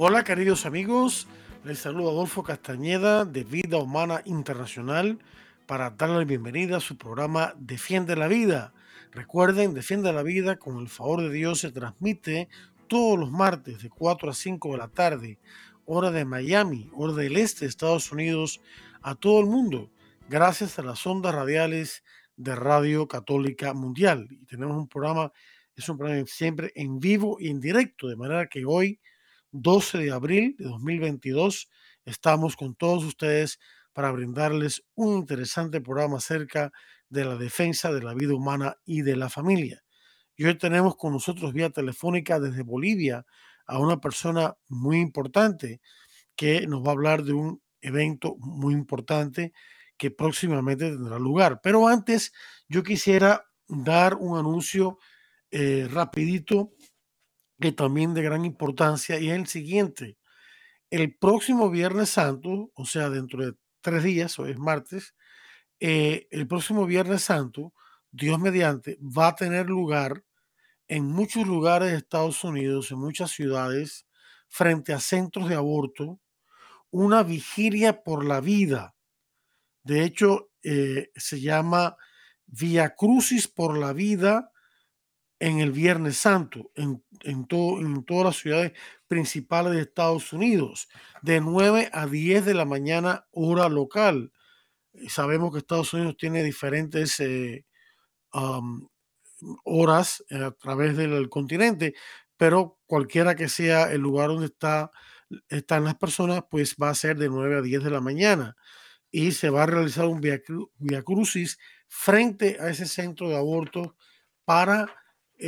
Hola 0.00 0.22
queridos 0.22 0.64
amigos, 0.64 1.26
les 1.64 1.80
saluda 1.80 2.12
Adolfo 2.12 2.44
Castañeda 2.44 3.24
de 3.24 3.42
Vida 3.42 3.78
Humana 3.78 4.22
Internacional 4.26 5.18
para 5.66 5.90
darle 5.90 6.18
la 6.18 6.24
bienvenida 6.24 6.76
a 6.76 6.80
su 6.80 6.96
programa 6.96 7.52
Defiende 7.58 8.14
la 8.14 8.28
Vida. 8.28 8.72
Recuerden, 9.10 9.74
Defiende 9.74 10.12
la 10.12 10.22
Vida 10.22 10.56
con 10.56 10.78
el 10.78 10.88
favor 10.88 11.22
de 11.22 11.32
Dios 11.32 11.58
se 11.58 11.72
transmite 11.72 12.48
todos 12.86 13.18
los 13.18 13.32
martes 13.32 13.82
de 13.82 13.90
4 13.90 14.30
a 14.30 14.34
5 14.34 14.70
de 14.70 14.78
la 14.78 14.86
tarde, 14.86 15.40
hora 15.84 16.12
de 16.12 16.24
Miami, 16.24 16.88
hora 16.94 17.14
del 17.14 17.36
este 17.36 17.64
de 17.64 17.70
Estados 17.70 18.12
Unidos, 18.12 18.60
a 19.02 19.16
todo 19.16 19.40
el 19.40 19.46
mundo, 19.46 19.90
gracias 20.28 20.78
a 20.78 20.84
las 20.84 21.04
ondas 21.08 21.34
radiales 21.34 22.04
de 22.36 22.54
Radio 22.54 23.08
Católica 23.08 23.74
Mundial. 23.74 24.28
Y 24.30 24.46
tenemos 24.46 24.76
un 24.76 24.86
programa, 24.86 25.32
es 25.74 25.88
un 25.88 25.98
programa 25.98 26.24
siempre 26.28 26.70
en 26.76 27.00
vivo 27.00 27.38
y 27.40 27.48
en 27.48 27.58
directo, 27.58 28.06
de 28.06 28.14
manera 28.14 28.46
que 28.46 28.64
hoy, 28.64 29.00
12 29.52 29.98
de 29.98 30.10
abril 30.10 30.56
de 30.58 30.64
2022, 30.64 31.68
estamos 32.04 32.56
con 32.56 32.74
todos 32.74 33.04
ustedes 33.04 33.58
para 33.92 34.10
brindarles 34.10 34.84
un 34.94 35.18
interesante 35.18 35.80
programa 35.80 36.18
acerca 36.18 36.72
de 37.08 37.24
la 37.24 37.36
defensa 37.36 37.92
de 37.92 38.02
la 38.02 38.14
vida 38.14 38.34
humana 38.34 38.76
y 38.84 39.02
de 39.02 39.16
la 39.16 39.28
familia. 39.28 39.82
Y 40.36 40.44
hoy 40.44 40.56
tenemos 40.56 40.96
con 40.96 41.12
nosotros 41.12 41.52
vía 41.52 41.70
telefónica 41.70 42.38
desde 42.38 42.62
Bolivia 42.62 43.26
a 43.66 43.78
una 43.78 44.00
persona 44.00 44.54
muy 44.68 44.98
importante 44.98 45.80
que 46.36 46.66
nos 46.66 46.82
va 46.82 46.88
a 46.88 46.92
hablar 46.92 47.24
de 47.24 47.32
un 47.32 47.60
evento 47.80 48.36
muy 48.38 48.74
importante 48.74 49.52
que 49.96 50.10
próximamente 50.10 50.90
tendrá 50.90 51.18
lugar. 51.18 51.60
Pero 51.62 51.88
antes 51.88 52.32
yo 52.68 52.82
quisiera 52.82 53.44
dar 53.66 54.14
un 54.14 54.38
anuncio 54.38 54.98
eh, 55.50 55.88
rapidito 55.90 56.72
que 57.60 57.72
también 57.72 58.14
de 58.14 58.22
gran 58.22 58.44
importancia 58.44 59.18
y 59.18 59.30
es 59.30 59.36
el 59.36 59.46
siguiente. 59.46 60.16
El 60.90 61.16
próximo 61.16 61.70
Viernes 61.70 62.10
Santo, 62.10 62.70
o 62.74 62.86
sea, 62.86 63.10
dentro 63.10 63.44
de 63.44 63.54
tres 63.80 64.04
días, 64.04 64.38
hoy 64.38 64.52
es 64.52 64.58
martes, 64.58 65.14
eh, 65.80 66.26
el 66.30 66.46
próximo 66.46 66.86
Viernes 66.86 67.22
Santo, 67.22 67.72
Dios 68.10 68.38
mediante, 68.38 68.98
va 69.00 69.28
a 69.28 69.36
tener 69.36 69.66
lugar 69.66 70.24
en 70.88 71.04
muchos 71.06 71.46
lugares 71.46 71.90
de 71.90 71.98
Estados 71.98 72.42
Unidos, 72.44 72.90
en 72.90 72.98
muchas 72.98 73.30
ciudades, 73.30 74.06
frente 74.48 74.92
a 74.94 75.00
centros 75.00 75.48
de 75.48 75.56
aborto, 75.56 76.20
una 76.90 77.22
vigilia 77.22 78.02
por 78.02 78.24
la 78.24 78.40
vida. 78.40 78.94
De 79.82 80.04
hecho, 80.04 80.50
eh, 80.62 81.10
se 81.14 81.40
llama 81.40 81.96
Via 82.46 82.94
Crucis 82.94 83.46
por 83.46 83.76
la 83.76 83.92
vida 83.92 84.50
en 85.40 85.60
el 85.60 85.72
Viernes 85.72 86.16
Santo, 86.16 86.70
en, 86.74 87.02
en, 87.22 87.46
en 87.50 88.04
todas 88.04 88.24
las 88.24 88.36
ciudades 88.36 88.72
principales 89.06 89.72
de 89.72 89.82
Estados 89.82 90.32
Unidos, 90.32 90.88
de 91.22 91.40
9 91.40 91.90
a 91.92 92.06
10 92.06 92.44
de 92.44 92.54
la 92.54 92.64
mañana 92.64 93.26
hora 93.32 93.68
local. 93.68 94.32
Sabemos 95.08 95.52
que 95.52 95.58
Estados 95.58 95.92
Unidos 95.94 96.16
tiene 96.18 96.42
diferentes 96.44 97.20
eh, 97.20 97.64
horas 99.64 100.24
eh, 100.30 100.42
a 100.44 100.50
través 100.52 100.96
del 100.96 101.28
continente, 101.28 101.94
pero 102.36 102.78
cualquiera 102.86 103.34
que 103.36 103.48
sea 103.48 103.92
el 103.92 104.00
lugar 104.00 104.28
donde 104.28 104.46
está, 104.46 104.90
están 105.48 105.84
las 105.84 105.96
personas, 105.96 106.42
pues 106.50 106.76
va 106.80 106.90
a 106.90 106.94
ser 106.94 107.16
de 107.18 107.28
9 107.28 107.58
a 107.58 107.62
10 107.62 107.84
de 107.84 107.90
la 107.90 108.00
mañana 108.00 108.56
y 109.10 109.32
se 109.32 109.50
va 109.50 109.64
a 109.64 109.66
realizar 109.66 110.06
un 110.06 110.20
via, 110.20 110.40
crucis 111.04 111.58
frente 111.88 112.58
a 112.60 112.70
ese 112.70 112.86
centro 112.86 113.28
de 113.30 113.36
aborto 113.36 113.96
para 114.46 114.94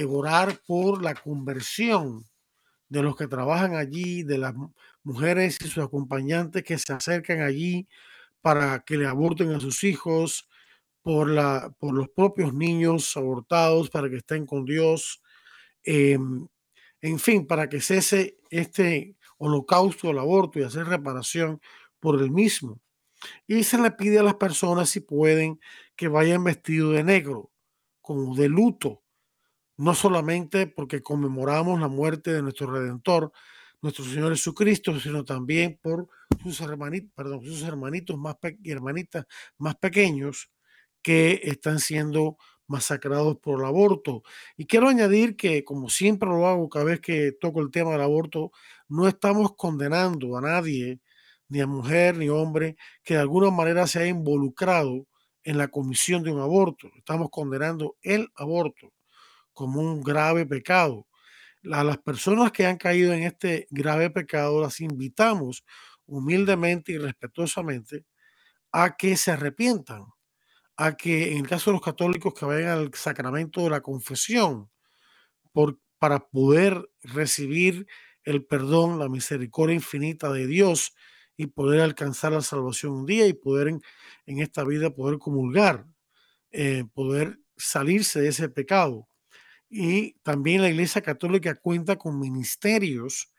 orar 0.09 0.61
por 0.67 1.03
la 1.03 1.15
conversión 1.15 2.25
de 2.89 3.03
los 3.03 3.17
que 3.17 3.29
trabajan 3.29 3.77
allí, 3.77 4.23
de 4.23 4.39
las 4.39 4.55
mujeres 5.03 5.59
y 5.61 5.69
sus 5.69 5.85
acompañantes 5.85 6.65
que 6.65 6.79
se 6.79 6.93
acercan 6.93 7.41
allí 7.41 7.89
para 8.41 8.81
que 8.81 8.97
le 8.97 9.07
aborten 9.07 9.53
a 9.53 9.61
sus 9.61 9.85
hijos, 9.85 10.49
por, 11.03 11.31
la, 11.31 11.75
por 11.79 11.95
los 11.95 12.09
propios 12.11 12.53
niños 12.55 13.17
abortados 13.17 13.91
para 13.91 14.09
que 14.11 14.17
estén 14.17 14.47
con 14.47 14.65
Dios. 14.65 15.23
Em, 15.85 16.47
en 17.01 17.19
fin, 17.19 17.47
para 17.47 17.69
que 17.69 17.81
cese 17.81 18.39
este 18.51 19.17
holocausto 19.39 20.09
del 20.09 20.19
aborto 20.19 20.59
y 20.59 20.65
hacer 20.65 20.87
reparación 20.87 21.61
por 21.99 22.21
el 22.21 22.31
mismo. 22.31 22.81
Y 23.47 23.65
se 23.65 23.79
le 23.79 23.91
pide 23.93 24.19
a 24.19 24.23
las 24.23 24.35
personas, 24.37 24.91
si 24.91 25.01
pueden, 25.01 25.61
que 25.97 26.09
vayan 26.09 26.45
vestidos 26.45 26.95
de 26.95 27.05
negro, 27.05 27.51
como 28.01 28.35
de 28.35 28.49
luto, 28.49 29.00
no 29.81 29.95
solamente 29.95 30.67
porque 30.67 31.01
conmemoramos 31.01 31.81
la 31.81 31.89
muerte 31.89 32.35
de 32.35 32.43
nuestro 32.43 32.71
Redentor, 32.71 33.33
nuestro 33.81 34.05
Señor 34.05 34.33
Jesucristo, 34.33 35.01
sino 35.01 35.25
también 35.25 35.79
por 35.81 36.07
sus 36.43 36.61
hermanitos, 36.61 37.11
perdón, 37.15 37.43
sus 37.43 37.63
hermanitos 37.63 38.19
más 38.19 38.37
y 38.63 38.73
hermanitas 38.73 39.25
más 39.57 39.77
pequeños 39.77 40.51
que 41.01 41.41
están 41.45 41.79
siendo 41.79 42.37
masacrados 42.67 43.39
por 43.39 43.61
el 43.61 43.65
aborto. 43.65 44.23
Y 44.59 44.67
quiero 44.67 44.87
añadir 44.87 45.35
que, 45.35 45.65
como 45.65 45.89
siempre 45.89 46.29
lo 46.29 46.47
hago 46.47 46.69
cada 46.69 46.85
vez 46.85 47.01
que 47.01 47.33
toco 47.33 47.63
el 47.63 47.71
tema 47.71 47.93
del 47.93 48.03
aborto, 48.03 48.53
no 48.87 49.09
estamos 49.09 49.55
condenando 49.57 50.37
a 50.37 50.43
nadie, 50.43 51.01
ni 51.49 51.63
a 51.63 51.67
mujer 51.67 52.19
ni 52.19 52.29
hombre, 52.29 52.77
que 53.03 53.15
de 53.15 53.21
alguna 53.21 53.51
manera 53.51 53.87
se 53.87 54.01
haya 54.01 54.09
involucrado 54.11 55.07
en 55.43 55.57
la 55.57 55.69
comisión 55.69 56.23
de 56.23 56.33
un 56.33 56.41
aborto. 56.41 56.91
Estamos 56.99 57.31
condenando 57.31 57.97
el 58.03 58.29
aborto 58.37 58.93
como 59.53 59.81
un 59.81 60.03
grave 60.03 60.47
pecado. 60.47 61.07
A 61.73 61.85
las 61.85 61.99
personas 61.99 62.53
que 62.53 62.67
han 62.67 62.77
caído 62.77 63.13
en 63.13 63.25
este 63.25 63.67
grave 63.71 64.11
pecado 64.11 64.61
las 64.61 64.81
invitamos 64.81 65.65
humildemente 66.07 66.93
y 66.93 66.99
respetuosamente 66.99 68.05
a 68.73 68.97
que 68.97 69.17
se 69.17 69.33
arrepientan, 69.33 70.07
a 70.77 70.97
que 70.97 71.33
en 71.33 71.39
el 71.39 71.49
caso 71.49 71.71
de 71.71 71.75
los 71.75 71.83
católicos 71.83 72.35
que 72.35 72.47
vayan 72.47 72.71
al 72.71 72.95
sacramento 72.95 73.63
de 73.63 73.71
la 73.71 73.81
confesión 73.81 74.71
por, 75.53 75.79
para 75.99 76.21
poder 76.21 76.91
recibir 77.03 77.87
el 78.25 78.45
perdón, 78.45 78.99
la 78.99 79.09
misericordia 79.09 79.75
infinita 79.75 80.33
de 80.33 80.47
Dios 80.47 80.95
y 81.37 81.47
poder 81.47 81.81
alcanzar 81.81 82.33
la 82.33 82.43
salvación 82.43 82.93
un 82.93 83.07
día 83.07 83.27
y 83.27 83.33
poder 83.33 83.69
en, 83.69 83.81
esta 84.27 84.63
vida 84.65 84.91
poder 84.91 85.19
comulgar, 85.19 85.87
eh, 86.51 86.85
poder 86.93 87.41
salirse 87.57 88.21
de 88.21 88.29
ese 88.29 88.49
pecado. 88.49 89.09
Y 89.71 90.15
también 90.23 90.63
la 90.63 90.69
Iglesia 90.69 91.01
Católica 91.01 91.55
cuenta 91.55 91.97
con 91.97 92.19
ministerios 92.19 93.33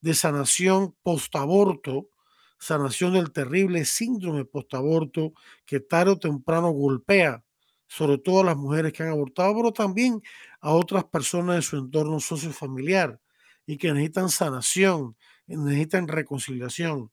de 0.00 0.14
sanación 0.14 0.94
post-aborto 1.02 2.10
sanación 2.58 3.14
del 3.14 3.32
terrible 3.32 3.84
síndrome 3.84 4.44
postaborto 4.44 5.32
que 5.64 5.80
tarde 5.80 6.12
o 6.12 6.18
temprano 6.18 6.70
golpea 6.70 7.44
sobre 7.86 8.18
todo 8.18 8.40
a 8.40 8.44
las 8.44 8.56
mujeres 8.56 8.92
que 8.92 9.02
han 9.02 9.08
abortado, 9.08 9.54
pero 9.56 9.72
también 9.72 10.22
a 10.60 10.72
otras 10.72 11.04
personas 11.04 11.56
de 11.56 11.62
su 11.62 11.78
entorno 11.78 12.20
sociofamiliar 12.20 13.18
y 13.64 13.78
que 13.78 13.92
necesitan 13.92 14.28
sanación, 14.28 15.16
necesitan 15.46 16.06
reconciliación. 16.06 17.10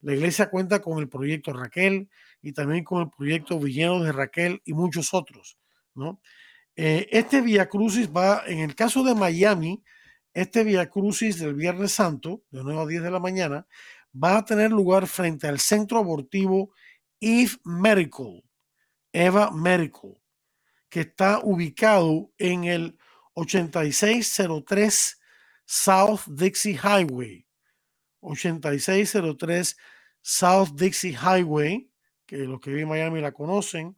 La 0.00 0.14
iglesia 0.14 0.48
cuenta 0.48 0.80
con 0.80 0.98
el 0.98 1.10
proyecto 1.10 1.52
Raquel 1.52 2.08
y 2.40 2.52
también 2.52 2.84
con 2.84 3.02
el 3.02 3.10
proyecto 3.10 3.58
Villeno 3.58 4.02
de 4.02 4.12
Raquel 4.12 4.62
y 4.64 4.72
muchos 4.72 5.12
otros. 5.12 5.58
¿no? 5.94 6.22
Eh, 6.80 7.08
este 7.10 7.40
Via 7.40 7.68
Crucis 7.68 8.08
va, 8.08 8.44
en 8.46 8.60
el 8.60 8.76
caso 8.76 9.02
de 9.02 9.12
Miami, 9.12 9.82
este 10.32 10.62
Via 10.62 10.88
Crucis 10.88 11.40
del 11.40 11.54
Viernes 11.54 11.90
Santo, 11.90 12.44
de 12.52 12.62
9 12.62 12.82
a 12.82 12.86
10 12.86 13.02
de 13.02 13.10
la 13.10 13.18
mañana, 13.18 13.66
va 14.14 14.36
a 14.38 14.44
tener 14.44 14.70
lugar 14.70 15.08
frente 15.08 15.48
al 15.48 15.58
centro 15.58 15.98
abortivo 15.98 16.72
Eve 17.18 17.58
Medical, 17.64 18.44
Eva 19.12 19.50
Medical, 19.50 20.22
que 20.88 21.00
está 21.00 21.40
ubicado 21.42 22.30
en 22.38 22.62
el 22.62 22.96
8603 23.34 25.20
South 25.64 26.20
Dixie 26.28 26.78
Highway. 26.78 27.44
8603 28.20 29.76
South 30.22 30.68
Dixie 30.76 31.16
Highway, 31.16 31.90
que 32.24 32.36
los 32.36 32.60
que 32.60 32.70
viven 32.70 32.84
en 32.84 32.90
Miami 32.90 33.20
la 33.20 33.32
conocen, 33.32 33.96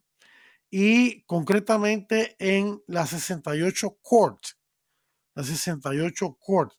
y 0.71 1.23
concretamente 1.23 2.37
en 2.39 2.81
la 2.87 3.05
68 3.05 3.97
Court, 4.01 4.39
la 5.35 5.43
68 5.43 6.37
Court. 6.39 6.71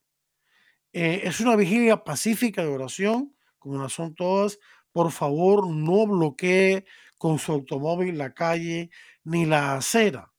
Eh, 0.95 1.21
es 1.25 1.41
una 1.41 1.57
vigilia 1.57 2.03
pacífica 2.03 2.63
de 2.63 2.69
oración, 2.69 3.37
como 3.59 3.81
las 3.81 3.93
son 3.93 4.15
todas. 4.15 4.59
Por 4.93 5.13
favor, 5.13 5.69
no 5.69 6.07
bloquee 6.07 6.87
con 7.19 7.39
su 7.39 7.53
automóvil 7.53 8.17
la 8.17 8.33
calle 8.35 8.91
ni 9.25 9.45
la 9.45 9.75
acera. 9.75 10.33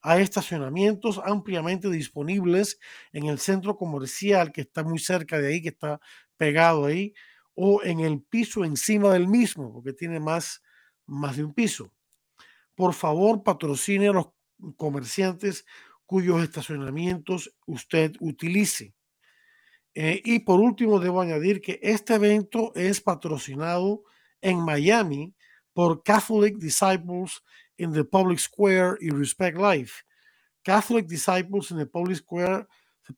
Hay 0.00 0.22
estacionamientos 0.22 1.20
ampliamente 1.22 1.90
disponibles 1.90 2.78
en 3.12 3.26
el 3.26 3.38
centro 3.38 3.76
comercial 3.76 4.52
que 4.52 4.62
está 4.62 4.82
muy 4.84 4.98
cerca 4.98 5.38
de 5.38 5.48
ahí, 5.48 5.62
que 5.62 5.70
está 5.70 6.00
pegado 6.36 6.86
ahí, 6.86 7.14
o 7.54 7.82
en 7.82 8.00
el 8.00 8.22
piso 8.22 8.64
encima 8.64 9.12
del 9.12 9.28
mismo, 9.28 9.72
porque 9.72 9.92
tiene 9.92 10.18
más, 10.20 10.62
más 11.06 11.36
de 11.36 11.44
un 11.44 11.54
piso. 11.54 11.93
Por 12.74 12.94
favor, 12.94 13.42
patrocine 13.42 14.08
a 14.08 14.12
los 14.12 14.28
comerciantes 14.76 15.64
cuyos 16.06 16.42
estacionamientos 16.42 17.54
usted 17.66 18.12
utilice. 18.20 18.94
Eh, 19.94 20.20
y 20.24 20.40
por 20.40 20.60
último, 20.60 20.98
debo 20.98 21.20
añadir 21.20 21.60
que 21.60 21.78
este 21.82 22.14
evento 22.14 22.72
es 22.74 23.00
patrocinado 23.00 24.02
en 24.40 24.58
Miami 24.58 25.34
por 25.72 26.02
Catholic 26.02 26.56
Disciples 26.58 27.42
in 27.76 27.92
the 27.92 28.04
Public 28.04 28.38
Square 28.38 28.96
y 29.00 29.10
Respect 29.10 29.56
Life. 29.56 30.02
Catholic 30.62 31.06
Disciples 31.06 31.70
in 31.70 31.78
the 31.78 31.86
Public 31.86 32.16
Square 32.16 32.66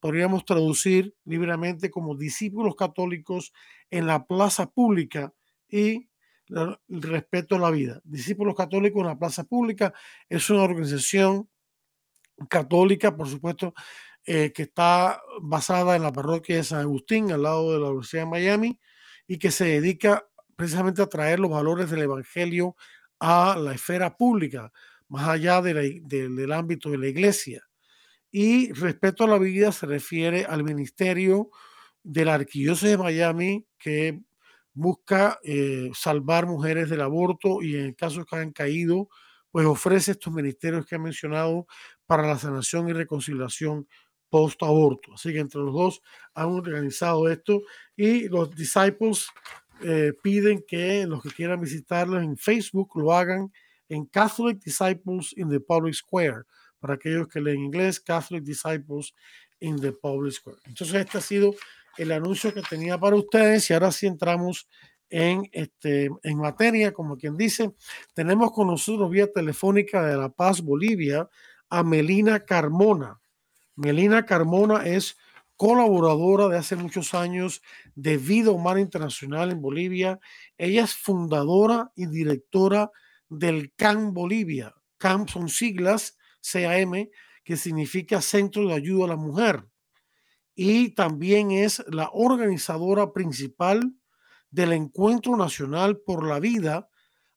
podríamos 0.00 0.44
traducir 0.44 1.14
libremente 1.24 1.90
como 1.90 2.16
discípulos 2.16 2.74
católicos 2.74 3.52
en 3.90 4.06
la 4.06 4.26
plaza 4.26 4.70
pública 4.70 5.32
y 5.68 6.08
respeto 6.88 7.56
a 7.56 7.58
la 7.58 7.70
vida. 7.70 8.00
Discípulos 8.04 8.54
católicos 8.54 9.00
en 9.00 9.08
la 9.08 9.18
plaza 9.18 9.44
pública 9.44 9.92
es 10.28 10.48
una 10.50 10.62
organización 10.62 11.48
católica, 12.48 13.16
por 13.16 13.28
supuesto, 13.28 13.74
eh, 14.24 14.52
que 14.52 14.64
está 14.64 15.20
basada 15.40 15.96
en 15.96 16.02
la 16.02 16.12
parroquia 16.12 16.56
de 16.56 16.64
San 16.64 16.80
Agustín, 16.80 17.30
al 17.32 17.42
lado 17.42 17.72
de 17.72 17.78
la 17.78 17.86
Universidad 17.86 18.22
de 18.24 18.30
Miami, 18.30 18.80
y 19.26 19.38
que 19.38 19.50
se 19.50 19.64
dedica 19.64 20.26
precisamente 20.56 21.02
a 21.02 21.06
traer 21.06 21.38
los 21.38 21.50
valores 21.50 21.90
del 21.90 22.02
Evangelio 22.02 22.76
a 23.20 23.56
la 23.58 23.74
esfera 23.74 24.16
pública, 24.16 24.72
más 25.08 25.28
allá 25.28 25.62
del 25.62 26.52
ámbito 26.52 26.90
de 26.90 26.98
la 26.98 27.06
iglesia. 27.06 27.62
Y 28.30 28.72
respecto 28.72 29.24
a 29.24 29.28
la 29.28 29.38
vida 29.38 29.72
se 29.72 29.86
refiere 29.86 30.44
al 30.44 30.64
ministerio 30.64 31.50
de 32.02 32.24
la 32.24 32.34
Arquidiócesis 32.34 32.90
de 32.90 32.98
Miami 32.98 33.66
que 33.78 34.20
busca 34.76 35.40
eh, 35.42 35.90
salvar 35.94 36.46
mujeres 36.46 36.90
del 36.90 37.00
aborto 37.00 37.62
y 37.62 37.76
en 37.76 37.94
casos 37.94 38.26
que 38.26 38.36
han 38.36 38.52
caído, 38.52 39.08
pues 39.50 39.66
ofrece 39.66 40.12
estos 40.12 40.32
ministerios 40.32 40.86
que 40.86 40.96
he 40.96 40.98
mencionado 40.98 41.66
para 42.04 42.26
la 42.26 42.38
sanación 42.38 42.88
y 42.88 42.92
reconciliación 42.92 43.88
post-aborto. 44.28 45.14
Así 45.14 45.32
que 45.32 45.38
entre 45.38 45.62
los 45.62 45.72
dos 45.72 46.02
han 46.34 46.48
organizado 46.48 47.28
esto 47.30 47.62
y 47.96 48.28
los 48.28 48.54
disciples 48.54 49.28
eh, 49.82 50.12
piden 50.22 50.62
que 50.68 51.06
los 51.06 51.22
que 51.22 51.30
quieran 51.30 51.60
visitarlos 51.60 52.22
en 52.22 52.36
Facebook 52.36 52.90
lo 52.96 53.14
hagan 53.14 53.50
en 53.88 54.04
Catholic 54.04 54.62
Disciples 54.62 55.32
in 55.38 55.48
the 55.48 55.60
Public 55.60 55.94
Square. 55.94 56.42
Para 56.78 56.94
aquellos 56.94 57.28
que 57.28 57.40
leen 57.40 57.60
inglés, 57.60 57.98
Catholic 57.98 58.44
Disciples 58.44 59.14
in 59.60 59.80
the 59.80 59.92
Public 59.92 60.34
Square. 60.34 60.58
Entonces, 60.66 60.96
este 60.96 61.16
ha 61.16 61.22
sido 61.22 61.54
el 61.98 62.12
anuncio 62.12 62.52
que 62.52 62.62
tenía 62.62 62.98
para 62.98 63.16
ustedes 63.16 63.68
y 63.70 63.74
ahora 63.74 63.92
sí 63.92 64.06
entramos 64.06 64.68
en, 65.10 65.48
este, 65.52 66.10
en 66.22 66.38
materia, 66.38 66.92
como 66.92 67.16
quien 67.16 67.36
dice. 67.36 67.72
Tenemos 68.14 68.52
con 68.52 68.68
nosotros 68.68 69.10
vía 69.10 69.32
telefónica 69.32 70.04
de 70.04 70.16
La 70.16 70.28
Paz, 70.28 70.62
Bolivia, 70.62 71.28
a 71.68 71.82
Melina 71.82 72.40
Carmona. 72.40 73.20
Melina 73.76 74.24
Carmona 74.24 74.86
es 74.86 75.16
colaboradora 75.56 76.48
de 76.48 76.58
hace 76.58 76.76
muchos 76.76 77.14
años 77.14 77.62
de 77.94 78.18
Vida 78.18 78.50
Humana 78.50 78.80
Internacional 78.80 79.50
en 79.50 79.62
Bolivia. 79.62 80.18
Ella 80.58 80.84
es 80.84 80.94
fundadora 80.94 81.92
y 81.94 82.06
directora 82.06 82.90
del 83.28 83.72
CAM 83.74 84.12
Bolivia. 84.12 84.74
CAM 84.98 85.28
son 85.28 85.48
siglas, 85.48 86.16
CAM, 86.40 87.08
que 87.44 87.56
significa 87.56 88.20
Centro 88.20 88.68
de 88.68 88.74
Ayuda 88.74 89.06
a 89.06 89.08
la 89.08 89.16
Mujer. 89.16 89.64
Y 90.56 90.94
también 90.94 91.50
es 91.50 91.84
la 91.86 92.08
organizadora 92.12 93.12
principal 93.12 93.92
del 94.50 94.72
Encuentro 94.72 95.36
Nacional 95.36 95.98
por 95.98 96.26
la 96.26 96.40
Vida. 96.40 96.88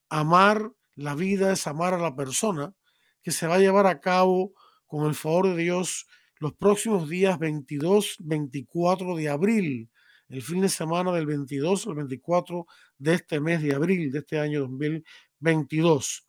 Amar 0.09 0.71
la 0.95 1.15
vida 1.15 1.51
es 1.51 1.67
amar 1.67 1.93
a 1.93 1.97
la 1.97 2.15
persona, 2.15 2.73
que 3.21 3.31
se 3.31 3.45
va 3.45 3.55
a 3.55 3.59
llevar 3.59 3.87
a 3.87 3.99
cabo 3.99 4.53
con 4.85 5.05
el 5.05 5.15
favor 5.15 5.47
de 5.47 5.63
Dios 5.63 6.07
los 6.39 6.53
próximos 6.53 7.09
días 7.09 7.37
22, 7.39 8.15
24 8.19 9.15
de 9.15 9.29
abril, 9.29 9.89
el 10.29 10.41
fin 10.41 10.61
de 10.61 10.69
semana 10.69 11.11
del 11.11 11.25
22 11.25 11.87
al 11.87 11.95
24 11.95 12.65
de 12.97 13.13
este 13.13 13.39
mes 13.39 13.61
de 13.61 13.75
abril 13.75 14.11
de 14.11 14.19
este 14.19 14.39
año 14.39 14.61
2022. 14.61 16.25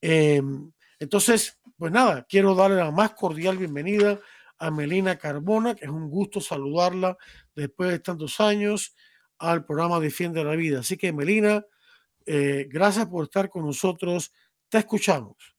Em, 0.00 0.72
entonces, 0.98 1.60
pues 1.76 1.92
nada, 1.92 2.26
quiero 2.28 2.54
darle 2.54 2.76
la 2.76 2.90
más 2.90 3.12
cordial 3.12 3.58
bienvenida 3.58 4.20
a 4.58 4.70
Melina 4.70 5.18
Carbona, 5.18 5.74
que 5.74 5.84
es 5.84 5.90
un 5.90 6.10
gusto 6.10 6.40
saludarla 6.40 7.16
después 7.54 7.90
de 7.90 7.98
tantos 8.00 8.40
años 8.40 8.96
al 9.38 9.64
programa 9.64 10.00
Defiende 10.00 10.44
la 10.44 10.56
Vida. 10.56 10.80
Así 10.80 10.96
que, 10.96 11.12
Melina, 11.12 11.64
eh, 12.26 12.66
gracias 12.68 13.06
por 13.06 13.24
estar 13.24 13.48
con 13.48 13.64
nosotros. 13.64 14.32
Te 14.68 14.78
escuchamos. 14.78 15.56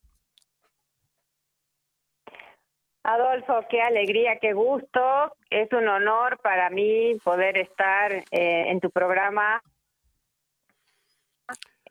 Adolfo, 3.03 3.65
qué 3.69 3.81
alegría, 3.81 4.37
qué 4.39 4.53
gusto. 4.53 5.33
Es 5.49 5.71
un 5.71 5.87
honor 5.87 6.39
para 6.43 6.69
mí 6.69 7.15
poder 7.23 7.57
estar 7.57 8.11
eh, 8.11 8.23
en 8.67 8.79
tu 8.79 8.91
programa. 8.91 9.63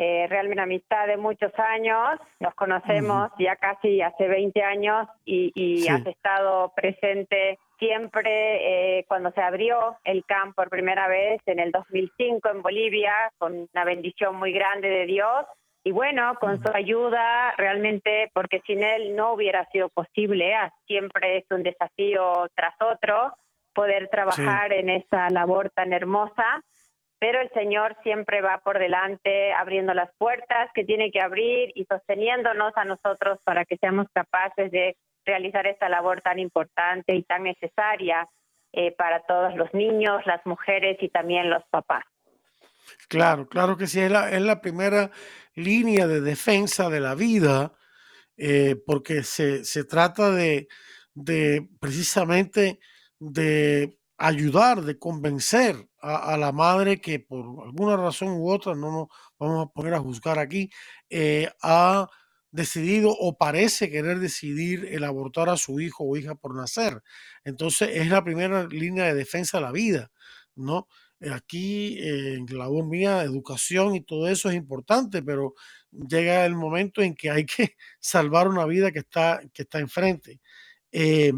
Eh, 0.00 0.26
realmente 0.28 0.54
una 0.54 0.62
amistad 0.62 1.08
de 1.08 1.16
muchos 1.16 1.52
años, 1.58 2.20
nos 2.38 2.54
conocemos 2.54 3.30
ya 3.38 3.56
casi 3.56 4.00
hace 4.00 4.28
20 4.28 4.62
años 4.62 5.08
y, 5.24 5.88
has 5.88 6.06
estado 6.06 6.72
presente 6.74 7.58
siempre 7.80 8.98
eh, 8.98 9.04
cuando 9.08 9.32
se 9.32 9.40
abrió 9.40 9.96
el 10.04 10.24
camp 10.24 10.54
por 10.54 10.70
primera 10.70 11.08
vez 11.08 11.40
en 11.46 11.58
el 11.58 11.72
2005 11.72 12.48
en 12.48 12.62
Bolivia, 12.62 13.12
con 13.38 13.68
una 13.72 13.84
bendición 13.84 14.36
muy 14.36 14.52
grande 14.52 14.88
de 14.88 15.06
Dios. 15.06 15.46
Y 15.82 15.90
bueno, 15.90 16.34
con 16.40 16.62
su 16.62 16.70
ayuda 16.72 17.54
realmente, 17.56 18.30
porque 18.34 18.60
sin 18.66 18.82
él 18.82 19.16
no 19.16 19.32
hubiera 19.32 19.64
sido 19.70 19.88
posible, 19.88 20.54
ah, 20.54 20.72
siempre 20.86 21.38
es 21.38 21.44
un 21.50 21.62
desafío 21.62 22.48
tras 22.54 22.74
otro 22.80 23.32
poder 23.74 24.08
trabajar 24.08 24.72
en 24.72 24.90
esa 24.90 25.30
labor 25.30 25.70
tan 25.70 25.92
hermosa, 25.92 26.62
pero 27.18 27.40
el 27.40 27.50
Señor 27.50 27.96
siempre 28.02 28.40
va 28.40 28.60
por 28.64 28.78
delante 28.78 29.52
abriendo 29.52 29.94
las 29.94 30.10
puertas 30.18 30.70
que 30.74 30.84
tiene 30.84 31.10
que 31.10 31.20
abrir 31.20 31.72
y 31.74 31.84
sosteniéndonos 31.84 32.72
a 32.76 32.84
nosotros 32.84 33.38
para 33.44 33.64
que 33.64 33.76
seamos 33.76 34.06
capaces 34.12 34.70
de 34.70 34.96
realizar 35.24 35.66
esta 35.66 35.88
labor 35.88 36.20
tan 36.22 36.38
importante 36.38 37.14
y 37.14 37.22
tan 37.24 37.42
necesaria 37.42 38.26
eh, 38.72 38.92
para 38.92 39.22
todos 39.26 39.54
los 39.56 39.72
niños, 39.74 40.24
las 40.26 40.44
mujeres 40.46 40.96
y 41.00 41.08
también 41.08 41.50
los 41.50 41.62
papás. 41.70 42.04
Claro, 43.08 43.48
claro 43.48 43.76
que 43.76 43.86
sí, 43.86 44.00
es 44.00 44.10
la, 44.10 44.60
primera 44.60 45.10
línea 45.54 46.06
de 46.06 46.20
defensa 46.20 46.88
de 46.88 47.00
la 47.00 47.14
vida, 47.14 47.72
eh, 48.36 48.76
porque 48.86 49.22
se, 49.22 49.84
trata 49.84 50.30
de, 50.30 50.68
precisamente 51.80 52.78
de 53.18 53.97
ayudar, 54.18 54.82
de 54.82 54.98
convencer 54.98 55.88
a, 56.00 56.36
la 56.36 56.52
madre 56.52 57.00
que 57.00 57.20
por 57.20 57.64
alguna 57.66 57.96
razón 57.96 58.30
u 58.30 58.50
otra, 58.50 58.74
no 58.74 58.90
nos 58.92 59.08
vamos 59.38 59.66
a 59.66 59.72
poner 59.72 59.94
a 59.94 60.00
juzgar 60.00 60.38
aquí, 60.38 60.70
eh, 61.08 61.48
ha 61.62 62.08
decidido 62.50 63.10
o 63.10 63.36
parece 63.36 63.90
querer 63.90 64.18
decidir 64.18 64.86
el 64.90 65.04
abortar 65.04 65.48
a 65.48 65.56
su 65.56 65.80
hijo 65.80 66.04
o 66.04 66.16
hija 66.16 66.34
por 66.34 66.54
nacer. 66.56 67.02
Entonces 67.44 67.90
es 67.94 68.08
la 68.08 68.24
primera 68.24 68.66
línea 68.66 69.04
de 69.06 69.14
defensa 69.14 69.58
de 69.58 69.64
la 69.64 69.72
vida, 69.72 70.10
¿no? 70.56 70.88
Aquí 71.32 71.98
en 72.00 72.46
la 72.56 72.68
mía, 72.68 73.22
educación 73.22 73.94
y 73.96 74.02
todo 74.02 74.28
eso 74.28 74.50
es 74.50 74.56
importante, 74.56 75.22
pero 75.22 75.54
llega 75.90 76.46
el 76.46 76.54
momento 76.54 77.02
en 77.02 77.14
que 77.14 77.30
hay 77.30 77.44
que 77.46 77.76
salvar 78.00 78.48
una 78.48 78.66
vida 78.66 78.92
que 78.92 79.00
está, 79.00 79.40
que 79.52 79.62
está 79.62 79.78
enfrente. 79.80 80.40
Eh, 80.92 81.32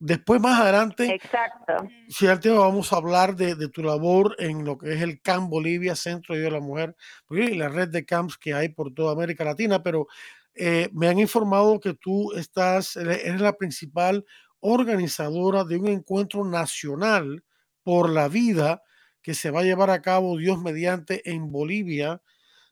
después, 0.00 0.40
más 0.40 0.60
adelante, 0.60 1.14
Exacto. 1.14 2.56
vamos 2.56 2.92
a 2.92 2.96
hablar 2.96 3.36
de, 3.36 3.68
tu 3.68 3.82
labor 3.82 4.34
en 4.38 4.64
lo 4.64 4.76
que 4.76 4.94
es 4.94 5.02
el 5.02 5.20
CAMP 5.20 5.48
Bolivia, 5.48 5.94
Centro 5.94 6.34
de 6.34 6.50
la 6.50 6.60
Mujer, 6.60 6.96
y 7.30 7.54
la 7.54 7.68
red 7.68 7.88
de 7.88 8.04
camps 8.04 8.36
que 8.36 8.54
hay 8.54 8.70
por 8.70 8.92
toda 8.92 9.12
América 9.12 9.44
Latina, 9.44 9.82
pero 9.82 10.08
eh, 10.54 10.88
me 10.92 11.08
han 11.08 11.18
informado 11.18 11.78
que 11.78 11.94
tú 11.94 12.32
estás, 12.32 12.96
eres 12.96 13.40
la 13.40 13.52
principal 13.52 14.24
organizadora 14.60 15.64
de 15.64 15.76
un 15.76 15.88
encuentro 15.88 16.44
nacional 16.44 17.44
por 17.82 18.10
la 18.10 18.28
vida 18.28 18.82
que 19.22 19.34
se 19.34 19.50
va 19.50 19.60
a 19.60 19.64
llevar 19.64 19.90
a 19.90 20.02
cabo, 20.02 20.36
Dios 20.36 20.60
mediante, 20.60 21.30
en 21.30 21.52
Bolivia 21.52 22.22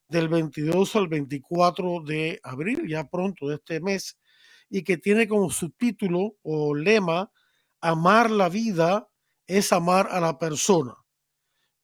del 0.08 0.28
22 0.28 0.96
al 0.96 1.08
24 1.08 2.02
de 2.04 2.40
abril, 2.42 2.88
ya 2.88 3.08
pronto 3.08 3.48
de 3.48 3.56
este 3.56 3.80
mes, 3.80 4.18
y 4.70 4.82
que 4.82 4.98
tiene 4.98 5.26
como 5.28 5.50
subtítulo 5.50 6.36
o 6.42 6.74
lema 6.74 7.30
Amar 7.80 8.30
la 8.30 8.48
vida 8.48 9.08
es 9.46 9.72
amar 9.72 10.08
a 10.10 10.20
la 10.20 10.36
persona. 10.38 10.94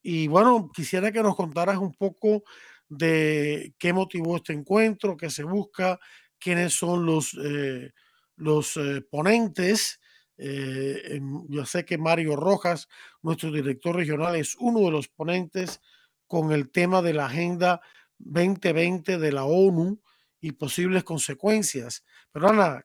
Y 0.03 0.27
bueno, 0.27 0.71
quisiera 0.75 1.13
que 1.13 1.23
nos 1.23 1.37
contaras 1.37 1.79
un 1.79 1.95
poco 1.95 2.43
de 2.89 3.75
qué 3.79 3.93
motivó 3.93 4.37
este 4.37 4.53
encuentro, 4.53 5.17
qué 5.17 5.31
se 5.31 5.45
busca, 5.45 5.99
quiénes 6.39 6.75
son 6.75 7.07
los, 7.07 7.39
eh, 7.43 7.93
los 8.37 8.77
eh, 8.77 9.03
ponentes. 9.09 10.01
Eh, 10.37 11.21
yo 11.49 11.65
sé 11.65 11.85
que 11.85 11.97
Mario 11.97 12.35
Rojas, 12.35 12.89
nuestro 13.23 13.53
director 13.53 13.95
regional, 13.95 14.35
es 14.35 14.57
uno 14.59 14.81
de 14.81 14.91
los 14.91 15.09
ponentes 15.09 15.81
con 16.27 16.53
el 16.53 16.71
tema 16.71 17.03
de 17.03 17.15
la 17.15 17.27
Agenda 17.27 17.81
2020 18.19 19.19
de 19.19 19.33
la 19.33 19.45
ONU 19.45 20.01
y 20.45 20.53
posibles 20.53 21.05
consecuencias. 21.05 22.05
Pero 22.31 22.49
Ana, 22.49 22.85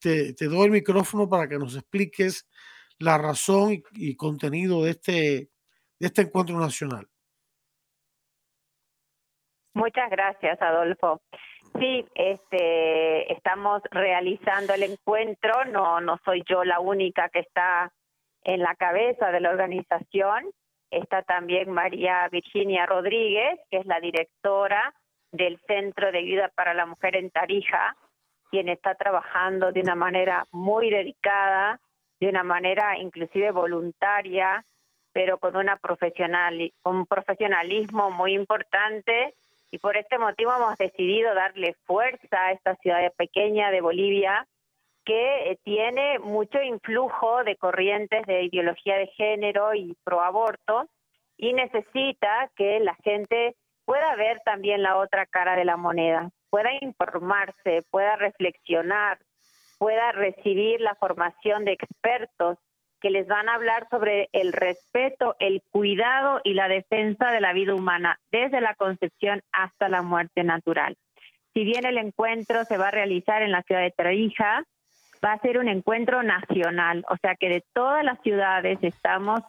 te, 0.00 0.32
doy 0.40 0.64
el 0.66 0.72
micrófono 0.72 1.28
para 1.28 1.48
que 1.48 1.56
nos 1.56 1.76
expliques 1.76 2.48
la 2.98 3.16
razón 3.16 3.80
y, 3.92 4.16
contenido 4.16 4.82
de 4.82 4.90
este, 4.90 5.12
de 6.00 6.06
este 6.08 6.22
encuentro 6.22 6.58
nacional. 6.58 7.06
Muchas 9.74 10.10
gracias, 10.10 10.60
Adolfo. 10.60 11.22
Sí, 11.78 12.04
este, 12.16 13.32
estamos 13.32 13.80
realizando 13.92 14.74
el 14.74 14.82
encuentro. 14.82 15.66
No, 15.66 16.00
no 16.00 16.18
soy 16.24 16.42
yo 16.48 16.64
la 16.64 16.80
única 16.80 17.28
que 17.28 17.40
está 17.40 17.92
en 18.42 18.58
la 18.58 18.74
cabeza 18.74 19.30
de 19.30 19.38
la 19.38 19.50
organización. 19.50 20.50
Está 20.90 21.22
también 21.22 21.70
María 21.70 22.28
Virginia 22.32 22.86
Rodríguez, 22.86 23.60
que 23.70 23.76
es 23.76 23.86
la 23.86 24.00
directora 24.00 24.92
del 25.32 25.58
Centro 25.66 26.10
de 26.12 26.18
Ayuda 26.18 26.50
para 26.54 26.74
la 26.74 26.86
Mujer 26.86 27.16
en 27.16 27.30
Tarija, 27.30 27.96
quien 28.50 28.68
está 28.68 28.94
trabajando 28.94 29.72
de 29.72 29.80
una 29.80 29.94
manera 29.94 30.46
muy 30.52 30.90
dedicada, 30.90 31.80
de 32.20 32.28
una 32.28 32.42
manera 32.42 32.98
inclusive 32.98 33.50
voluntaria, 33.50 34.64
pero 35.12 35.38
con 35.38 35.56
una 35.56 35.76
profesional, 35.76 36.72
un 36.84 37.06
profesionalismo 37.06 38.10
muy 38.10 38.34
importante. 38.34 39.34
Y 39.70 39.78
por 39.78 39.96
este 39.96 40.18
motivo 40.18 40.52
hemos 40.54 40.78
decidido 40.78 41.34
darle 41.34 41.74
fuerza 41.84 42.46
a 42.46 42.52
esta 42.52 42.74
ciudad 42.76 43.12
pequeña 43.16 43.70
de 43.70 43.80
Bolivia 43.80 44.46
que 45.04 45.50
eh, 45.50 45.58
tiene 45.64 46.18
mucho 46.18 46.62
influjo 46.62 47.42
de 47.42 47.56
corrientes 47.56 48.26
de 48.26 48.42
ideología 48.42 48.96
de 48.96 49.06
género 49.08 49.74
y 49.74 49.96
proaborto 50.04 50.86
y 51.38 51.54
necesita 51.54 52.50
que 52.56 52.78
la 52.80 52.94
gente 52.96 53.56
pueda 53.88 54.14
ver 54.16 54.42
también 54.44 54.82
la 54.82 54.98
otra 54.98 55.24
cara 55.24 55.56
de 55.56 55.64
la 55.64 55.78
moneda, 55.78 56.28
pueda 56.50 56.68
informarse, 56.82 57.82
pueda 57.90 58.16
reflexionar, 58.16 59.18
pueda 59.78 60.12
recibir 60.12 60.82
la 60.82 60.94
formación 60.96 61.64
de 61.64 61.72
expertos 61.72 62.58
que 63.00 63.08
les 63.08 63.26
van 63.26 63.48
a 63.48 63.54
hablar 63.54 63.88
sobre 63.88 64.28
el 64.32 64.52
respeto, 64.52 65.36
el 65.38 65.62
cuidado 65.70 66.42
y 66.44 66.52
la 66.52 66.68
defensa 66.68 67.30
de 67.30 67.40
la 67.40 67.54
vida 67.54 67.74
humana, 67.74 68.20
desde 68.30 68.60
la 68.60 68.74
concepción 68.74 69.40
hasta 69.52 69.88
la 69.88 70.02
muerte 70.02 70.44
natural. 70.44 70.94
Si 71.54 71.64
bien 71.64 71.86
el 71.86 71.96
encuentro 71.96 72.66
se 72.66 72.76
va 72.76 72.88
a 72.88 72.90
realizar 72.90 73.40
en 73.40 73.52
la 73.52 73.62
ciudad 73.62 73.80
de 73.80 73.92
Tarija, 73.92 74.64
va 75.24 75.32
a 75.32 75.40
ser 75.40 75.56
un 75.56 75.68
encuentro 75.68 76.22
nacional, 76.22 77.06
o 77.08 77.16
sea 77.22 77.36
que 77.36 77.48
de 77.48 77.64
todas 77.72 78.04
las 78.04 78.20
ciudades 78.20 78.80
estamos 78.82 79.40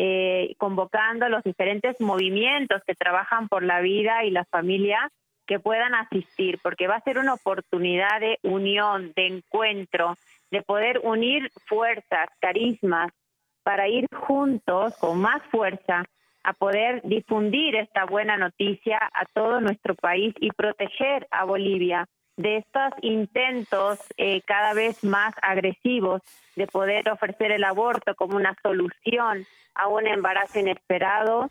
eh, 0.00 0.54
convocando 0.58 1.26
a 1.26 1.28
los 1.28 1.42
diferentes 1.42 2.00
movimientos 2.00 2.82
que 2.86 2.94
trabajan 2.94 3.48
por 3.48 3.64
la 3.64 3.80
vida 3.80 4.22
y 4.22 4.30
la 4.30 4.44
familia 4.44 5.10
que 5.44 5.58
puedan 5.58 5.92
asistir, 5.96 6.60
porque 6.62 6.86
va 6.86 6.94
a 6.94 7.02
ser 7.02 7.18
una 7.18 7.34
oportunidad 7.34 8.20
de 8.20 8.38
unión, 8.44 9.12
de 9.16 9.26
encuentro, 9.26 10.14
de 10.52 10.62
poder 10.62 11.00
unir 11.02 11.50
fuerzas, 11.66 12.28
carismas, 12.40 13.10
para 13.64 13.88
ir 13.88 14.06
juntos 14.14 14.96
con 14.98 15.20
más 15.20 15.42
fuerza 15.50 16.04
a 16.44 16.52
poder 16.52 17.02
difundir 17.02 17.74
esta 17.74 18.04
buena 18.04 18.36
noticia 18.36 19.00
a 19.02 19.24
todo 19.34 19.60
nuestro 19.60 19.96
país 19.96 20.32
y 20.38 20.52
proteger 20.52 21.26
a 21.32 21.44
Bolivia 21.44 22.06
de 22.38 22.58
estos 22.58 22.92
intentos 23.02 23.98
eh, 24.16 24.40
cada 24.46 24.72
vez 24.72 25.02
más 25.04 25.34
agresivos 25.42 26.22
de 26.56 26.66
poder 26.66 27.10
ofrecer 27.10 27.50
el 27.50 27.64
aborto 27.64 28.14
como 28.14 28.36
una 28.36 28.54
solución 28.62 29.44
a 29.74 29.88
un 29.88 30.06
embarazo 30.06 30.60
inesperado 30.60 31.50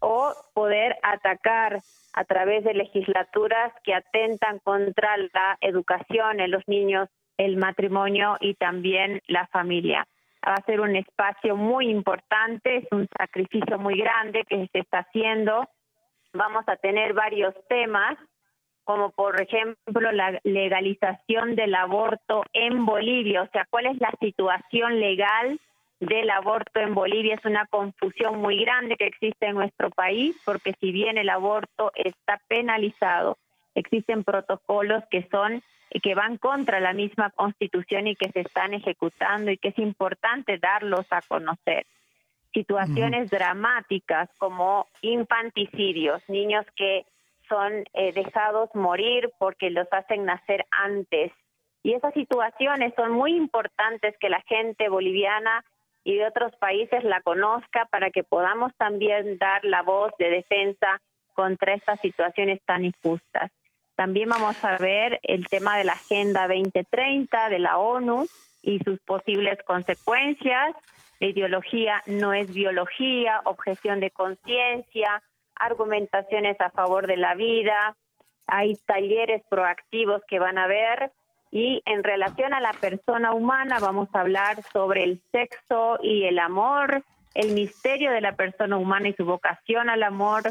o 0.00 0.32
poder 0.54 0.96
atacar 1.02 1.80
a 2.14 2.24
través 2.24 2.64
de 2.64 2.74
legislaturas 2.74 3.72
que 3.84 3.94
atentan 3.94 4.58
contra 4.58 5.16
la 5.18 5.58
educación 5.60 6.40
en 6.40 6.50
los 6.50 6.66
niños 6.66 7.08
el 7.36 7.56
matrimonio 7.56 8.36
y 8.40 8.54
también 8.54 9.20
la 9.26 9.46
familia. 9.48 10.06
Va 10.46 10.54
a 10.54 10.64
ser 10.64 10.80
un 10.80 10.96
espacio 10.96 11.56
muy 11.56 11.88
importante, 11.88 12.78
es 12.78 12.86
un 12.90 13.06
sacrificio 13.16 13.78
muy 13.78 13.98
grande 13.98 14.44
que 14.48 14.66
se 14.72 14.78
está 14.80 15.00
haciendo. 15.00 15.68
Vamos 16.32 16.64
a 16.66 16.76
tener 16.76 17.12
varios 17.12 17.54
temas, 17.68 18.18
como 18.84 19.10
por 19.10 19.40
ejemplo 19.40 20.12
la 20.12 20.40
legalización 20.44 21.54
del 21.54 21.74
aborto 21.74 22.44
en 22.52 22.84
Bolivia, 22.84 23.42
o 23.42 23.48
sea, 23.48 23.66
cuál 23.70 23.86
es 23.86 24.00
la 24.00 24.12
situación 24.20 25.00
legal 25.00 25.58
del 26.00 26.30
aborto 26.30 26.80
en 26.80 26.94
Bolivia. 26.94 27.34
Es 27.34 27.44
una 27.44 27.66
confusión 27.66 28.40
muy 28.40 28.60
grande 28.64 28.96
que 28.96 29.06
existe 29.06 29.46
en 29.46 29.54
nuestro 29.54 29.90
país, 29.90 30.36
porque 30.44 30.74
si 30.80 30.90
bien 30.90 31.16
el 31.16 31.28
aborto 31.28 31.92
está 31.94 32.40
penalizado, 32.48 33.38
existen 33.74 34.24
protocolos 34.24 35.04
que 35.10 35.28
son 35.30 35.62
que 36.00 36.14
van 36.14 36.38
contra 36.38 36.80
la 36.80 36.94
misma 36.94 37.30
constitución 37.30 38.06
y 38.06 38.16
que 38.16 38.30
se 38.30 38.40
están 38.40 38.72
ejecutando 38.72 39.50
y 39.50 39.58
que 39.58 39.68
es 39.68 39.78
importante 39.78 40.58
darlos 40.58 41.06
a 41.10 41.20
conocer. 41.20 41.84
Situaciones 42.54 43.30
dramáticas 43.30 44.30
como 44.38 44.86
infanticidios, 45.02 46.26
niños 46.28 46.64
que 46.76 47.04
son 47.48 47.84
eh, 47.92 48.12
dejados 48.12 48.70
morir 48.74 49.30
porque 49.38 49.70
los 49.70 49.86
hacen 49.92 50.24
nacer 50.24 50.64
antes. 50.70 51.32
Y 51.82 51.94
esas 51.94 52.14
situaciones 52.14 52.94
son 52.94 53.12
muy 53.12 53.36
importantes 53.36 54.16
que 54.18 54.28
la 54.28 54.40
gente 54.42 54.88
boliviana 54.88 55.64
y 56.04 56.16
de 56.16 56.26
otros 56.26 56.54
países 56.56 57.04
la 57.04 57.20
conozca 57.22 57.86
para 57.86 58.10
que 58.10 58.24
podamos 58.24 58.72
también 58.76 59.38
dar 59.38 59.64
la 59.64 59.82
voz 59.82 60.12
de 60.18 60.30
defensa 60.30 61.00
contra 61.34 61.74
estas 61.74 62.00
situaciones 62.00 62.60
tan 62.64 62.84
injustas. 62.84 63.50
También 63.94 64.28
vamos 64.28 64.62
a 64.64 64.78
ver 64.78 65.20
el 65.22 65.46
tema 65.48 65.76
de 65.76 65.84
la 65.84 65.92
Agenda 65.92 66.48
2030 66.48 67.48
de 67.48 67.58
la 67.58 67.78
ONU 67.78 68.26
y 68.62 68.78
sus 68.80 69.00
posibles 69.00 69.58
consecuencias. 69.64 70.74
La 71.20 71.26
ideología 71.28 72.02
no 72.06 72.32
es 72.32 72.52
biología, 72.52 73.40
objeción 73.44 74.00
de 74.00 74.10
conciencia, 74.10 75.22
argumentaciones 75.54 76.60
a 76.60 76.70
favor 76.70 77.06
de 77.06 77.16
la 77.16 77.34
vida. 77.34 77.96
Hay 78.46 78.76
talleres 78.86 79.42
proactivos 79.48 80.22
que 80.28 80.38
van 80.38 80.58
a 80.58 80.66
ver 80.66 81.12
y 81.52 81.82
en 81.84 82.02
relación 82.02 82.54
a 82.54 82.60
la 82.60 82.72
persona 82.72 83.34
humana 83.34 83.78
vamos 83.78 84.08
a 84.14 84.20
hablar 84.20 84.62
sobre 84.72 85.04
el 85.04 85.22
sexo 85.30 85.98
y 86.02 86.24
el 86.24 86.38
amor, 86.38 87.04
el 87.34 87.52
misterio 87.52 88.10
de 88.10 88.22
la 88.22 88.32
persona 88.32 88.78
humana 88.78 89.08
y 89.08 89.12
su 89.12 89.26
vocación 89.26 89.90
al 89.90 90.02
amor, 90.02 90.44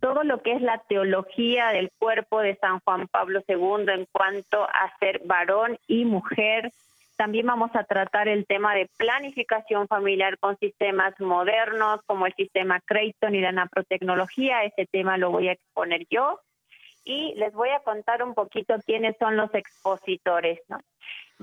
todo 0.00 0.22
lo 0.22 0.42
que 0.42 0.52
es 0.52 0.60
la 0.60 0.78
teología 0.86 1.68
del 1.68 1.90
cuerpo 1.98 2.40
de 2.40 2.56
San 2.56 2.80
Juan 2.80 3.08
Pablo 3.08 3.42
II 3.48 3.86
en 3.88 4.06
cuanto 4.12 4.64
a 4.64 4.92
ser 5.00 5.22
varón 5.24 5.78
y 5.86 6.04
mujer. 6.04 6.70
También 7.16 7.46
vamos 7.46 7.70
a 7.74 7.84
tratar 7.84 8.28
el 8.28 8.46
tema 8.46 8.74
de 8.74 8.88
planificación 8.96 9.86
familiar 9.86 10.38
con 10.38 10.58
sistemas 10.58 11.18
modernos 11.20 12.00
como 12.06 12.26
el 12.26 12.34
sistema 12.34 12.80
Creighton 12.80 13.34
y 13.34 13.40
la 13.40 13.52
naprotecnología. 13.52 14.64
Ese 14.64 14.86
tema 14.86 15.16
lo 15.16 15.30
voy 15.30 15.48
a 15.48 15.52
exponer 15.52 16.06
yo. 16.10 16.40
Y 17.04 17.34
les 17.36 17.52
voy 17.52 17.68
a 17.68 17.80
contar 17.80 18.22
un 18.22 18.34
poquito 18.34 18.74
quiénes 18.84 19.16
son 19.18 19.36
los 19.36 19.54
expositores. 19.54 20.60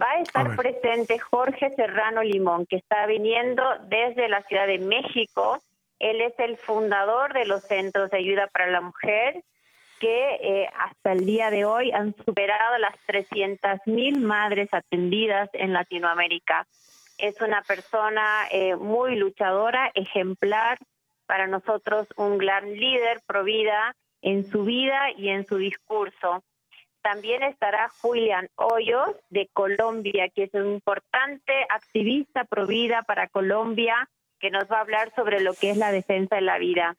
Va 0.01 0.11
a 0.11 0.21
estar 0.21 0.55
presente 0.55 1.19
Jorge 1.19 1.69
Serrano 1.75 2.23
Limón, 2.23 2.65
que 2.65 2.77
está 2.77 3.05
viniendo 3.05 3.63
desde 3.87 4.27
la 4.27 4.41
Ciudad 4.41 4.65
de 4.65 4.79
México 4.79 5.61
él 6.01 6.19
es 6.19 6.33
el 6.39 6.57
fundador 6.57 7.31
de 7.33 7.45
los 7.45 7.61
centros 7.61 8.09
de 8.09 8.17
ayuda 8.17 8.47
para 8.47 8.71
la 8.71 8.81
mujer 8.81 9.43
que 10.01 10.35
eh, 10.41 10.69
hasta 10.79 11.11
el 11.11 11.27
día 11.27 11.51
de 11.51 11.63
hoy 11.63 11.91
han 11.91 12.15
superado 12.25 12.79
las 12.79 12.95
300 13.05 13.81
mil 13.85 14.19
madres 14.19 14.73
atendidas 14.73 15.47
en 15.53 15.73
Latinoamérica. 15.73 16.65
Es 17.19 17.39
una 17.39 17.61
persona 17.61 18.47
eh, 18.49 18.75
muy 18.75 19.15
luchadora, 19.15 19.91
ejemplar, 19.93 20.79
para 21.27 21.45
nosotros 21.45 22.07
un 22.17 22.39
gran 22.39 22.73
líder 22.73 23.21
pro 23.27 23.43
vida 23.43 23.95
en 24.23 24.43
su 24.49 24.65
vida 24.65 25.11
y 25.15 25.29
en 25.29 25.45
su 25.45 25.57
discurso. 25.57 26.43
También 27.03 27.43
estará 27.43 27.89
Julián 28.01 28.49
Hoyos 28.55 29.15
de 29.29 29.49
Colombia, 29.53 30.29
que 30.29 30.43
es 30.43 30.53
un 30.55 30.73
importante 30.73 31.53
activista 31.69 32.43
pro 32.45 32.65
vida 32.65 33.03
para 33.03 33.27
Colombia, 33.27 34.09
que 34.39 34.49
nos 34.49 34.65
va 34.65 34.77
a 34.77 34.81
hablar 34.81 35.13
sobre 35.15 35.41
lo 35.41 35.53
que 35.53 35.69
es 35.69 35.77
la 35.77 35.91
defensa 35.91 36.35
de 36.35 36.41
la 36.41 36.57
vida. 36.57 36.95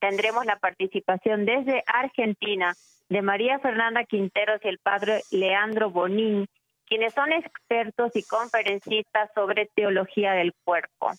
Tendremos 0.00 0.44
la 0.46 0.56
participación 0.56 1.46
desde 1.46 1.82
Argentina 1.86 2.74
de 3.08 3.22
María 3.22 3.58
Fernanda 3.58 4.04
Quinteros 4.04 4.60
y 4.64 4.68
el 4.68 4.78
padre 4.78 5.22
Leandro 5.30 5.90
Bonín, 5.90 6.46
quienes 6.86 7.14
son 7.14 7.32
expertos 7.32 8.12
y 8.14 8.22
conferencistas 8.24 9.30
sobre 9.34 9.70
teología 9.74 10.32
del 10.32 10.52
cuerpo. 10.64 11.10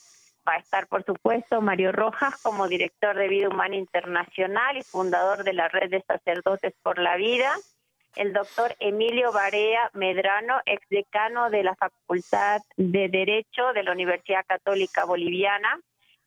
va 0.47 0.53
a 0.53 0.59
estar, 0.59 0.87
por 0.87 1.03
supuesto, 1.03 1.61
Mario 1.61 1.91
Rojas 1.91 2.41
como 2.41 2.69
director 2.69 3.17
de 3.17 3.27
Vida 3.27 3.49
Humana 3.49 3.75
Internacional 3.75 4.77
y 4.77 4.81
fundador 4.81 5.43
de 5.43 5.53
la 5.53 5.67
Red 5.67 5.89
de 5.89 6.01
Sacerdotes 6.07 6.73
por 6.81 6.99
la 6.99 7.17
Vida, 7.17 7.53
el 8.15 8.31
doctor 8.31 8.73
Emilio 8.79 9.31
Barea 9.33 9.91
Medrano, 9.93 10.61
exdecano 10.65 11.49
de 11.49 11.63
la 11.63 11.75
Facultad 11.75 12.61
de 12.77 13.09
Derecho 13.09 13.73
de 13.73 13.83
la 13.83 13.91
Universidad 13.91 14.45
Católica 14.47 15.05
Boliviana, 15.05 15.79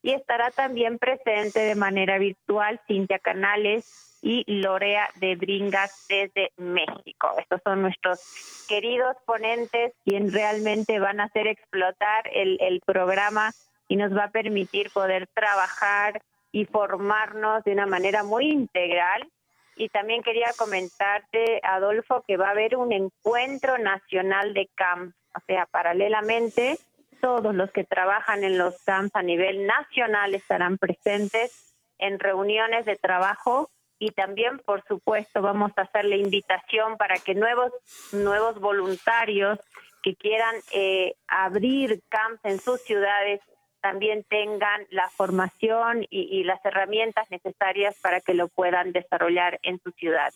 y 0.02 0.12
estará 0.12 0.50
también 0.50 0.99
presente 0.99 1.61
de 1.61 1.75
manera 1.75 2.19
virtual 2.19 2.80
Cintia 2.87 3.19
Canales 3.19 4.19
y 4.23 4.45
Lorea 4.47 5.09
de 5.16 5.37
Bringas 5.37 6.07
desde 6.09 6.52
México. 6.57 7.35
Estos 7.38 7.61
son 7.64 7.83
nuestros 7.83 8.66
queridos 8.69 9.16
ponentes 9.26 9.92
quienes 10.04 10.33
realmente 10.33 10.99
van 10.99 11.21
a 11.21 11.25
hacer 11.25 11.47
explotar 11.47 12.28
el, 12.33 12.59
el 12.61 12.80
programa 12.80 13.52
y 13.88 13.97
nos 13.97 14.16
va 14.16 14.25
a 14.25 14.30
permitir 14.30 14.90
poder 14.90 15.26
trabajar 15.35 16.23
y 16.52 16.64
formarnos 16.64 17.64
de 17.64 17.73
una 17.73 17.87
manera 17.87 18.23
muy 18.23 18.50
integral. 18.50 19.28
Y 19.76 19.88
también 19.88 20.23
quería 20.23 20.49
comentarte, 20.57 21.61
Adolfo, 21.62 22.23
que 22.26 22.37
va 22.37 22.49
a 22.49 22.50
haber 22.50 22.76
un 22.76 22.92
encuentro 22.92 23.78
nacional 23.78 24.52
de 24.52 24.69
CAMP, 24.75 25.14
o 25.35 25.40
sea, 25.47 25.66
paralelamente 25.66 26.78
todos 27.20 27.54
los 27.54 27.70
que 27.70 27.84
trabajan 27.84 28.44
en 28.44 28.58
los 28.58 28.82
camps 28.82 29.14
a 29.14 29.22
nivel 29.22 29.66
nacional 29.66 30.34
estarán 30.34 30.78
presentes 30.78 31.74
en 31.98 32.18
reuniones 32.18 32.86
de 32.86 32.96
trabajo 32.96 33.70
y 33.98 34.12
también, 34.12 34.58
por 34.60 34.82
supuesto, 34.88 35.42
vamos 35.42 35.72
a 35.76 35.82
hacer 35.82 36.06
la 36.06 36.16
invitación 36.16 36.96
para 36.96 37.18
que 37.18 37.34
nuevos, 37.34 37.70
nuevos 38.12 38.58
voluntarios 38.58 39.58
que 40.02 40.16
quieran 40.16 40.54
eh, 40.72 41.14
abrir 41.28 42.00
camps 42.08 42.40
en 42.44 42.58
sus 42.58 42.80
ciudades 42.80 43.40
también 43.82 44.24
tengan 44.24 44.86
la 44.90 45.08
formación 45.10 46.02
y, 46.10 46.38
y, 46.38 46.44
las 46.44 46.62
herramientas 46.64 47.30
necesarias 47.30 47.96
para 48.02 48.20
que 48.20 48.34
lo 48.34 48.48
puedan 48.48 48.92
desarrollar 48.92 49.58
en 49.62 49.80
su 49.82 49.90
ciudad. 49.92 50.32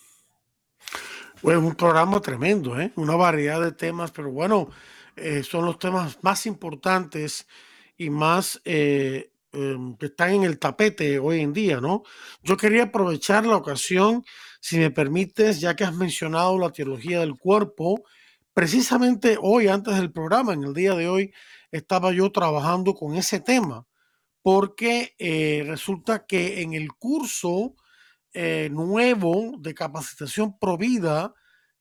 Bueno, 1.41 1.59
un 1.59 1.75
programa 1.75 2.21
tremendo, 2.21 2.79
¿eh? 2.79 2.91
una 2.95 3.15
variedad 3.15 3.61
de 3.61 3.71
temas, 3.71 4.11
pero 4.11 4.31
bueno, 4.31 4.69
eh, 5.15 5.43
son 5.43 5.65
los 5.65 5.79
temas 5.79 6.17
más 6.23 6.45
importantes 6.45 7.47
y 7.97 8.09
más 8.09 8.61
eh, 8.65 9.31
em, 9.53 9.95
que 9.95 10.07
están 10.07 10.31
en 10.31 10.43
el 10.43 10.59
tapete 10.59 11.19
hoy 11.19 11.39
en 11.39 11.53
día, 11.53 11.79
¿no? 11.79 12.03
Yo 12.43 12.57
quería 12.57 12.83
aprovechar 12.83 13.45
la 13.45 13.55
ocasión, 13.55 14.25
si 14.59 14.77
me 14.77 14.91
permites, 14.91 15.61
ya 15.61 15.75
que 15.75 15.85
has 15.85 15.93
mencionado 15.95 16.57
la 16.59 16.71
teología 16.71 17.21
del 17.21 17.37
cuerpo, 17.37 18.03
precisamente 18.53 19.37
hoy, 19.41 19.67
antes 19.69 19.95
del 19.95 20.11
programa, 20.11 20.53
en 20.53 20.63
el 20.63 20.73
día 20.73 20.93
de 20.95 21.07
hoy, 21.07 21.33
estaba 21.71 22.11
yo 22.11 22.31
trabajando 22.31 22.93
con 22.93 23.15
ese 23.15 23.39
tema, 23.39 23.87
porque 24.41 25.15
eh, 25.17 25.63
resulta 25.65 26.25
que 26.25 26.61
en 26.61 26.73
el 26.73 26.89
curso 26.93 27.75
nuevo 28.69 29.53
de 29.59 29.73
capacitación 29.73 30.59
provida 30.59 31.33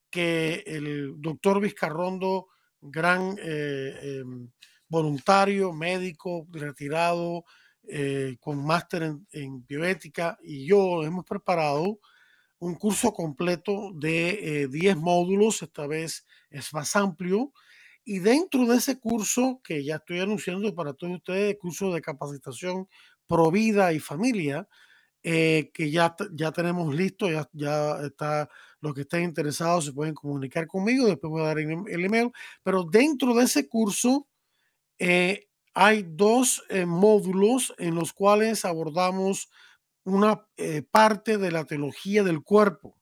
que 0.08 0.62
el 0.66 1.20
doctor 1.20 1.60
Vizcarrondo 1.60 2.46
gran 2.84 3.36
eh, 3.38 4.20
em, 4.20 4.48
voluntario, 4.88 5.72
médico, 5.72 6.46
retirado, 6.52 7.44
eh, 7.88 8.36
con 8.40 8.64
máster 8.64 9.14
en, 9.32 9.66
bioética, 9.66 10.38
y 10.42 10.66
yo 10.66 11.02
hemos 11.02 11.24
preparado 11.24 11.98
un 12.58 12.74
curso 12.76 13.12
completo 13.12 13.90
de 13.94 14.68
10 14.70 14.96
eh, 14.96 14.98
módulos, 14.98 15.62
esta 15.62 15.86
vez 15.86 16.26
es 16.50 16.72
más 16.72 16.94
amplio, 16.96 17.52
y 18.04 18.18
dentro 18.18 18.66
de 18.66 18.76
ese 18.76 18.98
curso, 18.98 19.60
que 19.64 19.82
ya 19.84 19.96
estoy 19.96 20.20
anunciando 20.20 20.74
para 20.74 20.92
todos 20.92 21.14
ustedes, 21.14 21.56
curso 21.58 21.92
de 21.92 22.02
capacitación 22.02 22.88
pro 23.26 23.50
vida 23.50 23.92
y 23.92 23.98
familia, 23.98 24.68
que 25.22 25.90
ya, 25.90 26.14
ya 26.32 26.52
tenemos 26.52 26.94
listo, 26.94 27.30
ya, 27.30 27.48
ya 27.54 27.98
está 28.02 28.50
los 28.84 28.94
que 28.94 29.00
estén 29.00 29.24
interesados 29.24 29.86
se 29.86 29.92
pueden 29.92 30.14
comunicar 30.14 30.66
conmigo, 30.66 31.06
después 31.06 31.30
voy 31.30 31.42
a 31.42 31.46
dar 31.46 31.58
el 31.58 32.04
email, 32.04 32.30
pero 32.62 32.84
dentro 32.84 33.34
de 33.34 33.44
ese 33.44 33.66
curso 33.66 34.28
eh, 34.98 35.48
hay 35.72 36.04
dos 36.06 36.62
eh, 36.68 36.84
módulos 36.86 37.74
en 37.78 37.94
los 37.94 38.12
cuales 38.12 38.64
abordamos 38.64 39.50
una 40.04 40.46
eh, 40.58 40.82
parte 40.82 41.38
de 41.38 41.50
la 41.50 41.64
teología 41.64 42.22
del 42.22 42.42
cuerpo, 42.42 43.00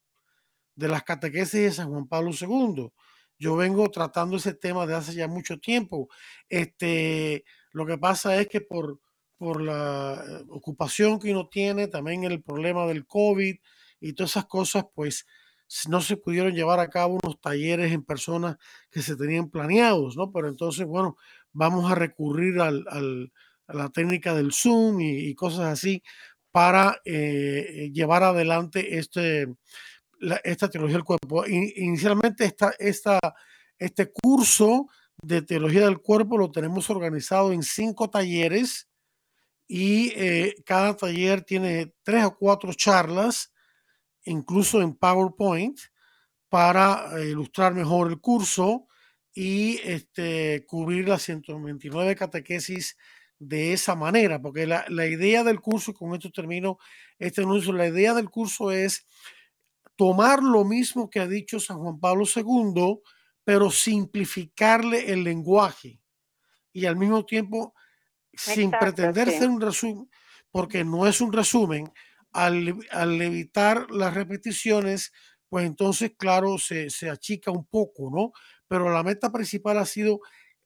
de 0.77 0.89
las 0.89 1.03
catequesis 1.03 1.61
de 1.61 1.73
San 1.73 1.91
Juan 1.91 2.07
Pablo 2.07 2.31
II. 2.31 2.91
Yo 3.39 3.57
vengo 3.57 3.91
tratando 3.91 4.37
ese 4.37 4.55
tema 4.55 4.87
de 4.87 4.95
hace 4.95 5.15
ya 5.15 5.27
mucho 5.27 5.59
tiempo. 5.59 6.09
Este, 6.49 7.45
lo 7.73 7.85
que 7.87 7.99
pasa 7.99 8.41
es 8.41 8.47
que 8.47 8.61
por, 8.61 9.01
por 9.37 9.61
la 9.61 10.45
ocupación 10.49 11.19
que 11.19 11.33
uno 11.33 11.49
tiene, 11.49 11.89
también 11.89 12.23
el 12.23 12.41
problema 12.41 12.87
del 12.87 13.05
COVID 13.05 13.57
y 14.01 14.13
todas 14.13 14.31
esas 14.31 14.47
cosas, 14.47 14.85
pues 14.95 15.27
no 15.89 16.01
se 16.01 16.17
pudieron 16.17 16.55
llevar 16.55 16.81
a 16.81 16.89
cabo 16.89 17.19
unos 17.23 17.41
talleres 17.41 17.93
en 17.93 18.05
personas 18.05 18.57
que 18.91 19.03
se 19.03 19.17
tenían 19.17 19.51
planeados, 19.51 20.17
¿no? 20.17 20.31
Pero 20.31 20.49
entonces, 20.49 20.87
bueno, 20.87 21.17
vamos 21.53 21.91
a 21.91 21.95
recurrir 21.95 22.61
al, 22.61 22.85
a 23.67 23.75
la 23.75 23.89
técnica 23.91 24.35
del 24.35 24.53
Zoom 24.53 25.01
y, 25.01 25.35
cosas 25.35 25.67
así 25.67 26.03
para 26.51 27.01
eh, 27.05 27.91
llevar 27.93 28.23
adelante 28.23 28.99
este, 28.99 29.49
esta 30.45 30.69
teología 30.69 30.97
del 30.97 31.05
cuerpo. 31.05 31.47
inicialmente 31.47 32.45
esta, 32.45 32.75
esta, 32.79 33.19
este 33.79 34.11
curso 34.13 34.89
de 35.23 35.43
teología 35.43 35.87
del 35.87 35.99
cuerpo 35.99 36.37
lo 36.37 36.51
tenemos 36.51 36.91
organizado 36.91 37.53
en 37.53 37.63
cinco 37.63 38.11
talleres 38.11 38.89
y 39.67 40.13
eh, 40.17 40.55
cada 40.67 40.97
taller 40.97 41.43
tiene 41.43 41.95
tres 42.03 42.25
o 42.25 42.37
cuatro 42.37 42.75
charlas 42.75 43.53
incluso 44.25 44.81
en 44.83 44.95
PowerPoint, 44.95 45.79
para 46.49 47.19
eh, 47.19 47.31
ilustrar 47.31 47.75
mejor 47.75 48.11
el 48.11 48.21
curso 48.21 48.87
y 49.33 49.79
este, 49.85 50.67
cubrir 50.67 51.09
las 51.09 51.23
129 51.23 52.15
catequesis 52.15 52.99
de 53.39 53.73
esa 53.73 53.95
manera, 53.95 54.41
porque 54.41 54.67
la, 54.67 55.07
idea 55.07 55.43
del 55.43 55.61
curso, 55.61 55.95
con 55.95 56.15
esto 56.15 56.31
termino 56.31 56.79
este 57.19 57.41
anuncio, 57.41 57.73
la 57.73 57.89
idea 57.89 58.13
del 58.15 58.29
curso 58.29 58.71
es 58.71 59.07
tomar 59.97 60.43
lo 60.43 60.65
mismo 60.65 61.09
que 61.09 61.21
ha 61.21 61.27
dicho 61.27 61.59
San 61.59 61.79
Juan 61.79 61.99
Pablo 61.99 62.25
II, 62.25 63.01
pero 63.43 63.71
simplificarle 63.71 65.11
el 65.11 65.25
lenguaje 65.25 66.01
y 66.73 66.85
al 66.85 66.97
mismo 66.97 67.25
tiempo, 67.25 67.75
sin 68.33 68.71
pretender 68.71 69.31
ser 69.31 69.49
un 69.49 69.61
resumen, 69.61 70.11
porque 70.51 70.85
no 70.85 71.07
es 71.07 71.21
un 71.21 71.33
resumen, 71.33 71.91
al, 72.33 72.69
evitar 73.23 73.91
las 73.91 74.15
repeticiones, 74.15 75.13
pues 75.49 75.67
entonces, 75.67 76.13
claro, 76.17 76.59
se, 76.59 76.89
achica 77.11 77.51
un 77.51 77.67
poco, 77.67 78.11
¿no? 78.11 78.33
Pero 78.69 78.91
la 78.91 79.03
meta 79.03 79.31
principal 79.31 79.79
ha 79.79 79.87
sido 79.87 80.21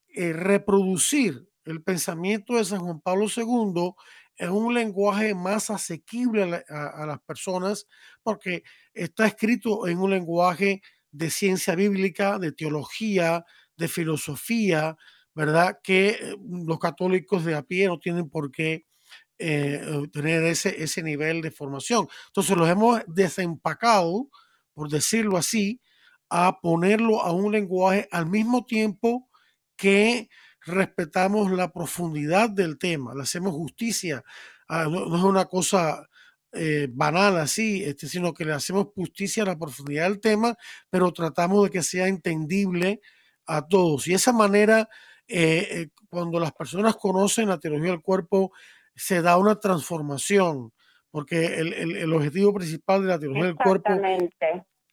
eh, 0.08 0.32
reproducir 0.32 1.48
el 1.64 1.82
pensamiento 1.82 2.54
de 2.54 2.64
San 2.64 2.80
Juan 2.80 3.00
Pablo 3.00 3.26
II 3.34 3.92
en 4.38 4.50
un 4.50 4.74
lenguaje 4.74 5.34
más 5.34 5.70
asequible 5.70 6.64
a, 6.68 7.06
las 7.06 7.20
personas, 7.20 7.86
porque 8.22 8.62
está 8.92 9.26
escrito 9.26 9.88
en 9.88 9.98
un 9.98 10.10
lenguaje 10.10 10.82
de 11.10 11.30
ciencia 11.30 11.74
bíblica, 11.74 12.38
de 12.38 12.52
teología, 12.52 13.44
de 13.76 13.88
filosofía, 13.88 14.96
¿verdad? 15.34 15.78
Que 15.82 16.10
eh, 16.10 16.36
los 16.48 16.78
católicos 16.78 17.44
de 17.44 17.54
a 17.54 17.62
pie 17.62 17.88
no 17.88 17.98
tienen 17.98 18.28
por 18.28 18.50
qué 18.50 18.84
eh, 19.38 19.82
eh, 19.82 20.08
tener 20.10 20.44
ese, 20.44 20.82
ese 20.82 21.02
nivel 21.02 21.42
de 21.42 21.50
formación. 21.50 22.08
Entonces 22.28 22.56
los 22.56 22.68
hemos 22.70 23.02
desempacado, 23.06 24.30
por 24.72 24.88
decirlo 24.88 25.36
así, 25.36 25.82
a 26.30 26.58
ponerlo 26.60 27.20
a 27.22 27.32
un 27.32 27.52
lenguaje 27.52 28.08
al 28.12 28.26
mismo 28.26 28.64
tiempo 28.64 29.28
que 29.76 30.30
respetamos 30.62 31.52
la 31.52 31.70
profundidad 31.70 32.48
del 32.48 32.78
tema, 32.78 33.14
le 33.14 33.22
hacemos 33.22 33.52
justicia. 33.52 34.24
no, 34.70 35.16
es 35.16 35.22
una 35.22 35.44
cosa 35.44 36.08
eh, 36.52 36.88
banal 36.90 37.36
así, 37.36 37.84
este, 37.84 38.08
sino 38.08 38.32
que 38.32 38.46
le 38.46 38.54
hacemos 38.54 38.86
justicia 38.94 39.42
a 39.42 39.46
la 39.46 39.58
profundidad 39.58 40.04
del 40.04 40.20
tema, 40.20 40.56
pero 40.88 41.12
tratamos 41.12 41.64
de 41.64 41.70
que 41.70 41.82
sea 41.82 42.08
entendible 42.08 43.02
a 43.44 43.68
todos. 43.68 44.08
Y 44.08 44.14
esa 44.14 44.32
manera, 44.32 44.88
cuando 46.08 46.40
las 46.40 46.52
personas 46.52 46.96
conocen 46.96 47.48
la 47.48 47.58
teología 47.58 47.90
del 47.90 48.00
cuerpo, 48.00 48.52
se 48.96 49.22
da 49.22 49.36
una 49.36 49.60
transformación, 49.60 50.72
porque 51.10 51.46
el, 51.58 51.96
el, 51.96 52.12
objetivo 52.12 52.54
principal 52.54 53.02
de 53.02 53.08
la 53.08 53.18
teología 53.18 53.44
del 53.44 53.56
cuerpo 53.56 53.90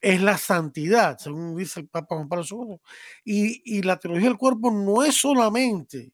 es 0.00 0.20
la 0.20 0.36
santidad, 0.36 1.18
según 1.18 1.56
dice 1.56 1.80
el 1.80 1.88
Papa 1.88 2.14
Juan 2.14 2.28
Pablo 2.28 2.44
II. 2.48 2.76
Y, 3.24 3.78
y 3.78 3.82
la 3.82 3.98
teología 3.98 4.28
del 4.28 4.36
cuerpo 4.36 4.70
no 4.70 5.02
es 5.02 5.16
solamente, 5.16 6.12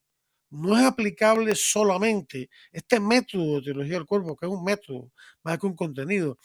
no 0.49 0.77
es 0.77 0.85
aplicable 0.85 1.53
solamente, 1.55 2.49
este 2.71 2.99
método 3.01 3.55
de 3.55 3.63
teología 3.63 3.95
del 3.95 4.05
cuerpo, 4.05 4.35
que 4.35 4.45
es 4.45 4.51
un 4.51 4.63
método 4.63 5.11
más 5.43 5.59
que 5.59 5.67
un 5.67 5.75
contenido, 5.75 6.37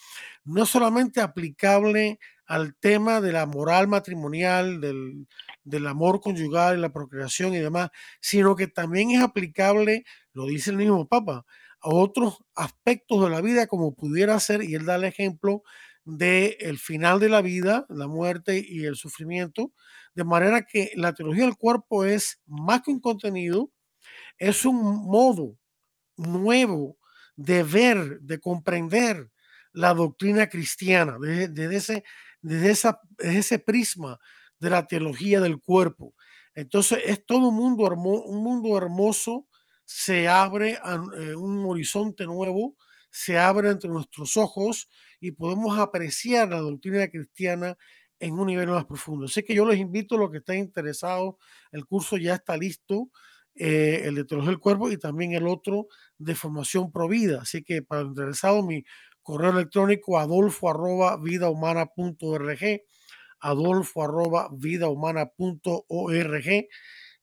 no 0.44 0.64
es 0.64 0.68
solamente 0.68 1.20
aplicable 1.20 2.18
al 2.46 2.76
tema 2.76 3.20
de 3.20 3.32
la 3.32 3.46
moral 3.46 3.88
matrimonial, 3.88 4.80
del, 4.80 5.26
del 5.64 5.86
amor 5.86 6.20
conyugal 6.20 6.78
y 6.78 6.80
la 6.80 6.92
procreación 6.92 7.54
y 7.54 7.58
demás, 7.58 7.90
sino 8.20 8.56
que 8.56 8.68
también 8.68 9.10
es 9.10 9.22
aplicable, 9.22 10.04
lo 10.32 10.46
dice 10.46 10.70
el 10.70 10.76
mismo 10.76 11.08
Papa, 11.08 11.44
a 11.80 11.88
otros 11.88 12.38
aspectos 12.54 13.22
de 13.22 13.30
la 13.30 13.40
vida 13.40 13.66
como 13.66 13.94
pudiera 13.94 14.38
ser, 14.40 14.62
y 14.62 14.74
él 14.74 14.86
da 14.86 14.96
el 14.96 15.04
ejemplo 15.04 15.62
de 16.04 16.56
el 16.60 16.78
final 16.78 17.18
de 17.20 17.28
la 17.28 17.42
vida, 17.42 17.84
la 17.88 18.06
muerte 18.06 18.64
y 18.66 18.84
el 18.84 18.96
sufrimiento, 18.96 19.72
de 20.14 20.24
manera 20.24 20.62
que 20.62 20.92
la 20.94 21.12
teología 21.12 21.44
del 21.44 21.56
cuerpo 21.56 22.04
es 22.04 22.40
más 22.46 22.82
que 22.82 22.92
un 22.92 23.00
contenido, 23.00 23.70
es 24.38 24.64
un 24.64 24.76
modo 25.06 25.58
nuevo 26.16 26.96
de 27.36 27.62
ver, 27.62 28.20
de 28.20 28.38
comprender 28.38 29.30
la 29.72 29.92
doctrina 29.92 30.48
cristiana, 30.48 31.18
desde, 31.20 31.76
ese, 31.76 32.04
desde 32.42 32.70
esa, 32.70 33.00
ese 33.18 33.58
prisma 33.58 34.18
de 34.58 34.70
la 34.70 34.86
teología 34.86 35.40
del 35.40 35.60
cuerpo. 35.60 36.14
Entonces 36.54 37.00
es 37.04 37.24
todo 37.26 37.48
un 37.48 37.56
mundo, 37.56 37.84
un 37.84 38.42
mundo 38.42 38.76
hermoso, 38.78 39.46
se 39.84 40.28
abre 40.28 40.78
eh, 41.18 41.34
un 41.34 41.64
horizonte 41.66 42.24
nuevo, 42.24 42.76
se 43.10 43.38
abre 43.38 43.70
entre 43.70 43.90
nuestros 43.90 44.36
ojos 44.36 44.88
y 45.20 45.32
podemos 45.32 45.78
apreciar 45.78 46.48
la 46.48 46.58
doctrina 46.58 47.08
cristiana 47.08 47.76
en 48.18 48.38
un 48.38 48.46
nivel 48.46 48.68
más 48.68 48.86
profundo. 48.86 49.26
Así 49.26 49.42
que 49.42 49.54
yo 49.54 49.66
les 49.66 49.78
invito 49.78 50.16
a 50.16 50.18
los 50.18 50.30
que 50.30 50.38
estén 50.38 50.58
interesados, 50.58 51.34
el 51.72 51.84
curso 51.86 52.16
ya 52.16 52.34
está 52.34 52.56
listo, 52.56 53.10
eh, 53.54 54.02
el 54.04 54.14
de 54.16 54.24
teología 54.24 54.50
del 54.50 54.60
cuerpo 54.60 54.90
y 54.90 54.98
también 54.98 55.32
el 55.32 55.46
otro 55.46 55.88
de 56.18 56.34
formación 56.34 56.90
provida. 56.92 57.42
Así 57.42 57.62
que 57.62 57.82
para 57.82 58.02
interesados, 58.02 58.64
mi 58.64 58.84
correo 59.26 59.50
electrónico 59.50 60.18
adolfo 60.20 60.70
arroba 60.70 61.16
vidahumana.org, 61.16 62.62
adolfo 63.40 64.04
arroba 64.04 64.48
vidahumana.org 64.52 66.48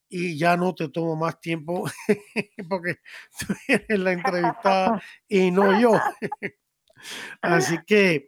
y 0.10 0.38
ya 0.38 0.58
no 0.58 0.76
te 0.76 0.90
tomo 0.90 1.16
más 1.16 1.40
tiempo 1.40 1.86
porque 2.70 2.96
tú 3.40 3.54
eres 3.70 4.00
la 4.00 4.12
entrevistada 4.12 5.02
y 5.30 5.50
no 5.50 5.80
yo. 5.80 5.94
Así 7.42 7.78
que... 7.88 8.28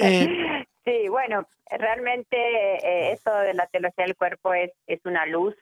Eh, 0.00 0.66
sí, 0.84 1.08
bueno, 1.08 1.48
realmente 1.70 2.36
eh, 2.36 3.12
esto 3.12 3.34
de 3.38 3.54
la 3.54 3.66
teología 3.68 4.04
del 4.04 4.16
cuerpo 4.16 4.52
es, 4.52 4.70
es 4.86 5.00
una 5.06 5.24
luz, 5.24 5.56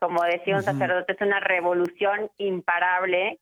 como 0.00 0.24
decía 0.24 0.56
un 0.56 0.64
sacerdote, 0.64 1.12
es 1.12 1.20
una 1.20 1.38
revolución 1.38 2.28
imparable 2.38 3.38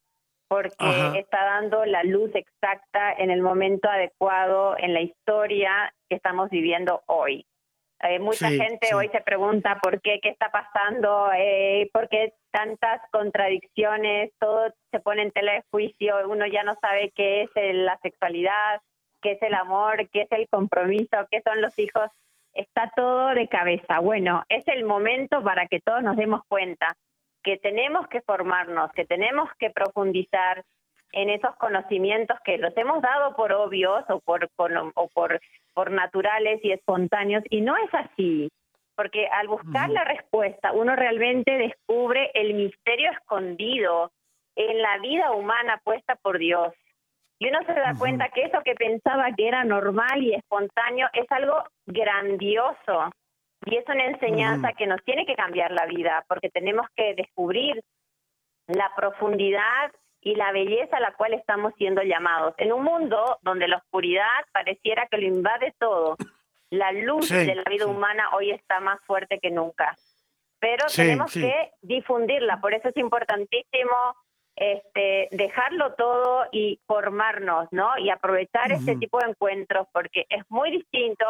porque 0.54 1.18
está 1.18 1.44
dando 1.44 1.84
la 1.84 2.02
luz 2.04 2.30
exacta 2.34 3.12
en 3.18 3.30
el 3.30 3.42
momento 3.42 3.88
adecuado 3.88 4.76
en 4.78 4.94
la 4.94 5.00
historia 5.00 5.92
que 6.08 6.16
estamos 6.16 6.50
viviendo 6.50 7.02
hoy. 7.06 7.46
Eh, 8.02 8.18
mucha 8.18 8.50
gente 8.50 8.94
hoy 8.94 9.08
se 9.08 9.20
pregunta 9.20 9.78
por 9.82 10.00
qué, 10.02 10.20
qué 10.22 10.28
está 10.28 10.50
pasando, 10.50 11.30
eh, 11.36 11.88
por 11.92 12.08
qué 12.08 12.34
tantas 12.50 13.00
contradicciones, 13.10 14.30
todo 14.38 14.72
se 14.90 15.00
pone 15.00 15.22
en 15.22 15.30
tela 15.30 15.54
de 15.54 15.64
juicio, 15.70 16.16
uno 16.28 16.46
ya 16.46 16.62
no 16.64 16.74
sabe 16.80 17.12
qué 17.14 17.42
es 17.42 17.50
la 17.54 17.98
sexualidad, 18.02 18.82
qué 19.22 19.32
es 19.32 19.42
el 19.42 19.54
amor, 19.54 20.08
qué 20.10 20.22
es 20.22 20.32
el 20.32 20.48
compromiso, 20.48 21.16
qué 21.30 21.40
son 21.42 21.62
los 21.62 21.78
hijos. 21.78 22.10
Está 22.52 22.92
todo 22.94 23.28
de 23.34 23.48
cabeza. 23.48 23.98
Bueno, 24.00 24.44
es 24.48 24.68
el 24.68 24.84
momento 24.84 25.42
para 25.42 25.66
que 25.66 25.80
todos 25.80 26.02
nos 26.02 26.16
demos 26.16 26.42
cuenta 26.46 26.94
que 27.44 27.58
tenemos 27.58 28.08
que 28.08 28.22
formarnos, 28.22 28.90
que 28.92 29.04
tenemos 29.04 29.48
que 29.58 29.70
profundizar 29.70 30.64
en 31.12 31.30
esos 31.30 31.54
conocimientos 31.56 32.36
que 32.44 32.58
los 32.58 32.76
hemos 32.76 33.00
dado 33.00 33.36
por 33.36 33.52
obvios 33.52 34.02
o 34.08 34.18
por, 34.20 34.50
o 34.56 35.08
por, 35.08 35.40
por 35.72 35.90
naturales 35.92 36.58
y 36.64 36.72
espontáneos, 36.72 37.44
y 37.50 37.60
no 37.60 37.76
es 37.76 37.94
así, 37.94 38.50
porque 38.96 39.28
al 39.28 39.46
buscar 39.46 39.90
la 39.90 40.04
respuesta 40.04 40.72
uno 40.72 40.96
realmente 40.96 41.52
descubre 41.52 42.30
el 42.34 42.54
misterio 42.54 43.12
escondido 43.12 44.10
en 44.56 44.82
la 44.82 44.98
vida 44.98 45.32
humana 45.32 45.80
puesta 45.84 46.16
por 46.16 46.38
Dios. 46.38 46.72
Y 47.38 47.48
uno 47.48 47.58
se 47.66 47.74
da 47.74 47.94
cuenta 47.98 48.28
que 48.28 48.44
eso 48.44 48.60
que 48.64 48.74
pensaba 48.74 49.32
que 49.36 49.48
era 49.48 49.64
normal 49.64 50.22
y 50.22 50.34
espontáneo 50.34 51.08
es 51.12 51.26
algo 51.30 51.64
grandioso. 51.86 53.10
Y 53.66 53.76
es 53.76 53.84
una 53.88 54.04
enseñanza 54.06 54.72
que 54.72 54.86
nos 54.86 55.02
tiene 55.04 55.26
que 55.26 55.34
cambiar 55.34 55.70
la 55.72 55.86
vida, 55.86 56.24
porque 56.28 56.50
tenemos 56.50 56.86
que 56.94 57.14
descubrir 57.14 57.82
la 58.66 58.90
profundidad 58.94 59.92
y 60.20 60.34
la 60.34 60.52
belleza 60.52 60.96
a 60.96 61.00
la 61.00 61.12
cual 61.12 61.34
estamos 61.34 61.74
siendo 61.76 62.02
llamados. 62.02 62.54
En 62.58 62.72
un 62.72 62.82
mundo 62.82 63.38
donde 63.42 63.68
la 63.68 63.76
oscuridad 63.76 64.24
pareciera 64.52 65.06
que 65.10 65.18
lo 65.18 65.26
invade 65.26 65.74
todo, 65.78 66.16
la 66.70 66.92
luz 66.92 67.28
de 67.28 67.54
la 67.54 67.64
vida 67.64 67.86
humana 67.86 68.30
hoy 68.34 68.50
está 68.50 68.80
más 68.80 69.00
fuerte 69.04 69.38
que 69.38 69.50
nunca. 69.50 69.96
Pero 70.58 70.86
tenemos 70.94 71.32
que 71.32 71.72
difundirla, 71.82 72.58
por 72.60 72.72
eso 72.72 72.88
es 72.88 72.96
importantísimo 72.96 73.94
este, 74.56 75.28
dejarlo 75.30 75.94
todo 75.94 76.46
y 76.52 76.80
formarnos, 76.86 77.68
¿no? 77.70 77.98
Y 77.98 78.08
aprovechar 78.10 78.72
este 78.72 78.96
tipo 78.96 79.18
de 79.18 79.30
encuentros, 79.30 79.86
porque 79.92 80.26
es 80.28 80.42
muy 80.48 80.70
distinto 80.70 81.26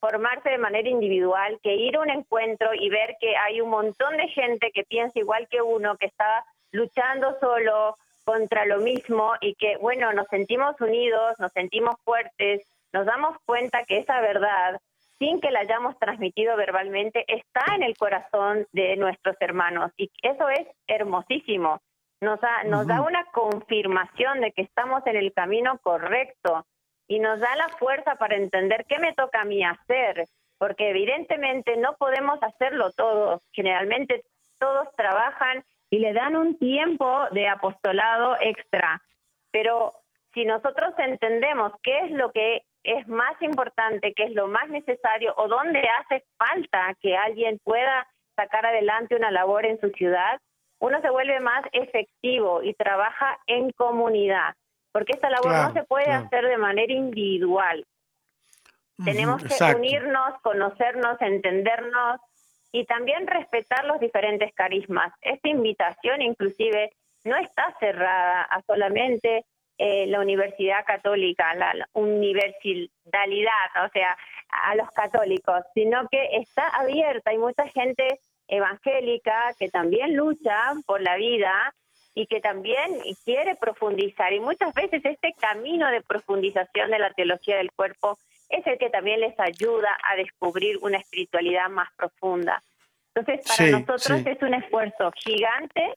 formarse 0.00 0.50
de 0.50 0.58
manera 0.58 0.88
individual 0.88 1.60
que 1.62 1.74
ir 1.74 1.96
a 1.96 2.00
un 2.00 2.10
encuentro 2.10 2.70
y 2.74 2.88
ver 2.88 3.16
que 3.20 3.36
hay 3.36 3.60
un 3.60 3.70
montón 3.70 4.16
de 4.16 4.28
gente 4.28 4.70
que 4.72 4.84
piensa 4.84 5.18
igual 5.18 5.46
que 5.48 5.62
uno, 5.62 5.96
que 5.96 6.06
está 6.06 6.44
luchando 6.72 7.38
solo, 7.40 7.96
contra 8.24 8.64
lo 8.64 8.78
mismo 8.78 9.32
y 9.40 9.54
que, 9.54 9.76
bueno, 9.78 10.12
nos 10.12 10.28
sentimos 10.28 10.80
unidos, 10.80 11.38
nos 11.38 11.52
sentimos 11.52 11.96
fuertes, 12.04 12.62
nos 12.92 13.06
damos 13.06 13.36
cuenta 13.44 13.84
que 13.84 13.98
esa 13.98 14.20
verdad, 14.20 14.80
sin 15.18 15.40
que 15.40 15.50
la 15.50 15.60
hayamos 15.60 15.98
transmitido 15.98 16.56
verbalmente, 16.56 17.24
está 17.26 17.64
en 17.74 17.82
el 17.82 17.96
corazón 17.96 18.66
de 18.72 18.96
nuestros 18.96 19.36
hermanos. 19.40 19.92
Y 19.96 20.10
eso 20.22 20.48
es 20.48 20.66
hermosísimo. 20.86 21.80
Nos, 22.20 22.40
da, 22.40 22.64
nos 22.64 22.86
da 22.86 23.00
una 23.00 23.24
confirmación 23.32 24.40
de 24.40 24.52
que 24.52 24.62
estamos 24.62 25.06
en 25.06 25.16
el 25.16 25.32
camino 25.32 25.78
correcto 25.82 26.66
y 27.10 27.18
nos 27.18 27.40
da 27.40 27.56
la 27.56 27.68
fuerza 27.70 28.14
para 28.14 28.36
entender 28.36 28.86
qué 28.88 29.00
me 29.00 29.12
toca 29.14 29.40
a 29.40 29.44
mí 29.44 29.64
hacer, 29.64 30.26
porque 30.58 30.90
evidentemente 30.90 31.76
no 31.76 31.96
podemos 31.96 32.40
hacerlo 32.40 32.92
todos. 32.92 33.42
Generalmente 33.52 34.22
todos 34.60 34.86
trabajan 34.94 35.64
y 35.90 35.98
le 35.98 36.12
dan 36.12 36.36
un 36.36 36.56
tiempo 36.56 37.26
de 37.32 37.48
apostolado 37.48 38.36
extra. 38.40 39.02
Pero 39.50 39.90
si 40.34 40.44
nosotros 40.44 40.94
entendemos 40.98 41.72
qué 41.82 41.98
es 41.98 42.12
lo 42.12 42.30
que 42.30 42.62
es 42.84 43.08
más 43.08 43.42
importante, 43.42 44.12
qué 44.14 44.26
es 44.26 44.34
lo 44.36 44.46
más 44.46 44.68
necesario 44.68 45.34
o 45.36 45.48
dónde 45.48 45.82
hace 45.98 46.24
falta 46.38 46.94
que 47.02 47.16
alguien 47.16 47.58
pueda 47.64 48.06
sacar 48.36 48.66
adelante 48.66 49.16
una 49.16 49.32
labor 49.32 49.66
en 49.66 49.80
su 49.80 49.90
ciudad, 49.90 50.38
uno 50.78 51.00
se 51.00 51.10
vuelve 51.10 51.40
más 51.40 51.64
efectivo 51.72 52.62
y 52.62 52.72
trabaja 52.74 53.36
en 53.48 53.72
comunidad, 53.72 54.54
porque 54.92 55.12
esta 55.12 55.30
labor 55.30 55.52
no 55.52 55.72
se 55.72 55.84
puede 55.84 56.10
hacer 56.10 56.46
de 56.46 56.58
manera 56.58 56.92
individual. 56.92 57.86
Tenemos 59.04 59.42
que 59.42 59.74
unirnos, 59.74 60.40
conocernos, 60.42 61.20
entendernos 61.20 62.20
y 62.72 62.84
también 62.84 63.26
respetar 63.26 63.84
los 63.86 63.98
diferentes 63.98 64.52
carismas. 64.54 65.12
Esta 65.22 65.48
invitación 65.48 66.20
inclusive 66.22 66.92
no 67.24 67.36
está 67.36 67.74
cerrada 67.80 68.42
a 68.42 68.62
solamente 68.62 69.44
eh, 69.78 70.06
la 70.06 70.20
Universidad 70.20 70.84
Católica, 70.84 71.54
la, 71.54 71.88
universalidad, 71.94 73.84
o 73.84 73.88
sea, 73.92 74.16
a 74.50 74.74
los 74.74 74.90
católicos, 74.90 75.62
sino 75.74 76.06
que 76.08 76.36
está 76.36 76.68
abierta. 76.68 77.30
Hay 77.30 77.38
mucha 77.38 77.66
gente 77.68 78.20
evangélica 78.46 79.54
que 79.58 79.70
también 79.70 80.16
lucha 80.16 80.74
por 80.84 81.00
la 81.00 81.16
vida 81.16 81.74
y 82.14 82.26
que 82.26 82.40
también 82.40 82.98
quiere 83.24 83.54
profundizar. 83.56 84.32
Y 84.32 84.40
muchas 84.40 84.74
veces 84.74 85.04
este 85.04 85.32
camino 85.34 85.90
de 85.90 86.02
profundización 86.02 86.90
de 86.90 86.98
la 86.98 87.12
teología 87.12 87.56
del 87.56 87.72
cuerpo 87.72 88.18
es 88.48 88.66
el 88.66 88.78
que 88.78 88.90
también 88.90 89.20
les 89.20 89.38
ayuda 89.38 89.96
a 90.08 90.16
descubrir 90.16 90.78
una 90.82 90.98
espiritualidad 90.98 91.68
más 91.68 91.88
profunda. 91.96 92.62
Entonces, 93.14 93.46
para 93.46 93.70
nosotros 93.70 94.26
es 94.26 94.42
un 94.42 94.54
esfuerzo 94.54 95.12
gigante. 95.16 95.94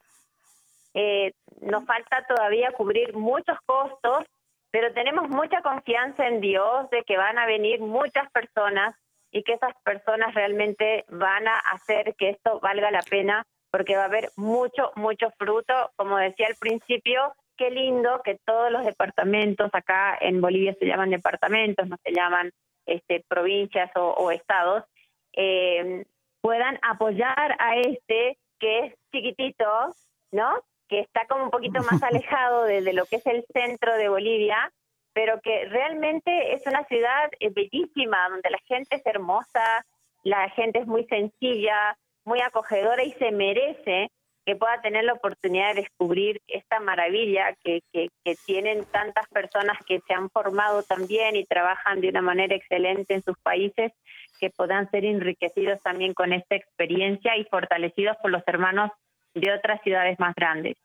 Eh, 0.93 1.33
nos 1.61 1.85
falta 1.85 2.25
todavía 2.27 2.71
cubrir 2.71 3.15
muchos 3.15 3.57
costos, 3.65 4.25
pero 4.71 4.93
tenemos 4.93 5.29
mucha 5.29 5.61
confianza 5.61 6.27
en 6.27 6.41
Dios 6.41 6.89
de 6.91 7.03
que 7.03 7.17
van 7.17 7.39
a 7.39 7.45
venir 7.45 7.79
muchas 7.79 8.29
personas 8.31 8.95
y 9.31 9.43
que 9.43 9.53
esas 9.53 9.73
personas 9.83 10.33
realmente 10.35 11.05
van 11.09 11.47
a 11.47 11.57
hacer 11.71 12.13
que 12.15 12.29
esto 12.29 12.59
valga 12.59 12.91
la 12.91 13.01
pena 13.01 13.45
porque 13.73 13.95
va 13.95 14.03
a 14.03 14.05
haber 14.05 14.29
mucho, 14.35 14.91
mucho 14.95 15.31
fruto. 15.31 15.73
Como 15.95 16.15
decía 16.17 16.45
al 16.45 16.55
principio, 16.57 17.33
qué 17.57 17.71
lindo 17.71 18.21
que 18.23 18.37
todos 18.45 18.71
los 18.71 18.85
departamentos 18.85 19.71
acá 19.73 20.15
en 20.21 20.41
Bolivia 20.41 20.75
se 20.79 20.85
llaman 20.85 21.09
departamentos, 21.09 21.87
no 21.87 21.97
se 22.03 22.13
llaman 22.13 22.51
este, 22.85 23.25
provincias 23.27 23.89
o, 23.95 24.29
estados, 24.29 24.83
eh, 25.35 26.05
puedan 26.41 26.77
apoyar 26.83 27.55
a 27.57 27.77
este 27.77 28.37
que 28.59 28.79
es 28.79 28.93
chiquitito, 29.11 29.65
¿no? 30.31 30.53
Que 30.87 30.99
está 30.99 31.25
como 31.25 31.45
un 31.45 31.49
poquito 31.49 31.81
más 31.81 32.03
alejado 32.03 32.65
de, 32.65 32.93
lo 32.93 33.05
que 33.05 33.15
es 33.15 33.25
el 33.25 33.43
centro 33.51 33.95
de 33.97 34.07
Bolivia 34.07 34.71
pero 35.15 35.39
que 35.41 35.65
realmente 35.65 36.55
es 36.55 36.65
una 36.65 36.83
ciudad 36.85 37.29
eh, 37.39 37.51
bellísima, 37.51 38.29
donde 38.29 38.49
la 38.49 38.57
gente 38.65 38.95
es 38.95 39.05
hermosa, 39.05 39.85
la 40.23 40.49
gente 40.49 40.79
es 40.79 40.87
muy 40.87 41.05
sencilla, 41.05 41.95
muy 42.25 42.41
acogedora 42.41 43.03
y 43.03 43.11
se 43.13 43.31
merece 43.31 44.09
que 44.45 44.55
pueda 44.55 44.81
tener 44.81 45.05
la 45.05 45.13
oportunidad 45.13 45.73
de 45.73 45.81
descubrir 45.81 46.41
esta 46.47 46.79
maravilla 46.79 47.55
que, 47.63 47.81
que, 47.93 48.09
tienen 48.45 48.83
tantas 48.85 49.27
personas 49.29 49.77
que 49.87 50.01
se 50.05 50.13
han 50.13 50.29
formado 50.29 50.83
también 50.83 51.35
y 51.35 51.45
trabajan 51.45 52.01
de 52.01 52.09
una 52.09 52.21
manera 52.21 52.55
excelente 52.55 53.13
en 53.13 53.23
sus 53.23 53.37
países, 53.41 53.93
que 54.39 54.49
puedan 54.49 54.89
ser 54.91 55.05
enriquecidos 55.05 55.81
también 55.81 56.13
con 56.13 56.33
esta 56.33 56.55
experiencia 56.55 57.37
y 57.37 57.45
fortalecidos 57.45 58.17
por 58.21 58.31
los 58.31 58.43
hermanos 58.45 58.91
de 59.33 59.53
otras 59.53 59.81
ciudades 59.81 60.19
más 60.19 60.35
grandes. 60.35 60.75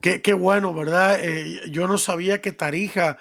Qué, 0.00 0.22
qué 0.22 0.32
bueno, 0.32 0.72
¿verdad? 0.72 1.18
Eh, 1.22 1.60
yo 1.70 1.88
no 1.88 1.98
sabía 1.98 2.40
que 2.40 2.52
Tarija 2.52 3.18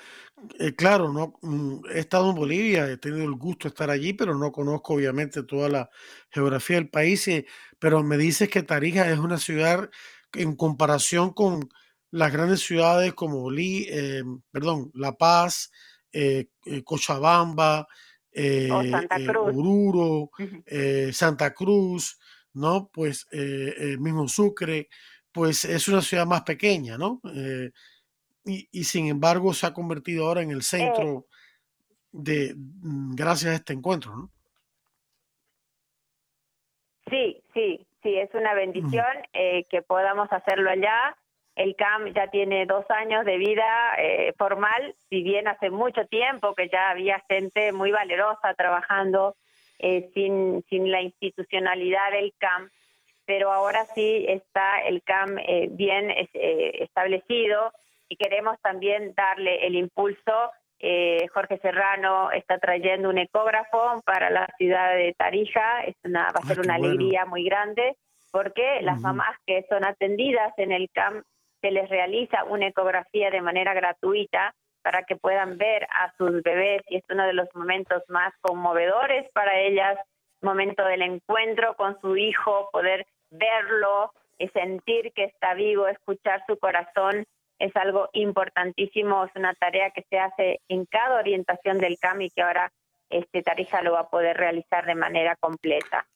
eh, 0.60 0.76
claro, 0.76 1.12
no 1.12 1.38
mm, 1.42 1.86
he 1.94 2.00
estado 2.00 2.30
en 2.30 2.36
Bolivia, 2.36 2.90
he 2.90 2.98
tenido 2.98 3.24
el 3.24 3.36
gusto 3.36 3.68
de 3.68 3.70
estar 3.70 3.90
allí, 3.90 4.14
pero 4.14 4.36
no 4.36 4.52
conozco 4.52 4.94
obviamente 4.94 5.44
toda 5.44 5.70
la 5.70 5.90
geografía 6.30 6.78
del 6.78 6.90
país. 6.90 7.30
pero 7.80 8.04
me 8.04 8.18
dices 8.18 8.50
que 8.50 8.64
Tarija 8.64 9.10
es 9.12 9.20
una 9.20 9.38
ciudad 9.38 9.90
en 10.34 10.56
comparación 10.56 11.34
con 11.34 11.70
las 12.12 12.32
grandes 12.32 12.62
ciudades 12.62 13.14
como 13.14 13.40
Bolí, 13.42 13.88
eh, 13.90 14.24
perdón, 14.52 14.92
La 14.94 15.18
Paz, 15.18 15.72
eh, 16.12 16.50
Cochabamba, 16.84 17.88
Santa 18.34 19.18
Cruz. 19.26 19.56
Oruro, 19.56 20.32
Santa 21.12 21.54
Cruz, 21.54 22.20
¿no? 22.54 22.90
Pues 22.92 23.28
el 23.32 24.00
mismo 24.00 24.28
Sucre, 24.28 24.90
pues 25.32 25.66
es 25.66 25.88
una 25.88 26.02
ciudad 26.02 26.26
más 26.26 26.44
pequeña, 26.44 26.98
¿no? 26.98 27.22
Y, 28.50 28.84
sin 28.84 29.08
embargo 29.08 29.54
se 29.54 29.68
ha 29.68 29.74
convertido 29.74 30.28
ahora 30.28 30.42
en 30.42 30.52
el 30.52 30.62
centro 30.62 31.26
de, 32.12 32.54
mm, 32.56 33.16
gracias 33.16 33.52
a 33.52 33.56
este 33.56 33.74
encuentro, 33.74 34.16
¿no? 34.16 34.30
Sí, 37.10 37.42
sí, 37.54 37.88
sí, 38.04 38.18
es 38.18 38.34
una 38.34 38.54
bendición 38.54 39.06
eh, 39.34 39.64
que 39.70 39.82
podamos 39.82 40.32
hacerlo 40.32 40.70
allá. 40.70 41.18
El 41.56 41.76
CAM 41.76 42.14
ya 42.14 42.28
tiene 42.28 42.66
dos 42.66 42.86
años 42.90 43.26
de 43.26 43.38
vida 43.38 43.96
eh, 43.98 44.34
formal, 44.38 44.96
si 45.10 45.24
bien 45.24 45.48
hace 45.48 45.70
mucho 45.70 46.06
tiempo 46.06 46.54
que 46.54 46.70
ya 46.70 46.92
había 46.92 47.20
gente 47.28 47.74
muy 47.74 47.92
valerosa 47.92 48.54
trabajando 48.54 49.36
eh, 49.80 50.10
sin, 50.14 50.64
sin 50.70 50.92
la 50.92 51.02
institucionalidad 51.02 52.12
del 52.12 52.34
CAM, 52.38 52.70
pero 53.26 53.52
ahora 53.52 53.86
sí 53.94 54.26
está 54.28 54.82
el 54.82 55.04
CAM 55.04 55.38
bien 55.72 56.12
establecido 56.40 57.72
y 58.10 58.16
queremos 58.18 58.60
también 58.62 59.14
darle 59.16 59.66
el 59.66 59.76
impulso. 59.76 60.52
Eh, 60.80 61.28
Jorge 61.34 61.60
Serrano 61.60 62.32
está 62.32 62.58
trayendo 62.58 63.10
un 63.10 63.18
ecógrafo 63.18 64.02
para 64.06 64.30
la 64.30 64.48
ciudad 64.58 64.96
de 64.96 65.14
Tarija, 65.18 65.84
es 65.84 65.96
una, 66.04 66.32
va 66.32 66.40
a 66.42 66.48
ser 66.48 66.60
una 66.60 66.76
alegría 66.76 67.26
muy 67.26 67.44
grande 67.44 67.96
porque 68.32 68.82
las 68.82 69.00
mamás 69.02 69.36
que 69.46 69.66
son 69.70 69.84
atendidas 69.84 70.54
en 70.58 70.72
el 70.72 70.90
CAMP 70.94 71.26
se 71.62 71.72
les 71.72 71.90
realiza 71.90 72.44
una 72.46 72.68
ecografía 72.68 73.32
de 73.32 73.42
manera 73.42 73.74
gratuita 73.74 74.54
para 74.82 75.04
que 75.04 75.16
puedan 75.18 75.58
ver 75.58 75.86
a 75.90 76.14
sus 76.18 76.42
bebés 76.44 76.82
y 76.88 76.98
es 76.98 77.04
uno 77.10 77.26
de 77.26 77.34
los 77.34 77.48
momentos 77.54 78.04
más 78.08 78.34
conmovedores 78.42 79.30
para 79.34 79.60
ellas, 79.60 79.98
momento 80.42 80.86
del 80.86 81.02
encuentro 81.02 81.76
con 81.76 82.00
su 82.00 82.16
hijo, 82.16 82.70
poder 82.72 83.06
verlo, 83.30 84.14
y 84.40 84.48
sentir 84.50 85.12
que 85.14 85.26
está 85.26 85.54
vivo, 85.54 85.88
escuchar 85.88 86.42
su 86.48 86.58
corazón 86.58 87.26
es 87.60 87.76
algo 87.76 88.10
importantísimo, 88.14 89.26
es 89.26 89.32
una 89.36 89.54
tarea 89.54 89.92
que 89.92 90.06
se 90.10 90.18
hace 90.18 90.62
en 90.70 90.86
cada 90.86 91.20
orientación 91.20 91.78
del 91.78 92.00
CAM 92.00 92.22
y 92.22 92.30
que 92.30 92.42
ahora 92.42 92.72
este 93.10 93.44
Tarija 93.44 93.82
lo 93.82 93.94
va 93.94 94.02
a 94.02 94.10
poder 94.10 94.38
realizar 94.38 94.86
de 94.86 94.96
manera 94.96 95.36
completa. 95.36 96.08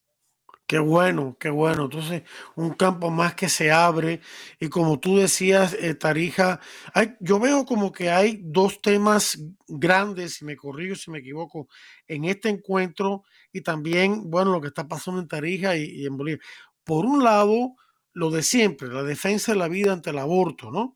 Qué 0.65 0.79
bueno, 0.79 1.35
qué 1.39 1.49
bueno. 1.49 1.83
Entonces, 1.83 2.23
un 2.55 2.73
campo 2.73 3.09
más 3.09 3.35
que 3.35 3.49
se 3.49 3.71
abre 3.71 4.21
y 4.59 4.69
como 4.69 4.99
tú 4.99 5.17
decías, 5.17 5.73
eh, 5.73 5.93
Tarija, 5.93 6.61
hay, 6.93 7.15
yo 7.19 7.39
veo 7.39 7.65
como 7.65 7.91
que 7.91 8.09
hay 8.09 8.39
dos 8.41 8.81
temas 8.81 9.37
grandes, 9.67 10.35
si 10.35 10.45
me 10.45 10.55
corrijo, 10.55 10.95
si 10.95 11.11
me 11.11 11.19
equivoco, 11.19 11.67
en 12.07 12.25
este 12.25 12.47
encuentro 12.49 13.23
y 13.51 13.61
también, 13.61 14.29
bueno, 14.31 14.51
lo 14.51 14.61
que 14.61 14.67
está 14.67 14.87
pasando 14.87 15.19
en 15.19 15.27
Tarija 15.27 15.75
y, 15.75 15.83
y 15.83 16.05
en 16.05 16.15
Bolivia. 16.15 16.41
Por 16.85 17.05
un 17.05 17.23
lado, 17.23 17.75
lo 18.13 18.29
de 18.29 18.43
siempre, 18.43 18.87
la 18.87 19.03
defensa 19.03 19.51
de 19.51 19.59
la 19.59 19.67
vida 19.67 19.91
ante 19.91 20.11
el 20.11 20.19
aborto, 20.19 20.71
¿no? 20.71 20.95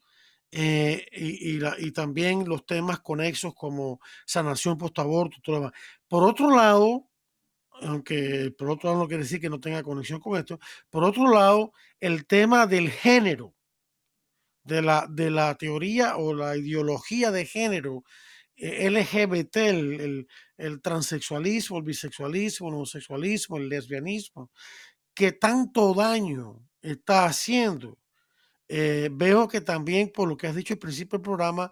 Eh, 0.52 1.06
y, 1.12 1.92
también 1.92 2.48
los 2.48 2.66
temas 2.66 3.00
conexos 3.02 3.54
como 3.54 4.00
sanación 4.26 4.78
post-aborto, 4.78 5.38
todo 5.44 5.56
lo 5.56 5.62
demás. 5.62 5.80
Por 6.08 6.24
otro 6.24 6.56
lado, 6.56 7.10
aunque 7.82 8.52
por 8.58 8.70
otro 8.70 8.90
lado 8.90 9.04
no 9.04 9.08
quiere 9.08 9.24
decir 9.24 9.42
que 9.42 9.50
no 9.50 9.60
tenga 9.60 9.84
conexión 9.84 10.20
con 10.20 10.38
esto, 10.38 10.60
por 10.90 11.04
otro 11.04 11.32
lado, 11.32 11.74
el 12.00 12.26
tema 12.26 12.66
del 12.68 12.90
género, 12.90 13.54
de 14.64 14.82
la, 14.82 15.08
de 15.10 15.32
la 15.32 15.56
teoría 15.56 16.18
o 16.18 16.34
la 16.34 16.58
ideología 16.58 17.32
de 17.32 17.46
género, 17.46 18.04
eh, 18.56 18.90
LGBT, 18.90 19.58
el, 19.58 20.02
el, 20.02 20.28
el, 20.58 20.82
transexualismo, 20.82 21.78
el 21.78 21.84
bisexualismo, 21.84 22.70
el 22.70 22.76
homosexualismo, 22.76 23.58
el 23.58 23.70
lesbianismo, 23.70 24.52
que 25.14 25.32
tanto 25.32 25.94
daño 25.94 26.68
está 26.82 27.26
haciendo 27.26 27.98
eh, 28.70 29.10
veo 29.12 29.48
que 29.48 29.62
también, 29.62 30.12
por 30.14 30.28
lo 30.30 30.38
que 30.38 30.48
has 30.48 30.56
dicho 30.56 30.74
al 30.74 30.80
principio 30.80 31.18
del 31.18 31.24
programa, 31.24 31.72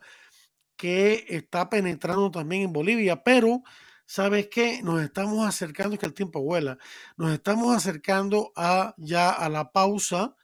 que 0.78 1.26
está 1.30 1.70
penetrando 1.70 2.32
también 2.32 2.64
en 2.64 2.74
Bolivia, 2.74 3.24
pero 3.24 3.64
¿sabes 4.06 4.48
qué? 4.50 4.82
Nos 4.84 5.02
estamos 5.02 5.48
acercando, 5.48 5.98
que 5.98 6.06
el 6.06 6.14
tiempo 6.14 6.42
vuela, 6.42 6.78
nos 7.18 7.32
estamos 7.34 7.76
acercando 7.76 8.52
a 8.56 8.94
ya 8.98 9.32
a 9.32 9.50
la 9.50 9.72
pausa 9.72 10.36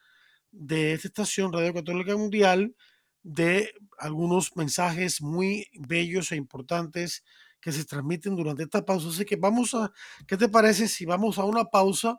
de 0.51 0.93
esta 0.93 1.07
estación 1.09 1.53
Radio 1.53 1.73
Católica 1.73 2.15
Mundial 2.17 2.75
de 3.23 3.73
algunos 3.99 4.55
mensajes 4.55 5.21
muy 5.21 5.67
bellos 5.73 6.31
e 6.31 6.35
importantes 6.35 7.23
que 7.61 7.71
se 7.71 7.85
transmiten 7.85 8.35
durante 8.35 8.63
esta 8.63 8.83
pausa. 8.83 9.09
Así 9.09 9.25
que 9.25 9.35
vamos 9.35 9.73
a, 9.75 9.91
¿qué 10.27 10.37
te 10.37 10.49
parece 10.49 10.87
si 10.87 11.05
vamos 11.05 11.37
a 11.37 11.45
una 11.45 11.65
pausa? 11.65 12.17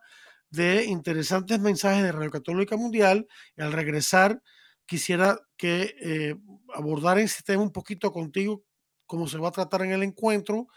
De 0.52 0.84
interesantes 0.84 1.58
mensajes 1.60 2.02
de 2.02 2.12
Radio 2.12 2.30
Católica 2.30 2.76
Mundial. 2.76 3.26
Y 3.56 3.62
al 3.62 3.72
regresar, 3.72 4.42
quisiera 4.86 5.40
que 5.56 5.94
eh, 6.00 6.36
abordar 6.74 7.18
ese 7.18 7.42
tema 7.42 7.62
un 7.62 7.72
poquito 7.72 8.12
contigo, 8.12 8.62
cómo 9.06 9.26
se 9.26 9.38
va 9.38 9.48
a 9.48 9.52
tratar 9.52 9.82
en 9.82 9.92
el 9.92 10.02
encuentro 10.02 10.68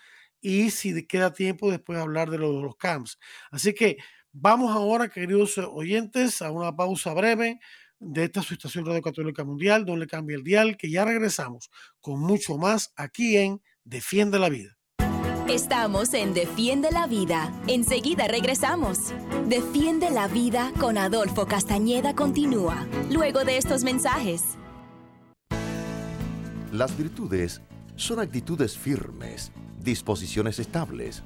y 0.42 0.72
si 0.72 1.06
queda 1.06 1.34
tiempo 1.34 1.70
después 1.70 1.98
de 1.98 2.04
hablar 2.04 2.30
de, 2.30 2.38
lo, 2.38 2.54
de 2.54 2.62
los 2.64 2.76
camps. 2.78 3.20
Así 3.52 3.74
que 3.74 3.98
vamos 4.32 4.76
ahora, 4.76 5.10
queridos 5.10 5.58
oyentes, 5.58 6.42
a 6.42 6.52
una 6.52 6.76
pausa 6.76 7.14
breve 7.14 7.60
de 8.00 8.26
esta 8.26 8.42
su 8.42 8.54
estación 8.54 8.86
Radio 8.86 9.02
Católica 9.02 9.44
Mundial, 9.44 9.86
donde 9.86 10.08
cambia 10.08 10.38
el 10.38 10.44
dial, 10.44 10.78
que 10.78 10.90
ya 10.90 11.06
regresamos 11.06 11.70
con 12.00 12.20
mucho 12.20 12.58
más 12.58 12.94
aquí 12.96 13.38
en 13.38 13.62
Defiende 13.84 14.40
la 14.40 14.50
Vida. 14.50 14.75
Estamos 15.50 16.16
en 16.16 16.34
Defiende 16.34 16.90
la 16.92 17.06
Vida. 17.06 17.54
Enseguida 17.68 18.28
regresamos. 18.28 19.14
Defiende 19.48 20.10
la 20.10 20.28
Vida 20.28 20.74
con 20.80 20.98
Adolfo 20.98 21.46
Castañeda 21.46 22.16
continúa, 22.16 22.88
luego 23.12 23.46
de 23.46 23.58
estos 23.58 23.84
mensajes. 23.84 24.58
Las 26.72 26.98
virtudes 26.98 27.62
son 27.96 28.22
actitudes 28.22 28.76
firmes, 28.76 29.52
disposiciones 29.80 30.58
estables, 30.58 31.22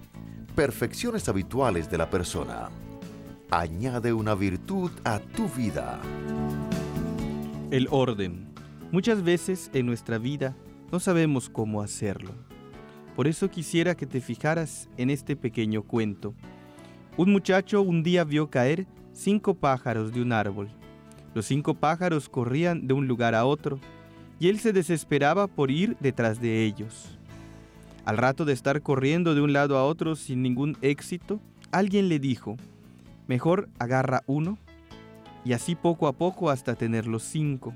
perfecciones 0.53 1.29
habituales 1.29 1.89
de 1.89 1.97
la 1.97 2.09
persona. 2.09 2.69
Añade 3.49 4.11
una 4.11 4.35
virtud 4.35 4.91
a 5.05 5.19
tu 5.19 5.47
vida. 5.47 6.01
El 7.71 7.87
orden. 7.89 8.53
Muchas 8.91 9.23
veces 9.23 9.71
en 9.73 9.85
nuestra 9.85 10.17
vida 10.17 10.57
no 10.91 10.99
sabemos 10.99 11.49
cómo 11.49 11.81
hacerlo 11.81 12.48
por 13.19 13.27
eso 13.27 13.51
quisiera 13.51 13.95
que 13.95 14.05
te 14.05 14.21
fijaras 14.21 14.87
en 14.95 15.09
este 15.09 15.35
pequeño 15.35 15.83
cuento. 15.83 16.33
Un 17.17 17.33
muchacho 17.33 17.81
un 17.81 18.01
día 18.01 18.23
vio 18.23 18.49
caer 18.49 18.87
cinco 19.11 19.55
pájaros 19.55 20.13
de 20.13 20.21
un 20.21 20.31
árbol. 20.31 20.69
Los 21.33 21.45
cinco 21.45 21.73
pájaros 21.73 22.29
corrían 22.29 22.87
de 22.87 22.93
un 22.93 23.09
lugar 23.09 23.35
a 23.35 23.43
otro, 23.43 23.77
y 24.39 24.47
él 24.47 24.57
se 24.57 24.71
desesperaba 24.71 25.47
por 25.47 25.69
ir 25.69 25.97
detrás 25.99 26.39
de 26.39 26.63
ellos. 26.63 27.19
Al 28.05 28.15
rato 28.15 28.45
de 28.45 28.53
estar 28.53 28.81
corriendo 28.81 29.35
de 29.35 29.41
un 29.41 29.51
lado 29.51 29.77
a 29.77 29.83
otro 29.83 30.15
sin 30.15 30.41
ningún 30.41 30.77
éxito, 30.81 31.41
alguien 31.71 32.07
le 32.07 32.19
dijo, 32.19 32.55
mejor 33.27 33.67
agarra 33.79 34.23
uno, 34.27 34.57
y 35.43 35.51
así 35.51 35.75
poco 35.75 36.07
a 36.07 36.13
poco 36.13 36.51
hasta 36.51 36.75
tener 36.75 37.05
los 37.05 37.23
cinco. 37.23 37.75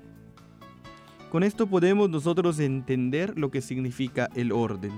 Con 1.30 1.44
esto 1.44 1.68
podemos 1.68 2.10
nosotros 2.10 2.60
entender 2.60 3.38
lo 3.38 3.52
que 3.52 3.60
significa 3.60 4.30
el 4.36 4.54
orden 4.54 4.94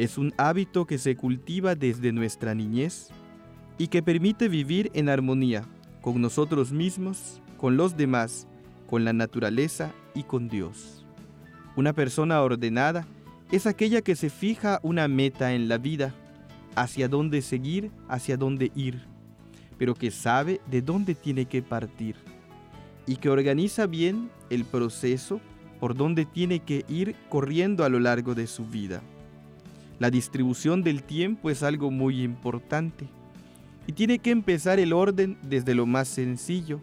es 0.00 0.16
un 0.16 0.32
hábito 0.38 0.86
que 0.86 0.96
se 0.96 1.14
cultiva 1.14 1.74
desde 1.74 2.10
nuestra 2.10 2.54
niñez 2.54 3.10
y 3.76 3.88
que 3.88 4.02
permite 4.02 4.48
vivir 4.48 4.90
en 4.94 5.10
armonía 5.10 5.66
con 6.00 6.22
nosotros 6.22 6.72
mismos, 6.72 7.42
con 7.58 7.76
los 7.76 7.98
demás, 7.98 8.48
con 8.86 9.04
la 9.04 9.12
naturaleza 9.12 9.92
y 10.14 10.22
con 10.22 10.48
Dios. 10.48 11.04
Una 11.76 11.92
persona 11.92 12.40
ordenada 12.40 13.06
es 13.52 13.66
aquella 13.66 14.00
que 14.00 14.16
se 14.16 14.30
fija 14.30 14.80
una 14.82 15.06
meta 15.06 15.52
en 15.52 15.68
la 15.68 15.76
vida, 15.76 16.14
hacia 16.76 17.06
dónde 17.06 17.42
seguir, 17.42 17.90
hacia 18.08 18.38
dónde 18.38 18.72
ir, 18.74 19.02
pero 19.76 19.94
que 19.94 20.10
sabe 20.10 20.62
de 20.70 20.80
dónde 20.80 21.14
tiene 21.14 21.44
que 21.44 21.60
partir 21.60 22.16
y 23.06 23.16
que 23.16 23.28
organiza 23.28 23.86
bien 23.86 24.30
el 24.48 24.64
proceso 24.64 25.42
por 25.78 25.94
donde 25.94 26.24
tiene 26.24 26.60
que 26.60 26.86
ir 26.88 27.16
corriendo 27.28 27.84
a 27.84 27.90
lo 27.90 28.00
largo 28.00 28.34
de 28.34 28.46
su 28.46 28.64
vida. 28.64 29.02
La 30.00 30.10
distribución 30.10 30.82
del 30.82 31.02
tiempo 31.02 31.50
es 31.50 31.62
algo 31.62 31.90
muy 31.90 32.22
importante. 32.22 33.06
Y 33.86 33.92
tiene 33.92 34.18
que 34.18 34.30
empezar 34.30 34.80
el 34.80 34.94
orden 34.94 35.36
desde 35.42 35.74
lo 35.74 35.84
más 35.84 36.08
sencillo, 36.08 36.80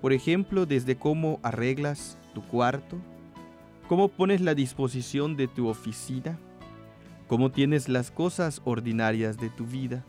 por 0.00 0.12
ejemplo, 0.12 0.64
desde 0.64 0.94
cómo 0.94 1.40
arreglas 1.42 2.18
tu 2.34 2.40
cuarto, 2.42 2.98
cómo 3.88 4.06
pones 4.06 4.40
la 4.40 4.54
disposición 4.54 5.36
de 5.36 5.48
tu 5.48 5.66
oficina, 5.66 6.38
cómo 7.26 7.50
tienes 7.50 7.88
las 7.88 8.12
cosas 8.12 8.62
ordinarias 8.64 9.38
de 9.38 9.50
tu 9.50 9.66
vida. 9.66 10.04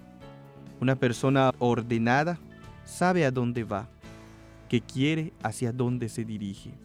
Una 0.79 0.95
persona 0.95 1.53
ordenada 1.57 2.37
sabe 2.85 3.25
a 3.25 3.31
dónde 3.31 3.63
va, 3.63 3.89
qué 4.69 4.79
quiere, 4.79 5.33
hacia 5.41 5.71
dónde 5.71 6.07
se 6.07 6.23
dirige. 6.23 6.75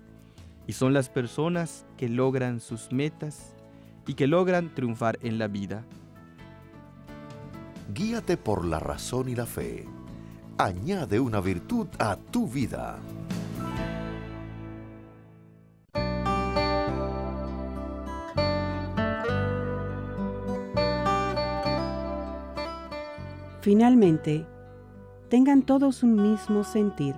Y 0.66 0.72
son 0.72 0.94
las 0.94 1.10
personas 1.10 1.84
que 1.98 2.08
logran 2.08 2.60
sus 2.60 2.90
metas 2.90 3.54
y 4.08 4.14
que 4.14 4.26
logran 4.26 4.74
triunfar 4.74 5.18
en 5.22 5.38
la 5.38 5.46
vida. 5.46 5.84
Guíate 7.94 8.36
por 8.36 8.64
la 8.64 8.80
razón 8.80 9.28
y 9.28 9.36
la 9.36 9.46
fe. 9.46 9.84
Añade 10.56 11.20
una 11.20 11.40
virtud 11.40 11.86
a 11.98 12.16
tu 12.16 12.48
vida. 12.48 12.98
Finalmente, 23.60 24.46
tengan 25.28 25.62
todos 25.62 26.02
un 26.02 26.30
mismo 26.30 26.64
sentir. 26.64 27.14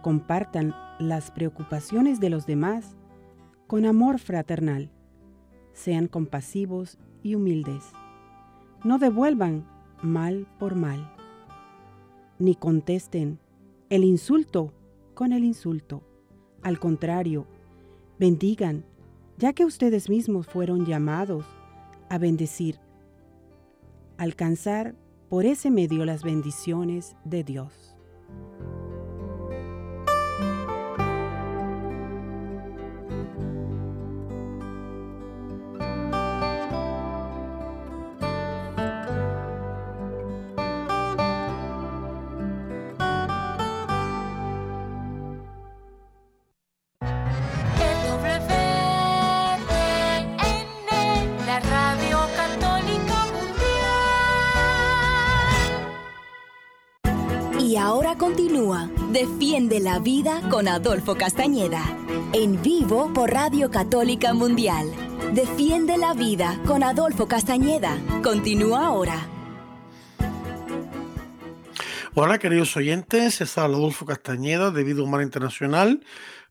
Compartan 0.00 0.74
las 0.98 1.30
preocupaciones 1.30 2.18
de 2.18 2.30
los 2.30 2.46
demás 2.46 2.96
con 3.66 3.84
amor 3.84 4.18
fraternal. 4.18 4.90
Sean 5.72 6.08
compasivos 6.08 6.98
y 7.22 7.34
humildes. 7.34 7.84
No 8.84 8.98
devuelvan 8.98 9.66
mal 10.02 10.46
por 10.58 10.74
mal. 10.74 11.12
Ni 12.38 12.54
contesten 12.54 13.38
el 13.88 14.04
insulto 14.04 14.72
con 15.14 15.32
el 15.32 15.44
insulto. 15.44 16.02
Al 16.62 16.78
contrario, 16.78 17.46
bendigan, 18.18 18.84
ya 19.38 19.52
que 19.52 19.64
ustedes 19.64 20.08
mismos 20.08 20.46
fueron 20.46 20.86
llamados 20.86 21.44
a 22.08 22.18
bendecir. 22.18 22.78
Alcanzar 24.18 24.94
por 25.28 25.46
ese 25.46 25.70
medio 25.70 26.04
las 26.04 26.22
bendiciones 26.22 27.16
de 27.24 27.42
Dios. 27.44 27.96
La 59.92 59.98
vida 59.98 60.40
con 60.48 60.68
Adolfo 60.68 61.16
Castañeda. 61.16 61.82
En 62.32 62.62
vivo 62.62 63.12
por 63.12 63.30
Radio 63.30 63.70
Católica 63.70 64.32
Mundial. 64.32 64.90
Defiende 65.34 65.98
la 65.98 66.14
vida 66.14 66.58
con 66.64 66.82
Adolfo 66.82 67.28
Castañeda. 67.28 67.98
Continúa 68.22 68.86
ahora. 68.86 69.28
Hola 72.14 72.38
queridos 72.38 72.74
oyentes, 72.74 73.42
es 73.42 73.58
Adolfo 73.58 74.06
Castañeda 74.06 74.70
de 74.70 74.82
Vida 74.82 75.02
Humana 75.02 75.24
Internacional 75.24 76.02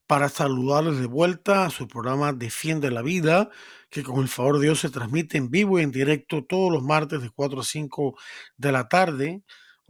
para 0.05 0.29
saludarles 0.29 0.99
de 0.99 1.07
vuelta 1.07 1.65
a 1.65 1.71
su 1.71 1.87
programa 1.87 2.33
Defiende 2.33 2.91
la 2.91 3.01
Vida, 3.01 3.49
que 3.89 4.03
con 4.03 4.19
el 4.19 4.27
favor 4.27 4.59
de 4.59 4.65
Dios 4.65 4.81
se 4.81 4.91
transmite 4.91 5.39
en 5.39 5.49
vivo 5.49 5.79
y 5.79 5.81
en 5.81 5.89
directo 5.89 6.43
todos 6.43 6.71
los 6.71 6.83
martes 6.83 7.23
de 7.23 7.31
4 7.31 7.61
a 7.61 7.63
5 7.63 8.15
de 8.57 8.71
la 8.71 8.87
tarde 8.87 9.41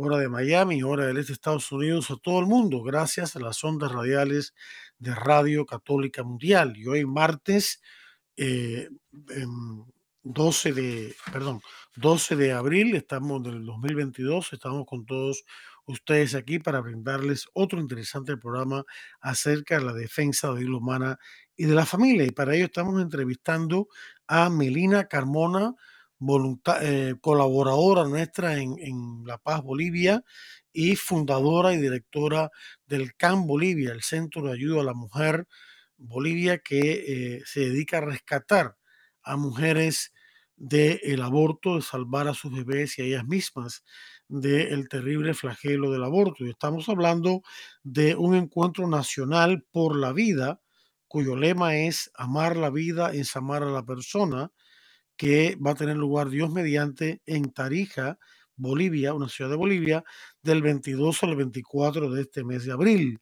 hora 0.02 0.18
de 0.18 0.30
Miami, 0.30 0.82
hora 0.82 1.06
del 1.06 1.18
este 1.18 1.32
de 1.32 1.36
Estados 1.36 1.72
Unidos, 1.72 2.10
a 2.10 2.16
todo 2.18 2.40
el 2.40 2.48
mundo, 2.48 2.82
gracias 2.82 3.36
a 3.36 3.40
las 3.40 3.64
ondas 3.64 3.92
radiales 3.92 4.56
de 4.98 5.14
Radio 5.14 5.66
Católica 5.66 6.24
Mundial. 6.24 6.76
Y 6.76 6.88
hoy 6.88 7.06
martes 7.06 7.82
12 8.36 8.90
eh, 10.70 10.74
de, 10.74 11.16
perdón, 11.32 11.62
12 11.98 12.36
de 12.36 12.52
abril, 12.52 12.96
estamos 12.96 13.44
del 13.44 13.64
2022, 13.64 14.54
estamos 14.54 14.86
con 14.88 15.06
todos 15.06 15.44
ustedes 15.86 16.34
aquí 16.34 16.58
para 16.58 16.82
brindarles 16.82 17.46
otro 17.54 17.80
interesante 17.80 18.38
programa 18.38 18.84
acerca 19.20 19.78
de 19.78 19.86
la 19.86 19.94
defensa 19.94 20.48
de 20.48 20.54
la 20.54 20.60
vida 20.62 20.78
humana 20.78 21.20
y 21.56 21.66
de 21.66 21.76
la 21.76 21.86
familia. 21.86 22.26
Y 22.26 22.32
para 22.32 22.56
ello 22.56 22.66
estamos 22.66 23.00
entrevistando 23.00 23.88
a 24.26 24.50
Melina 24.50 25.06
Carmona, 25.06 25.76
eh, 26.82 27.16
colaboradora 27.20 28.06
nuestra 28.06 28.58
en, 28.58 29.24
La 29.26 29.38
Paz, 29.38 29.62
Bolivia, 29.64 30.24
y 30.74 30.96
fundadora 30.96 31.74
y 31.74 31.78
directora 31.78 32.50
del 32.86 33.16
CAN 33.16 33.46
Bolivia, 33.48 33.92
el 33.92 34.04
Centro 34.04 34.44
de 34.44 34.54
Ayuda 34.54 34.82
a 34.82 34.86
la 34.86 34.94
Mujer 34.94 35.48
Bolivia, 35.98 36.60
que 36.60 37.38
eh, 37.38 37.42
se 37.46 37.62
dedica 37.62 37.98
a 37.98 38.02
rescatar 38.02 38.78
a 39.24 39.36
mujeres 39.36 40.14
del 40.56 41.22
aborto, 41.24 41.76
de 41.76 41.82
salvar 41.82 42.28
a 42.28 42.36
sus 42.36 42.54
bebés 42.54 42.98
y 42.98 43.02
a 43.02 43.06
ellas 43.06 43.26
mismas 43.26 43.84
del 44.28 44.88
terrible 44.90 45.34
flagelo 45.34 45.92
del 45.92 46.04
aborto. 46.04 46.46
Y 46.46 46.50
estamos 46.50 46.88
hablando 46.88 47.42
de 47.84 48.16
un 48.16 48.36
encuentro 48.36 48.88
nacional 48.88 49.66
por 49.72 49.98
la 49.98 50.14
vida, 50.14 50.62
cuyo 51.08 51.36
lema 51.36 51.76
es 51.76 52.12
amar 52.14 52.56
la 52.56 52.70
vida, 52.70 53.12
es 53.12 53.36
amar 53.36 53.64
a 53.64 53.72
la 53.72 53.84
persona, 53.84 54.52
que 55.22 55.56
va 55.64 55.74
a 55.74 55.76
tener 55.76 55.98
lugar 55.98 56.32
Dios 56.32 56.50
mediante 56.50 57.22
en 57.28 57.54
Tarija, 57.54 58.18
Bolivia, 58.56 59.14
una 59.14 59.30
ciudad 59.30 59.52
de 59.52 59.56
Bolivia, 59.56 60.04
del 60.42 60.64
22 60.64 61.22
al 61.22 61.36
24 61.36 62.10
de 62.10 62.22
este 62.24 62.44
mes 62.44 62.66
de 62.66 62.72
abril. 62.72 63.20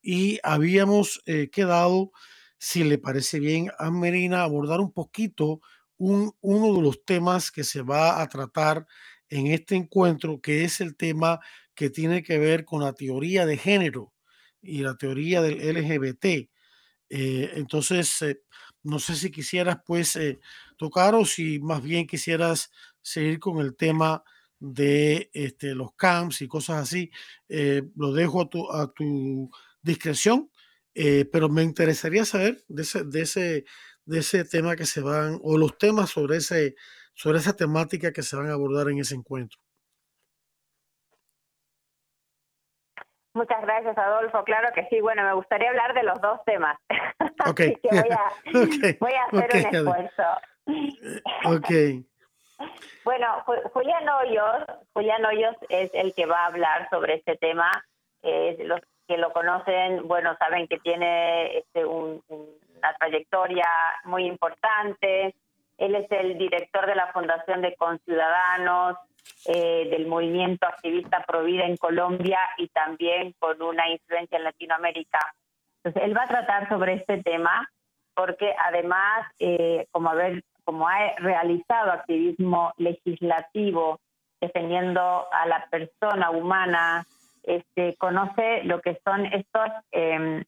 Y 0.00 0.38
habíamos 0.42 1.20
eh, 1.26 1.50
quedado, 1.50 2.12
si 2.56 2.82
le 2.82 2.96
parece 2.96 3.40
bien 3.40 3.70
a 3.78 3.90
Merina, 3.90 4.42
abordar 4.42 4.80
un 4.80 4.90
poquito 4.90 5.60
un, 5.98 6.32
uno 6.40 6.74
de 6.76 6.80
los 6.80 7.04
temas 7.04 7.50
que 7.50 7.62
se 7.62 7.82
va 7.82 8.22
a 8.22 8.28
tratar 8.30 8.86
en 9.28 9.48
este 9.48 9.76
encuentro, 9.76 10.40
que 10.40 10.64
es 10.64 10.80
el 10.80 10.96
tema 10.96 11.40
que 11.74 11.90
tiene 11.90 12.22
que 12.22 12.38
ver 12.38 12.64
con 12.64 12.80
la 12.80 12.94
teoría 12.94 13.44
de 13.44 13.58
género 13.58 14.14
y 14.62 14.78
la 14.78 14.96
teoría 14.96 15.42
del 15.42 15.58
LGBT. 15.58 16.24
Eh, 17.10 17.50
entonces, 17.56 18.22
eh, 18.22 18.40
no 18.82 18.98
sé 18.98 19.14
si 19.14 19.30
quisieras 19.30 19.76
pues 19.84 20.16
tocar 20.76 21.14
o 21.14 21.24
si 21.24 21.58
más 21.60 21.82
bien 21.82 22.06
quisieras 22.06 22.70
seguir 23.00 23.38
con 23.38 23.58
el 23.58 23.76
tema 23.76 24.22
de 24.58 25.30
este, 25.34 25.74
los 25.74 25.94
camps 25.94 26.42
y 26.42 26.48
cosas 26.48 26.82
así. 26.82 27.10
Eh, 27.48 27.82
lo 27.96 28.12
dejo 28.12 28.42
a 28.42 28.48
tu, 28.48 28.70
a 28.72 28.92
tu 28.92 29.50
discreción, 29.82 30.50
eh, 30.94 31.24
pero 31.30 31.48
me 31.48 31.62
interesaría 31.62 32.24
saber 32.24 32.64
de 32.68 32.82
ese, 32.82 33.04
de, 33.04 33.22
ese, 33.22 33.64
de 34.04 34.18
ese 34.18 34.44
tema 34.44 34.76
que 34.76 34.86
se 34.86 35.00
van, 35.00 35.38
o 35.42 35.58
los 35.58 35.76
temas 35.78 36.10
sobre, 36.10 36.38
ese, 36.38 36.76
sobre 37.14 37.38
esa 37.38 37.56
temática 37.56 38.12
que 38.12 38.22
se 38.22 38.36
van 38.36 38.48
a 38.48 38.54
abordar 38.54 38.88
en 38.88 38.98
ese 38.98 39.14
encuentro. 39.14 39.58
Muchas 43.34 43.60
gracias, 43.62 43.98
Adolfo. 43.98 44.44
Claro 44.44 44.68
que 44.72 44.86
sí. 44.88 45.00
Bueno, 45.00 45.24
me 45.24 45.34
gustaría 45.34 45.68
hablar 45.68 45.92
de 45.92 46.04
los 46.04 46.20
dos 46.20 46.40
temas. 46.46 46.78
Ok. 47.46 47.60
voy, 49.00 49.12
a, 49.12 49.24
hacer 49.24 49.66
un 49.66 49.74
esfuerzo. 49.74 50.22
Ok. 51.44 51.70
Bueno, 53.04 53.44
Julián 53.72 54.08
Hoyos, 54.08 54.64
Julián 54.92 55.24
Hoyos 55.24 55.56
es 55.68 55.90
el 55.94 56.14
que 56.14 56.26
va 56.26 56.44
a 56.44 56.46
hablar 56.46 56.88
sobre 56.90 57.14
este 57.14 57.36
tema. 57.36 57.84
los 58.22 58.80
que 59.06 59.18
lo 59.18 59.32
conocen, 59.32 60.08
bueno, 60.08 60.34
saben 60.38 60.66
que 60.66 60.78
tiene 60.78 61.58
este, 61.58 61.84
una 61.84 62.94
trayectoria 62.98 63.68
muy 64.04 64.26
importante. 64.26 65.34
Él 65.76 65.94
es 65.94 66.10
el 66.10 66.38
director 66.38 66.86
de 66.86 66.94
la 66.94 67.12
Fundación 67.12 67.60
de 67.60 67.74
Conciudadanos, 67.74 68.96
eh, 69.46 69.88
del 69.90 70.06
movimiento 70.06 70.66
activista 70.66 71.22
Provida 71.26 71.64
en 71.64 71.76
Colombia 71.76 72.38
y 72.56 72.68
también 72.68 73.34
con 73.38 73.60
una 73.60 73.90
influencia 73.90 74.38
en 74.38 74.44
Latinoamérica. 74.44 75.18
Entonces, 75.82 76.02
él 76.08 76.16
va 76.16 76.22
a 76.22 76.28
tratar 76.28 76.68
sobre 76.68 76.94
este 76.94 77.22
tema 77.22 77.68
porque 78.14 78.54
además, 78.58 79.26
eh, 79.38 79.86
como, 79.90 80.08
haber, 80.08 80.42
como 80.64 80.88
ha 80.88 81.14
realizado 81.18 81.92
activismo 81.92 82.72
legislativo 82.76 84.00
defendiendo 84.40 85.26
a 85.32 85.46
la 85.46 85.66
persona 85.70 86.30
humana, 86.30 87.06
este, 87.42 87.96
conoce 87.96 88.64
lo 88.64 88.80
que 88.80 88.98
son 89.04 89.26
estos, 89.26 89.68
eh, 89.92 90.44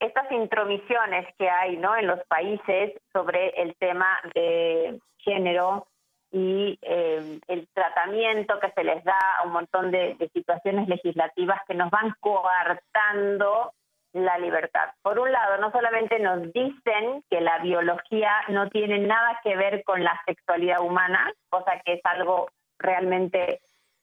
estas 0.00 0.30
intromisiones 0.32 1.26
que 1.38 1.48
hay 1.48 1.76
¿no? 1.76 1.96
en 1.96 2.06
los 2.06 2.20
países 2.26 2.92
sobre 3.12 3.50
el 3.62 3.74
tema 3.76 4.18
de 4.34 4.98
género 5.18 5.86
y 6.34 6.78
eh, 6.82 7.38
el 7.46 7.68
tratamiento 7.72 8.58
que 8.58 8.72
se 8.72 8.82
les 8.82 9.04
da 9.04 9.16
a 9.38 9.46
un 9.46 9.52
montón 9.52 9.92
de, 9.92 10.16
situaciones 10.32 10.88
legislativas 10.88 11.60
que 11.66 11.74
nos 11.74 11.90
van 11.90 12.12
coartando 12.18 13.72
la 14.14 14.38
libertad. 14.38 14.90
Por 15.02 15.18
un 15.18 15.30
lado, 15.30 15.58
no 15.58 15.70
solamente 15.72 16.18
nos 16.20 16.52
dicen 16.52 17.22
que 17.28 17.40
la 17.40 17.58
biología 17.58 18.32
no 18.48 18.70
tiene 18.70 18.98
nada 18.98 19.40
que 19.42 19.56
ver 19.56 19.82
con 19.84 20.02
la 20.02 20.18
sexualidad 20.24 20.80
humana, 20.80 21.32
cosa 21.50 21.80
que 21.84 21.94
es 21.94 22.00
algo 22.04 22.48
realmente 22.78 23.60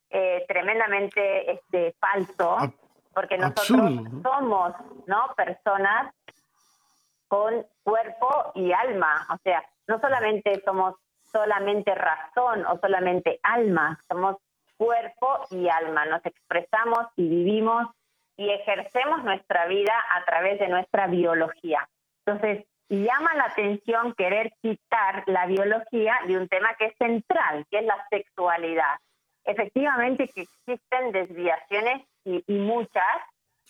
eh, 0.09 0.43
tremendamente 0.47 1.51
este, 1.53 1.93
falso, 1.93 2.57
porque 3.13 3.37
nosotros 3.37 3.91
somos 4.21 4.73
no 5.07 5.33
personas 5.35 6.13
con 7.29 7.65
cuerpo 7.83 8.51
y 8.55 8.73
alma, 8.73 9.25
o 9.33 9.37
sea, 9.41 9.63
no 9.87 9.99
solamente 10.01 10.61
somos 10.65 10.95
solamente 11.31 11.95
razón 11.95 12.65
o 12.65 12.77
solamente 12.79 13.39
alma, 13.43 13.97
somos 14.09 14.35
cuerpo 14.75 15.45
y 15.51 15.69
alma, 15.69 16.05
nos 16.05 16.25
expresamos 16.25 17.07
y 17.15 17.29
vivimos 17.29 17.87
y 18.37 18.49
ejercemos 18.49 19.23
nuestra 19.23 19.65
vida 19.67 19.93
a 20.15 20.25
través 20.25 20.59
de 20.59 20.67
nuestra 20.67 21.07
biología. 21.07 21.87
Entonces, 22.25 22.65
llama 22.89 23.33
la 23.35 23.45
atención 23.45 24.13
querer 24.15 24.51
quitar 24.61 25.23
la 25.27 25.45
biología 25.45 26.19
de 26.27 26.37
un 26.37 26.47
tema 26.47 26.75
que 26.75 26.85
es 26.85 26.97
central, 26.97 27.65
que 27.69 27.79
es 27.79 27.85
la 27.85 28.05
sexualidad. 28.09 28.95
Efectivamente 29.43 30.27
que 30.27 30.41
existen 30.41 31.11
desviaciones 31.11 32.05
y, 32.25 32.43
y 32.47 32.53
muchas 32.53 33.05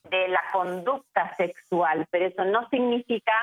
de 0.09 0.28
la 0.28 0.43
conducta 0.51 1.36
sexual, 1.36 2.07
pero 2.09 2.26
eso 2.26 2.43
no 2.45 2.68
significa 2.70 3.34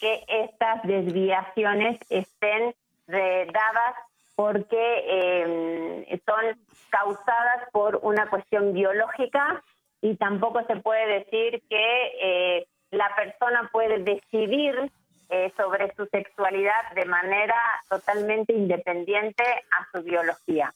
que 0.00 0.24
estas 0.28 0.82
desviaciones 0.82 1.98
estén 2.10 2.74
dadas 3.06 3.94
porque 4.34 5.04
eh, 5.06 6.20
son 6.24 6.58
causadas 6.88 7.68
por 7.72 8.00
una 8.02 8.28
cuestión 8.28 8.72
biológica 8.72 9.62
y 10.00 10.16
tampoco 10.16 10.64
se 10.66 10.76
puede 10.76 11.20
decir 11.20 11.62
que 11.68 12.12
eh, 12.22 12.66
la 12.90 13.14
persona 13.14 13.68
puede 13.72 13.98
decidir 13.98 14.90
eh, 15.28 15.52
sobre 15.56 15.94
su 15.94 16.06
sexualidad 16.06 16.92
de 16.94 17.04
manera 17.04 17.56
totalmente 17.88 18.52
independiente 18.52 19.44
a 19.44 19.86
su 19.92 20.02
biología. 20.02 20.72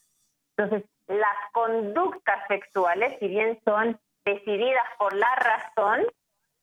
Entonces, 0.56 0.88
las 1.08 1.36
conductas 1.52 2.46
sexuales, 2.48 3.16
si 3.18 3.28
bien 3.28 3.58
son 3.64 3.98
decididas 4.24 4.84
por 4.98 5.12
la 5.14 5.34
razón, 5.34 6.06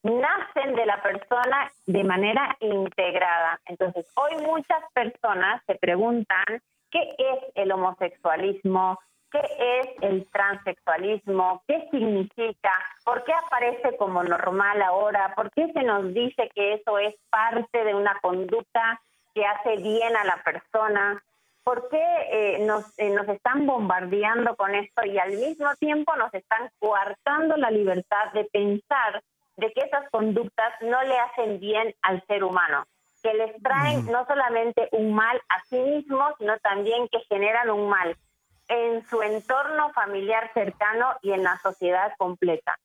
nacen 0.02 0.74
de 0.74 0.86
la 0.86 1.02
persona 1.02 1.70
de 1.86 2.04
manera 2.04 2.56
integrada. 2.60 3.60
Entonces, 3.66 4.10
hoy 4.16 4.42
muchas 4.42 4.82
personas 4.94 5.62
se 5.66 5.74
preguntan 5.76 6.44
qué 6.90 7.14
es 7.18 7.38
el 7.54 7.72
homosexualismo, 7.72 8.98
qué 9.32 9.40
es 9.58 9.86
el 10.02 10.28
transexualismo, 10.30 11.62
qué 11.66 11.88
significa, 11.90 12.70
por 13.04 13.24
qué 13.24 13.32
aparece 13.32 13.96
como 13.96 14.22
normal 14.22 14.82
ahora, 14.82 15.34
por 15.34 15.50
qué 15.52 15.72
se 15.72 15.82
nos 15.82 16.12
dice 16.12 16.50
que 16.54 16.74
eso 16.74 16.98
es 16.98 17.14
parte 17.30 17.84
de 17.84 17.94
una 17.94 18.18
conducta 18.20 19.00
que 19.34 19.44
hace 19.44 19.76
bien 19.76 20.14
a 20.14 20.24
la 20.24 20.42
persona, 20.44 21.22
por 21.64 21.88
qué 21.88 22.04
eh, 22.30 22.58
nos, 22.66 22.92
eh, 22.98 23.10
nos 23.10 23.28
están 23.28 23.66
bombardeando 23.66 24.54
con 24.56 24.74
esto 24.74 25.04
y 25.06 25.18
al 25.18 25.30
mismo 25.30 25.74
tiempo 25.76 26.14
nos 26.16 26.32
están 26.34 26.70
coartando 26.78 27.56
la 27.56 27.70
libertad 27.70 28.32
de 28.34 28.44
pensar 28.44 29.22
de 29.56 29.72
que 29.72 29.82
esas 29.82 30.08
conductas 30.10 30.72
no 30.82 31.02
le 31.02 31.18
hacen 31.18 31.60
bien 31.60 31.94
al 32.02 32.22
ser 32.26 32.44
humano, 32.44 32.84
que 33.22 33.32
les 33.34 33.62
traen 33.62 34.06
no 34.06 34.26
solamente 34.26 34.88
un 34.92 35.14
mal 35.14 35.40
a 35.48 35.62
sí 35.64 35.78
mismos, 35.78 36.34
sino 36.38 36.58
también 36.58 37.08
que 37.08 37.20
generan 37.28 37.70
un 37.70 37.88
mal 37.88 38.16
en 38.72 39.06
su 39.06 39.22
entorno 39.22 39.92
familiar 39.92 40.50
cercano 40.54 41.14
y 41.20 41.32
en 41.32 41.42
la 41.42 41.58
sociedad 41.58 42.12
completa. 42.16 42.78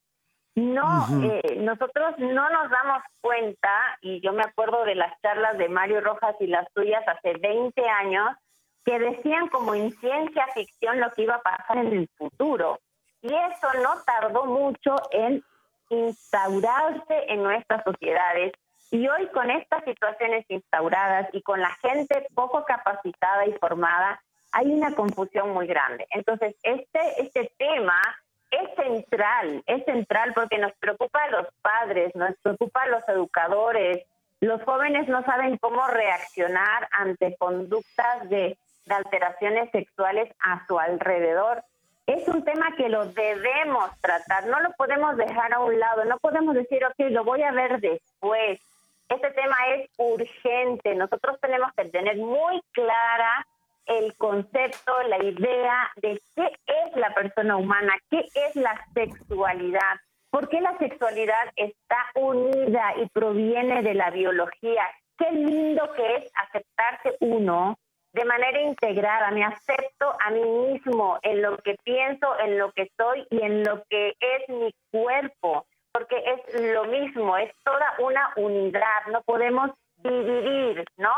No, 0.55 1.05
eh, 1.23 1.55
nosotros 1.59 2.17
no 2.17 2.49
nos 2.49 2.69
damos 2.71 3.03
cuenta, 3.21 3.69
y 4.01 4.19
yo 4.21 4.33
me 4.33 4.41
acuerdo 4.41 4.83
de 4.85 4.95
las 4.95 5.13
charlas 5.21 5.57
de 5.57 5.69
Mario 5.69 6.01
Rojas 6.01 6.35
y 6.39 6.47
las 6.47 6.67
tuyas 6.73 7.07
hace 7.07 7.33
20 7.33 7.87
años, 7.87 8.35
que 8.83 8.97
decían 8.97 9.49
como 9.49 9.75
en 9.75 9.91
ciencia 9.97 10.47
ficción 10.53 10.99
lo 10.99 11.13
que 11.13 11.23
iba 11.23 11.35
a 11.35 11.41
pasar 11.41 11.77
en 11.77 11.93
el 11.93 12.09
futuro. 12.17 12.79
Y 13.21 13.27
eso 13.27 13.67
no 13.83 14.01
tardó 14.05 14.45
mucho 14.45 14.95
en 15.11 15.43
instaurarse 15.89 17.25
en 17.27 17.43
nuestras 17.43 17.83
sociedades. 17.83 18.53
Y 18.89 19.07
hoy 19.07 19.27
con 19.27 19.51
estas 19.51 19.83
situaciones 19.83 20.45
instauradas 20.49 21.29
y 21.33 21.41
con 21.43 21.61
la 21.61 21.71
gente 21.81 22.25
poco 22.33 22.65
capacitada 22.65 23.45
y 23.45 23.53
formada, 23.53 24.21
hay 24.57 24.73
una 24.73 24.95
confusión 24.95 25.53
muy 25.53 25.67
grande. 25.67 26.07
Entonces, 26.09 26.55
este, 26.63 27.21
este 27.21 27.51
tema 27.57 28.01
es 28.49 28.75
central, 28.75 29.63
es 29.67 29.85
central 29.85 30.33
porque 30.33 30.57
nos 30.57 30.71
preocupa 30.73 31.23
a 31.23 31.29
los 31.29 31.47
padres, 31.61 32.15
nos 32.15 32.35
preocupa 32.41 32.81
a 32.81 32.87
los 32.87 33.07
educadores. 33.07 34.03
Los 34.39 34.63
jóvenes 34.63 35.07
no 35.07 35.23
saben 35.25 35.57
cómo 35.57 35.85
reaccionar 35.87 36.87
ante 36.91 37.35
conductas 37.37 38.27
de, 38.29 38.57
de 38.85 38.95
alteraciones 38.95 39.69
sexuales 39.69 40.33
a 40.39 40.65
su 40.65 40.79
alrededor 40.79 41.63
es 42.07 42.25
un 42.29 42.43
tema 42.45 42.73
que 42.77 42.87
lo 42.87 43.05
debemos 43.07 43.91
tratar, 43.99 44.47
no 44.47 44.61
lo 44.61 44.71
podemos 44.77 45.17
dejar 45.17 45.53
a 45.53 45.59
un 45.59 45.77
lado, 45.77 46.05
no 46.05 46.17
podemos 46.19 46.55
decir, 46.55 46.83
ok, 46.85 47.11
lo 47.11 47.25
voy 47.25 47.43
a 47.43 47.51
ver 47.51 47.81
después. 47.81 48.61
Este 49.09 49.31
tema 49.31 49.55
es 49.75 49.89
urgente, 49.97 50.95
nosotros 50.95 51.37
tenemos 51.41 51.69
que 51.75 51.83
tener 51.89 52.15
muy 52.15 52.61
clara 52.71 53.45
el 53.87 54.15
concepto, 54.17 54.93
la 55.07 55.23
idea 55.23 55.91
de 55.97 56.21
qué 56.35 56.51
es 56.67 56.95
la 56.95 57.13
persona 57.13 57.57
humana, 57.57 57.93
qué 58.09 58.25
es 58.33 58.55
la 58.55 58.79
sexualidad, 58.93 59.97
por 60.29 60.49
qué 60.49 60.61
la 60.61 60.77
sexualidad 60.77 61.51
está 61.55 61.97
unida 62.15 62.93
y 62.97 63.07
proviene 63.09 63.81
de 63.81 63.93
la 63.93 64.11
biología. 64.11 64.83
Qué 65.17 65.31
lindo 65.31 65.91
que 65.93 66.15
es 66.15 66.31
aceptarse 66.35 67.17
uno, 67.21 67.77
de 68.13 68.25
manera 68.25 68.61
integrada, 68.61 69.31
me 69.31 69.43
acepto 69.43 70.15
a 70.19 70.31
mí 70.31 70.43
mismo 70.43 71.19
en 71.21 71.41
lo 71.41 71.57
que 71.57 71.75
pienso, 71.83 72.27
en 72.39 72.57
lo 72.57 72.71
que 72.71 72.89
soy 72.97 73.25
y 73.29 73.41
en 73.41 73.63
lo 73.63 73.83
que 73.89 74.15
es 74.19 74.49
mi 74.49 74.73
cuerpo, 74.91 75.65
porque 75.91 76.15
es 76.17 76.61
lo 76.73 76.85
mismo, 76.85 77.37
es 77.37 77.51
toda 77.63 77.93
una 77.99 78.33
unidad, 78.35 79.05
no 79.11 79.21
podemos 79.23 79.71
dividir, 79.97 80.83
¿no? 80.97 81.13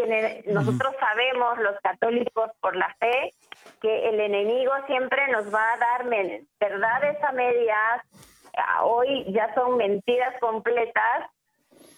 Que 0.00 0.44
nosotros 0.46 0.94
sabemos, 0.98 1.58
los 1.58 1.78
católicos 1.80 2.50
por 2.60 2.74
la 2.74 2.94
fe, 2.98 3.34
que 3.82 4.08
el 4.08 4.18
enemigo 4.18 4.72
siempre 4.86 5.28
nos 5.28 5.54
va 5.54 5.62
a 5.74 5.76
dar 5.76 6.06
verdades 6.58 7.22
a 7.22 7.32
medias, 7.32 8.02
hoy 8.82 9.30
ya 9.30 9.52
son 9.54 9.76
mentiras 9.76 10.34
completas, 10.40 11.30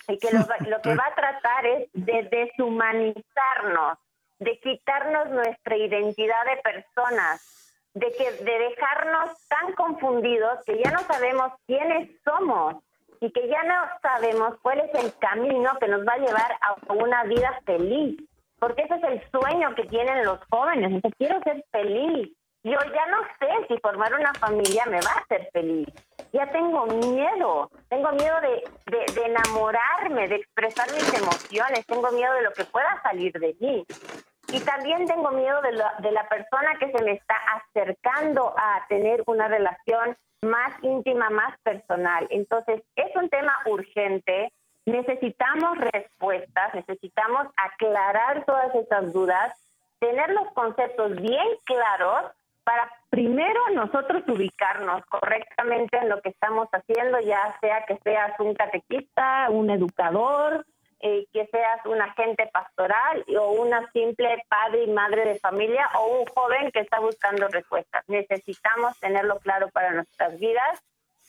y 0.08 0.18
que 0.18 0.32
lo, 0.32 0.40
lo 0.68 0.82
que 0.82 0.96
va 0.96 1.06
a 1.06 1.14
tratar 1.14 1.64
es 1.66 1.88
de 1.92 2.24
deshumanizarnos, 2.24 3.98
de 4.40 4.58
quitarnos 4.58 5.30
nuestra 5.30 5.76
identidad 5.76 6.44
de 6.44 6.56
personas, 6.60 7.80
de 7.94 8.12
que 8.12 8.32
de 8.44 8.58
dejarnos 8.58 9.46
tan 9.46 9.74
confundidos 9.74 10.58
que 10.64 10.82
ya 10.82 10.90
no 10.90 11.00
sabemos 11.00 11.52
quiénes 11.66 12.10
somos 12.24 12.82
y 13.22 13.30
que 13.30 13.48
ya 13.48 13.62
no 13.62 13.74
sabemos 14.02 14.56
cuál 14.62 14.80
es 14.80 15.04
el 15.04 15.16
camino 15.18 15.70
que 15.80 15.86
nos 15.86 16.00
va 16.00 16.14
a 16.14 16.18
llevar 16.18 16.58
a 16.60 16.92
una 16.92 17.22
vida 17.22 17.56
feliz, 17.64 18.20
porque 18.58 18.82
ese 18.82 18.96
es 18.96 19.02
el 19.04 19.30
sueño 19.30 19.76
que 19.76 19.84
tienen 19.84 20.24
los 20.24 20.40
jóvenes, 20.50 21.00
o 21.04 21.10
quiero 21.16 21.40
ser 21.44 21.64
feliz. 21.70 22.32
Yo 22.64 22.72
ya 22.72 23.06
no 23.06 23.18
sé 23.38 23.66
si 23.68 23.78
formar 23.78 24.12
una 24.14 24.34
familia 24.34 24.86
me 24.86 25.00
va 25.00 25.10
a 25.12 25.20
hacer 25.20 25.48
feliz. 25.52 25.86
Ya 26.32 26.50
tengo 26.50 26.86
miedo, 26.86 27.70
tengo 27.88 28.10
miedo 28.12 28.40
de, 28.40 28.64
de, 28.86 29.12
de 29.14 29.26
enamorarme, 29.26 30.26
de 30.26 30.36
expresar 30.36 30.90
mis 30.92 31.14
emociones, 31.14 31.86
tengo 31.86 32.10
miedo 32.10 32.32
de 32.34 32.42
lo 32.42 32.52
que 32.52 32.64
pueda 32.64 33.00
salir 33.02 33.32
de 33.32 33.54
mí. 33.60 33.86
Y 34.52 34.60
también 34.60 35.06
tengo 35.06 35.30
miedo 35.30 35.62
de 35.62 35.72
la, 35.72 35.94
de 36.00 36.12
la 36.12 36.28
persona 36.28 36.74
que 36.78 36.92
se 36.92 37.02
me 37.02 37.12
está 37.12 37.34
acercando 37.54 38.54
a 38.56 38.84
tener 38.86 39.22
una 39.26 39.48
relación 39.48 40.16
más 40.42 40.74
íntima, 40.82 41.30
más 41.30 41.58
personal. 41.62 42.26
Entonces, 42.30 42.82
es 42.96 43.16
un 43.16 43.30
tema 43.30 43.52
urgente. 43.66 44.52
Necesitamos 44.84 45.78
respuestas, 45.78 46.74
necesitamos 46.74 47.46
aclarar 47.56 48.44
todas 48.44 48.74
esas 48.74 49.12
dudas, 49.12 49.54
tener 50.00 50.30
los 50.30 50.52
conceptos 50.52 51.14
bien 51.16 51.46
claros 51.64 52.32
para 52.64 52.90
primero 53.08 53.60
nosotros 53.74 54.22
ubicarnos 54.28 55.04
correctamente 55.06 55.96
en 55.96 56.08
lo 56.08 56.20
que 56.20 56.28
estamos 56.28 56.68
haciendo, 56.72 57.20
ya 57.20 57.56
sea 57.60 57.84
que 57.86 57.96
seas 58.04 58.38
un 58.38 58.54
catequista, 58.54 59.48
un 59.50 59.70
educador, 59.70 60.66
eh, 61.04 61.26
que 61.32 61.46
seas 61.46 61.84
un 61.84 62.00
agente 62.00 62.46
pastoral 62.52 63.24
o 63.36 63.50
una 63.60 63.90
simple 63.90 64.44
padre 64.48 64.84
y 64.84 64.90
madre 64.90 65.24
de 65.24 65.40
familia 65.40 65.90
o 65.98 66.20
un 66.20 66.26
joven 66.26 66.70
que 66.70 66.78
está 66.78 67.00
buscando 67.00 67.48
respuestas. 67.48 68.04
Necesitamos 68.08 68.96
tenerlo 69.00 69.40
claro 69.40 69.68
para 69.70 69.90
nuestras 69.90 70.38
vidas 70.38 70.80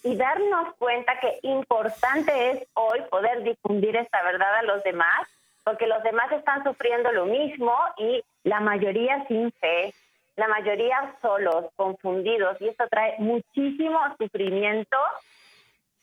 y 0.03 0.15
darnos 0.15 0.75
cuenta 0.75 1.19
que 1.19 1.39
importante 1.41 2.51
es 2.51 2.67
hoy 2.73 3.01
poder 3.09 3.41
difundir 3.41 3.95
esta 3.95 4.21
verdad 4.21 4.57
a 4.57 4.61
los 4.61 4.83
demás, 4.83 5.27
porque 5.63 5.87
los 5.87 6.03
demás 6.03 6.31
están 6.31 6.63
sufriendo 6.63 7.11
lo 7.11 7.25
mismo 7.25 7.73
y 7.97 8.23
la 8.43 8.59
mayoría 8.59 9.25
sin 9.27 9.51
fe, 9.53 9.91
la 10.35 10.47
mayoría 10.49 11.15
solos, 11.19 11.65
confundidos, 11.75 12.61
y 12.61 12.67
esto 12.67 12.87
trae 12.89 13.15
muchísimo 13.17 13.99
sufrimiento 14.19 14.97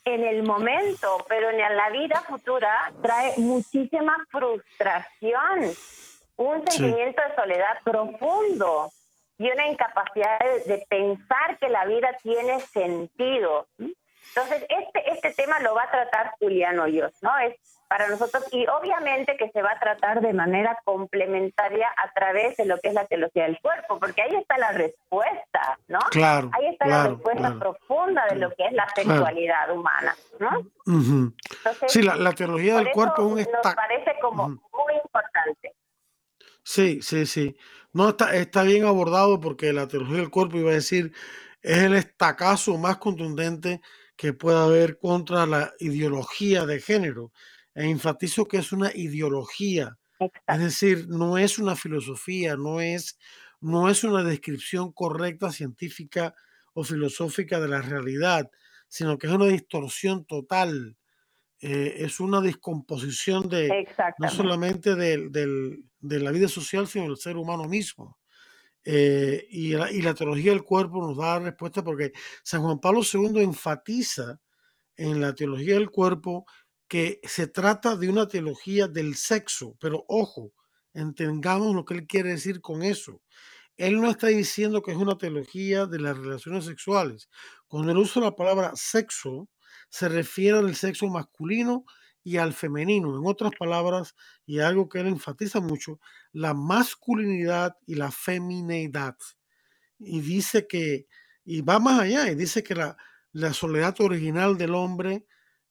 en 0.05 0.24
el 0.24 0.42
momento, 0.42 1.24
pero 1.28 1.51
en 1.51 1.59
la 1.59 1.90
vida 1.90 2.22
futura 2.28 2.92
trae 3.03 3.34
muchísima 3.36 4.16
frustración, 4.30 5.72
un 6.36 6.66
sentimiento 6.66 7.22
de 7.22 7.34
soledad 7.34 7.78
profundo 7.84 8.90
y 9.38 9.51
una 9.51 9.66
incapacidad 9.68 10.38
de, 10.66 10.84
pensar 10.88 11.59
que 11.59 11.68
la 11.68 11.84
vida 11.86 12.16
tiene 12.22 12.61
sentido. 12.61 13.66
Entonces, 13.78 14.66
este, 14.68 15.12
este 15.12 15.32
tema 15.32 15.59
lo 15.61 15.74
va 15.74 15.84
a 15.84 15.90
tratar 15.90 16.34
Julián 16.38 16.78
Hoyos, 16.78 17.12
¿no? 17.22 17.38
Es 17.38 17.80
para 17.91 18.07
nosotros 18.09 18.45
y 18.53 18.64
obviamente 18.68 19.36
que 19.36 19.51
se 19.51 19.62
va 19.62 19.72
a 19.72 19.80
tratar 19.80 20.20
de 20.20 20.32
manera 20.32 20.78
complementaria 20.84 21.88
a 21.97 22.12
través 22.12 22.57
de 22.57 22.64
lo 22.64 22.78
que 22.78 22.86
es 22.86 22.95
la 22.95 23.05
teología 23.07 23.43
del 23.43 23.59
cuerpo, 23.61 23.99
porque 23.99 24.22
ahí 24.22 24.36
está 24.36 24.57
la 24.59 24.70
respuesta, 24.70 25.76
¿no? 25.88 25.99
Claro. 26.12 26.53
Ahí 26.55 26.66
está 26.68 26.86
la 26.86 27.09
respuesta 27.09 27.59
profunda 27.59 28.24
de 28.30 28.36
lo 28.36 28.55
que 28.55 28.66
es 28.66 28.72
la 28.74 28.86
sexualidad 28.95 29.72
humana, 29.72 30.14
¿no? 30.38 30.64
sí, 31.88 32.03
la, 32.03 32.32
teología 32.32 32.76
del 32.76 32.93
cuerpo 32.93 33.22
es 33.22 33.47
un 33.49 33.53
nos 33.53 33.74
parece 33.74 34.12
como 34.20 34.49
muy 34.51 34.95
importante. 35.05 35.74
Sí, 36.62 37.03
sí, 37.03 37.26
sí. 37.26 37.57
No 37.93 38.11
está, 38.11 38.36
está 38.36 38.62
bien 38.62 38.84
abordado 38.84 39.41
porque 39.41 39.72
la 39.72 39.88
teología 39.88 40.18
del 40.18 40.30
cuerpo 40.30 40.59
iba 40.59 40.70
a 40.70 40.74
decir 40.74 41.12
es 41.61 41.78
el 41.78 41.97
estacazo 41.97 42.78
más 42.78 42.99
contundente 42.99 43.80
que 44.14 44.32
pueda 44.32 44.62
haber 44.62 45.01
contra 45.01 45.45
la 45.45 45.72
ideología 45.80 46.66
de 46.66 46.78
género 46.78 47.32
e 47.75 47.89
enfatizo 47.89 48.47
que 48.47 48.59
es 48.59 48.73
una 48.73 48.91
ideología, 48.95 49.97
es 50.47 50.59
decir, 50.59 51.09
no 51.09 51.39
es 51.39 51.59
una 51.59 51.77
filosofía, 51.77 52.57
no 52.57 52.81
es, 52.81 53.18
no 53.61 53.89
es 53.89 54.05
una 54.05 54.23
descripción 54.23 54.93
correcta 54.93 55.51
científica 55.51 56.35
o 56.75 56.85
filosófica 56.85 57.59
de 57.59 57.68
la 57.68 57.81
realidad, 57.81 58.51
sino 58.89 59.16
que 59.16 59.29
es 59.29 59.33
una 59.33 59.47
distorsión 59.47 60.27
total, 60.27 60.97
eh, 61.61 61.95
es 61.99 62.21
una 62.21 62.41
descomposición 62.41 63.49
de 63.49 63.87
no 64.18 64.31
solamente 64.31 64.95
de, 64.95 65.79
la 66.01 66.31
vida 66.33 66.49
social, 66.49 66.87
sino 66.87 67.05
del 67.05 67.16
ser 67.16 67.37
humano 67.37 67.64
mismo. 67.64 68.18
Eh, 68.83 69.47
y, 69.51 69.73
la, 69.73 69.93
y 69.93 70.01
la 70.01 70.14
teología 70.14 70.53
del 70.53 70.64
cuerpo 70.64 71.07
nos 71.07 71.16
da 71.16 71.39
la 71.39 71.51
respuesta 71.51 71.85
porque 71.85 72.12
San 72.43 72.62
Juan 72.62 72.81
Pablo 72.81 73.03
II 73.03 73.43
enfatiza 73.43 74.41
en 74.97 75.21
la 75.21 75.35
teología 75.35 75.75
del 75.75 75.91
cuerpo 75.91 76.47
que 76.91 77.20
se 77.22 77.47
trata 77.47 77.95
de 77.95 78.09
una 78.09 78.26
teología 78.26 78.88
del 78.88 79.14
sexo, 79.14 79.76
pero 79.78 80.05
ojo, 80.09 80.53
entendamos 80.93 81.72
lo 81.72 81.84
que 81.84 81.95
él 81.95 82.07
quiere 82.09 82.30
decir 82.30 82.61
con 82.61 82.82
eso. 82.82 83.22
Él 83.76 84.01
no 84.01 84.11
está 84.11 84.26
diciendo 84.26 84.82
que 84.82 84.91
es 84.91 84.97
una 84.97 85.16
teología 85.16 85.86
de 85.86 86.01
las 86.01 86.18
relaciones 86.18 86.64
sexuales. 86.64 87.30
Cuando 87.68 87.93
él 87.93 87.99
usa 87.99 88.20
la 88.20 88.34
palabra 88.34 88.72
sexo, 88.74 89.49
se 89.88 90.09
refiere 90.09 90.59
al 90.59 90.74
sexo 90.74 91.07
masculino 91.07 91.84
y 92.24 92.38
al 92.38 92.53
femenino. 92.53 93.16
En 93.16 93.24
otras 93.24 93.53
palabras, 93.57 94.16
y 94.45 94.59
algo 94.59 94.88
que 94.88 94.99
él 94.99 95.07
enfatiza 95.07 95.61
mucho, 95.61 96.01
la 96.32 96.55
masculinidad 96.55 97.76
y 97.86 97.95
la 97.95 98.11
femineidad. 98.11 99.16
Y 99.97 100.22
dice 100.22 100.66
que, 100.66 101.07
y 101.45 101.61
va 101.61 101.78
más 101.78 102.01
allá, 102.01 102.28
y 102.32 102.34
dice 102.34 102.64
que 102.64 102.74
la, 102.74 102.97
la 103.30 103.55
soledad 103.55 103.95
original 104.01 104.59
del 104.59 104.74
hombre 104.74 105.24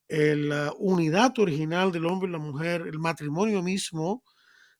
la 0.10 0.74
unidad 0.78 1.38
original 1.40 1.92
del 1.92 2.06
hombre 2.06 2.30
y 2.30 2.32
la 2.32 2.40
mujer, 2.40 2.82
el 2.88 3.00
matrimonio 3.00 3.62
mismo, 3.62 4.24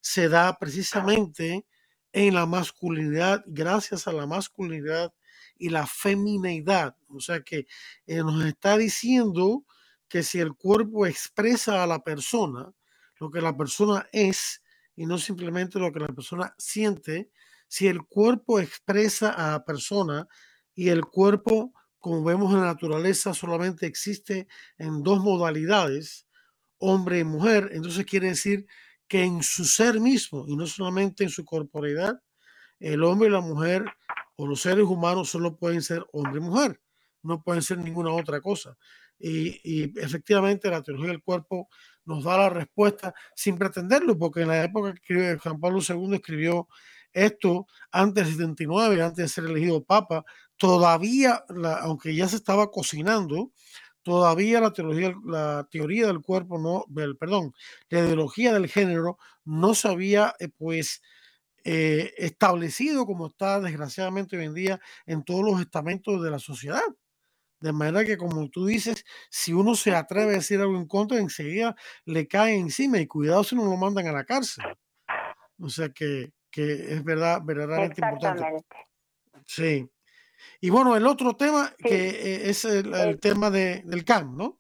se 0.02 0.28
da 0.30 0.58
precisamente 0.58 1.66
en 2.12 2.34
la 2.34 2.46
masculinidad, 2.46 3.44
gracias 3.46 4.08
a 4.08 4.12
la 4.12 4.26
masculinidad 4.26 5.14
y 5.58 5.70
la 5.70 5.86
femineidad. 5.86 6.96
O 7.10 7.20
sea 7.20 7.42
que 7.42 7.68
eh, 8.08 8.18
nos 8.18 8.44
está 8.46 8.78
diciendo 8.78 9.66
que 10.08 10.24
si 10.24 10.40
el 10.40 10.56
cuerpo 10.56 11.06
expresa 11.06 11.84
a 11.84 11.88
la 11.88 12.00
persona 12.04 12.74
lo 13.20 13.30
que 13.30 13.42
la 13.42 13.56
persona 13.56 14.08
es 14.12 14.64
y 14.96 15.06
no 15.06 15.18
simplemente 15.18 15.78
lo 15.78 15.92
que 15.92 16.00
la 16.00 16.08
persona 16.08 16.56
siente, 16.58 17.30
si 17.68 17.88
el 17.88 18.04
cuerpo 18.04 18.60
expresa 18.60 19.32
a 19.32 19.52
la 19.52 19.66
persona 19.66 20.28
y 20.74 20.90
el 20.90 21.06
cuerpo 21.06 21.74
como 22.00 22.24
vemos 22.24 22.54
en 22.54 22.62
la 22.62 22.68
naturaleza, 22.68 23.34
solamente 23.34 23.86
existe 23.86 24.48
en 24.78 25.04
dos 25.04 25.20
modalidades, 25.20 26.28
hombre 26.78 27.20
y 27.20 27.24
mujer. 27.24 27.70
Entonces 27.74 28.06
quiere 28.06 28.30
decir 28.30 28.66
que 29.08 29.24
en 29.24 29.44
su 29.44 29.66
ser 29.66 30.00
mismo, 30.00 30.46
y 30.48 30.56
no 30.56 30.66
solamente 30.66 31.24
en 31.24 31.30
su 31.30 31.44
corporalidad, 31.44 32.22
el 32.80 33.04
hombre 33.04 33.28
y 33.28 33.32
la 33.32 33.42
mujer 33.42 33.86
o 34.38 34.48
los 34.48 34.62
seres 34.62 34.86
humanos 34.86 35.30
solo 35.30 35.58
pueden 35.58 35.82
ser 35.82 36.06
hombre 36.14 36.40
y 36.40 36.44
mujer, 36.44 36.82
no 37.22 37.44
pueden 37.44 37.62
ser 37.62 37.80
ninguna 37.80 38.14
otra 38.14 38.40
cosa. 38.40 38.78
Y, 39.18 40.00
efectivamente 40.00 40.70
la 40.70 40.82
teología 40.82 41.10
del 41.10 41.22
cuerpo 41.22 41.68
nos 42.06 42.24
da 42.24 42.38
la 42.38 42.50
respuesta 42.50 43.14
sin 43.36 43.58
pretenderlo, 43.58 44.18
porque 44.18 44.42
en 44.42 44.48
la 44.48 44.64
época 44.64 44.94
que 45.06 45.38
Juan 45.38 45.60
Pablo 45.60 45.80
II 45.88 46.16
escribió 46.16 46.70
esto, 47.12 47.68
antes 47.92 48.26
del 48.26 48.34
79, 48.34 49.02
antes 49.02 49.18
de 49.18 49.28
ser 49.28 49.46
elegido 49.46 49.84
papa, 49.84 50.24
todavía, 50.60 51.46
aunque 51.82 52.14
ya 52.14 52.28
se 52.28 52.36
estaba 52.36 52.70
cocinando, 52.70 53.52
todavía 54.04 54.60
la 54.60 54.74
teología, 54.74 55.16
la 55.26 55.68
teoría 55.72 56.08
del 56.08 56.22
cuerpo, 56.22 56.60
no, 56.60 56.86
perdón, 57.18 57.54
la 57.90 58.00
ideología 58.00 58.54
del 58.54 58.68
género 58.68 59.18
no 59.46 59.74
se 59.74 59.88
había 59.88 60.36
eh, 60.40 60.50
pues 60.50 61.02
eh, 61.64 62.14
establecido 62.18 63.06
como 63.06 63.28
está 63.28 63.62
desgraciadamente 63.62 64.38
hoy 64.38 64.46
en 64.46 64.54
día 64.54 64.82
en 65.06 65.24
todos 65.24 65.44
los 65.50 65.62
estamentos 65.62 66.22
de 66.22 66.30
la 66.30 66.40
sociedad. 66.40 66.84
De 67.62 67.72
manera 67.72 68.06
que, 68.06 68.18
como 68.18 68.50
tú 68.50 68.66
dices, 68.66 69.06
si 69.30 69.54
uno 69.54 69.76
se 69.76 69.96
atreve 69.96 70.32
a 70.32 70.38
decir 70.38 70.60
algo 70.60 70.78
en 70.78 70.88
contra, 70.88 71.20
enseguida 71.20 71.76
le 72.06 72.28
cae 72.28 72.56
encima 72.56 73.00
y 73.00 73.08
cuidado 73.08 73.44
si 73.46 73.56
no 73.56 73.64
lo 73.66 73.78
mandan 73.78 74.08
a 74.08 74.12
la 74.12 74.26
cárcel. 74.26 74.66
O 75.58 75.70
sea 75.70 75.90
que, 75.90 76.32
que 76.52 76.94
es 76.94 77.04
verdad, 77.04 77.42
verdaderamente 77.44 78.02
importante. 78.02 78.44
Sí. 79.46 79.90
Y 80.62 80.70
bueno, 80.70 80.96
el 80.96 81.08
otro 81.08 81.36
tema 81.36 81.72
que 81.78 82.10
eh, 82.10 82.50
es 82.50 82.66
el, 82.66 83.20
tema 83.20 83.50
de, 83.50 83.82
del 83.86 84.04
CAM, 84.04 84.36
¿no? 84.36 84.60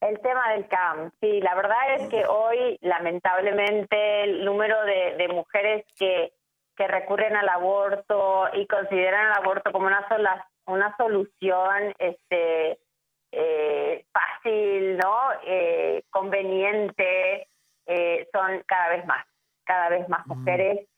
El 0.00 0.18
tema 0.20 0.52
del 0.52 0.66
CAM, 0.68 1.10
sí, 1.20 1.40
la 1.40 1.54
verdad 1.54 1.94
es 1.96 2.08
que 2.08 2.24
hoy 2.24 2.78
lamentablemente 2.80 4.24
el 4.24 4.44
número 4.44 4.76
de, 4.84 5.28
mujeres 5.28 5.84
que, 5.98 6.32
que 6.74 6.88
recurren 6.88 7.36
al 7.36 7.48
aborto 7.48 8.48
y 8.54 8.66
consideran 8.66 9.26
el 9.26 9.32
aborto 9.32 9.72
como 9.72 9.86
una 9.86 10.08
sola, 10.08 10.48
una 10.66 10.96
solución 10.96 11.94
este 11.98 12.78
eh, 13.32 14.06
fácil, 14.10 14.96
¿no? 14.96 15.16
Eh, 15.44 16.02
conveniente, 16.10 17.46
son 18.32 18.62
cada 18.66 18.88
vez 18.90 19.04
más, 19.04 19.26
cada 19.64 19.88
vez 19.88 20.08
más 20.08 20.26
mujeres 20.26 20.88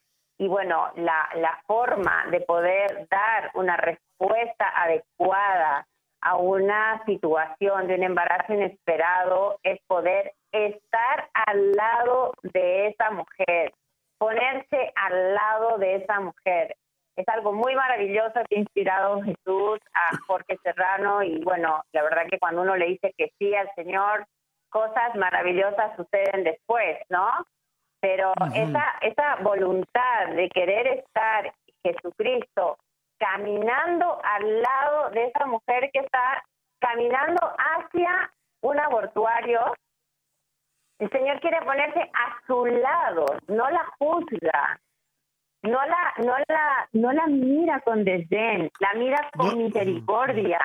y 0.43 0.49
bueno, 0.49 0.91
la, 0.97 1.29
la 1.37 1.57
forma 1.69 2.27
de 2.33 2.41
poder 2.41 3.07
dar 3.09 3.53
una 3.55 3.77
respuesta 3.77 4.73
adecuada 4.75 5.87
a 6.21 6.37
una 6.37 7.01
situación 7.07 7.87
de 7.87 7.95
un 7.95 8.03
embarazo 8.03 8.53
inesperado 8.53 9.61
es 9.63 9.79
poder 9.87 10.33
estar 10.51 11.29
al 11.47 11.71
lado 11.71 12.33
de 12.43 12.89
esa 12.89 13.13
mujer, 13.13 13.73
ponerse 14.19 14.93
al 14.97 15.33
lado 15.33 15.79
de 15.79 15.95
esa 15.95 16.19
mujer. 16.19 16.75
Es 17.15 17.29
algo 17.29 17.53
muy 17.53 17.77
maravilloso 17.77 18.41
que 18.49 18.57
ha 18.57 18.59
inspirado 18.59 19.23
Jesús 19.23 19.79
a 19.95 20.17
Jorge 20.27 20.59
Serrano 20.65 21.23
y 21.23 21.41
bueno, 21.45 21.85
la 21.93 22.03
verdad 22.03 22.27
que 22.29 22.41
cuando 22.41 22.63
uno 22.63 22.75
le 22.75 22.87
dice 22.87 23.15
que 23.17 23.31
sí 23.39 23.55
al 23.55 23.71
Señor, 23.77 24.27
cosas 24.71 25.15
maravillosas 25.15 25.95
suceden 25.95 26.43
después, 26.43 26.99
¿no? 27.11 27.31
Pero 28.03 28.33
esa, 28.53 28.85
esa 29.01 29.37
voluntad 29.43 30.27
de 30.35 30.49
querer 30.49 30.89
estar 30.89 31.55
Jesucristo 31.85 32.77
caminando 33.17 34.21
al 34.25 34.61
lado 34.61 35.11
de 35.11 35.27
esa 35.27 35.47
mujer 35.47 35.89
que 35.93 36.01
está 36.01 36.45
caminando 36.81 37.41
hacia 37.57 38.33
un 38.63 38.81
abortuario, 38.81 39.61
el 40.99 41.11
Señor 41.11 41.39
quiere 41.39 41.63
ponerse 41.63 42.01
a 42.01 42.41
su 42.45 42.67
lado, 42.67 43.27
no 43.47 43.71
la 43.71 43.87
juzga, 43.99 44.81
no 45.63 45.87
la, 45.87 46.15
no 46.25 46.35
la, 46.49 46.89
no 46.93 47.13
la 47.13 47.27
mira 47.29 47.81
con 47.83 48.03
desdén, 48.05 48.69
la 48.81 48.95
mira 48.95 49.31
con 49.37 49.59
misericordia. 49.59 50.59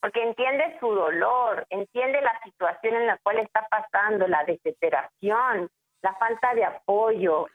porque 0.00 0.20
entiende 0.20 0.76
su 0.80 0.88
dolor, 0.88 1.64
entiende 1.70 2.20
la 2.22 2.40
situación 2.42 2.96
en 2.96 3.06
la 3.06 3.18
cual 3.22 3.38
está 3.38 3.68
pasando, 3.70 4.26
la 4.26 4.42
desesperación, 4.42 5.70
la 6.02 6.14
falta 6.14 6.54
de 6.54 6.64
apoyo, 6.64 7.46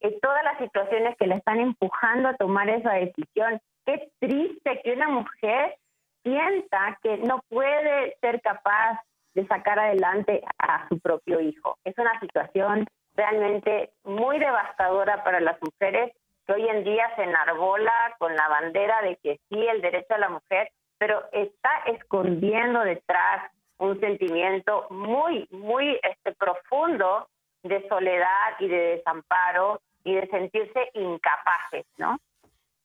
eh, 0.00 0.18
todas 0.20 0.42
las 0.44 0.58
situaciones 0.58 1.16
que 1.16 1.26
la 1.26 1.36
están 1.36 1.60
empujando 1.60 2.28
a 2.28 2.36
tomar 2.36 2.68
esa 2.68 2.92
decisión. 2.92 3.60
Qué 3.84 4.10
triste 4.18 4.80
que 4.82 4.92
una 4.92 5.08
mujer 5.08 5.76
sienta 6.22 6.98
que 7.02 7.18
no 7.18 7.40
puede 7.48 8.16
ser 8.20 8.40
capaz 8.40 9.00
de 9.34 9.46
sacar 9.46 9.78
adelante 9.78 10.42
a 10.58 10.88
su 10.88 10.98
propio 10.98 11.40
hijo. 11.40 11.76
Es 11.84 11.96
una 11.98 12.18
situación 12.20 12.86
realmente 13.14 13.90
muy 14.04 14.38
devastadora 14.38 15.22
para 15.24 15.40
las 15.40 15.56
mujeres 15.62 16.12
que 16.46 16.52
hoy 16.52 16.68
en 16.68 16.84
día 16.84 17.10
se 17.16 17.22
enarbola 17.22 18.14
con 18.18 18.34
la 18.34 18.48
bandera 18.48 19.02
de 19.02 19.16
que 19.16 19.40
sí, 19.48 19.66
el 19.66 19.82
derecho 19.82 20.14
a 20.14 20.18
la 20.18 20.28
mujer, 20.28 20.70
pero 20.98 21.24
está 21.32 21.70
escondiendo 21.86 22.80
detrás 22.80 23.50
un 23.78 23.98
sentimiento 24.00 24.86
muy, 24.90 25.46
muy 25.50 25.98
este, 26.02 26.32
profundo 26.32 27.28
de 27.68 27.86
soledad 27.88 28.54
y 28.58 28.68
de 28.68 28.96
desamparo 28.96 29.80
y 30.04 30.14
de 30.14 30.26
sentirse 30.28 30.90
incapaces, 30.94 31.86
¿no? 31.98 32.18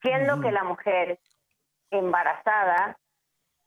Siendo 0.01 0.41
que 0.41 0.51
la 0.51 0.63
mujer 0.63 1.19
embarazada, 1.91 2.97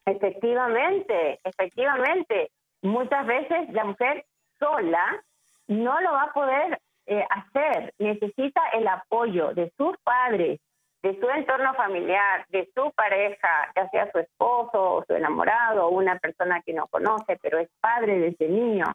efectivamente, 0.04 1.40
efectivamente, 1.44 2.50
muchas 2.82 3.26
veces 3.26 3.70
la 3.72 3.84
mujer 3.84 4.24
sola 4.58 5.22
no 5.68 6.00
lo 6.00 6.12
va 6.12 6.22
a 6.24 6.32
poder 6.32 6.80
eh, 7.06 7.24
hacer, 7.30 7.92
necesita 7.98 8.60
el 8.72 8.88
apoyo 8.88 9.54
de 9.54 9.72
sus 9.76 9.96
padres, 9.98 10.58
de 11.02 11.20
su 11.20 11.28
entorno 11.28 11.74
familiar, 11.74 12.46
de 12.48 12.68
su 12.74 12.90
pareja, 12.92 13.70
ya 13.76 13.88
sea 13.90 14.10
su 14.10 14.18
esposo 14.18 14.94
o 14.94 15.04
su 15.04 15.14
enamorado 15.14 15.86
o 15.86 15.90
una 15.90 16.18
persona 16.18 16.62
que 16.62 16.72
no 16.72 16.86
conoce, 16.86 17.38
pero 17.42 17.58
es 17.58 17.68
padre 17.80 18.18
de 18.18 18.28
ese 18.28 18.48
niño, 18.48 18.86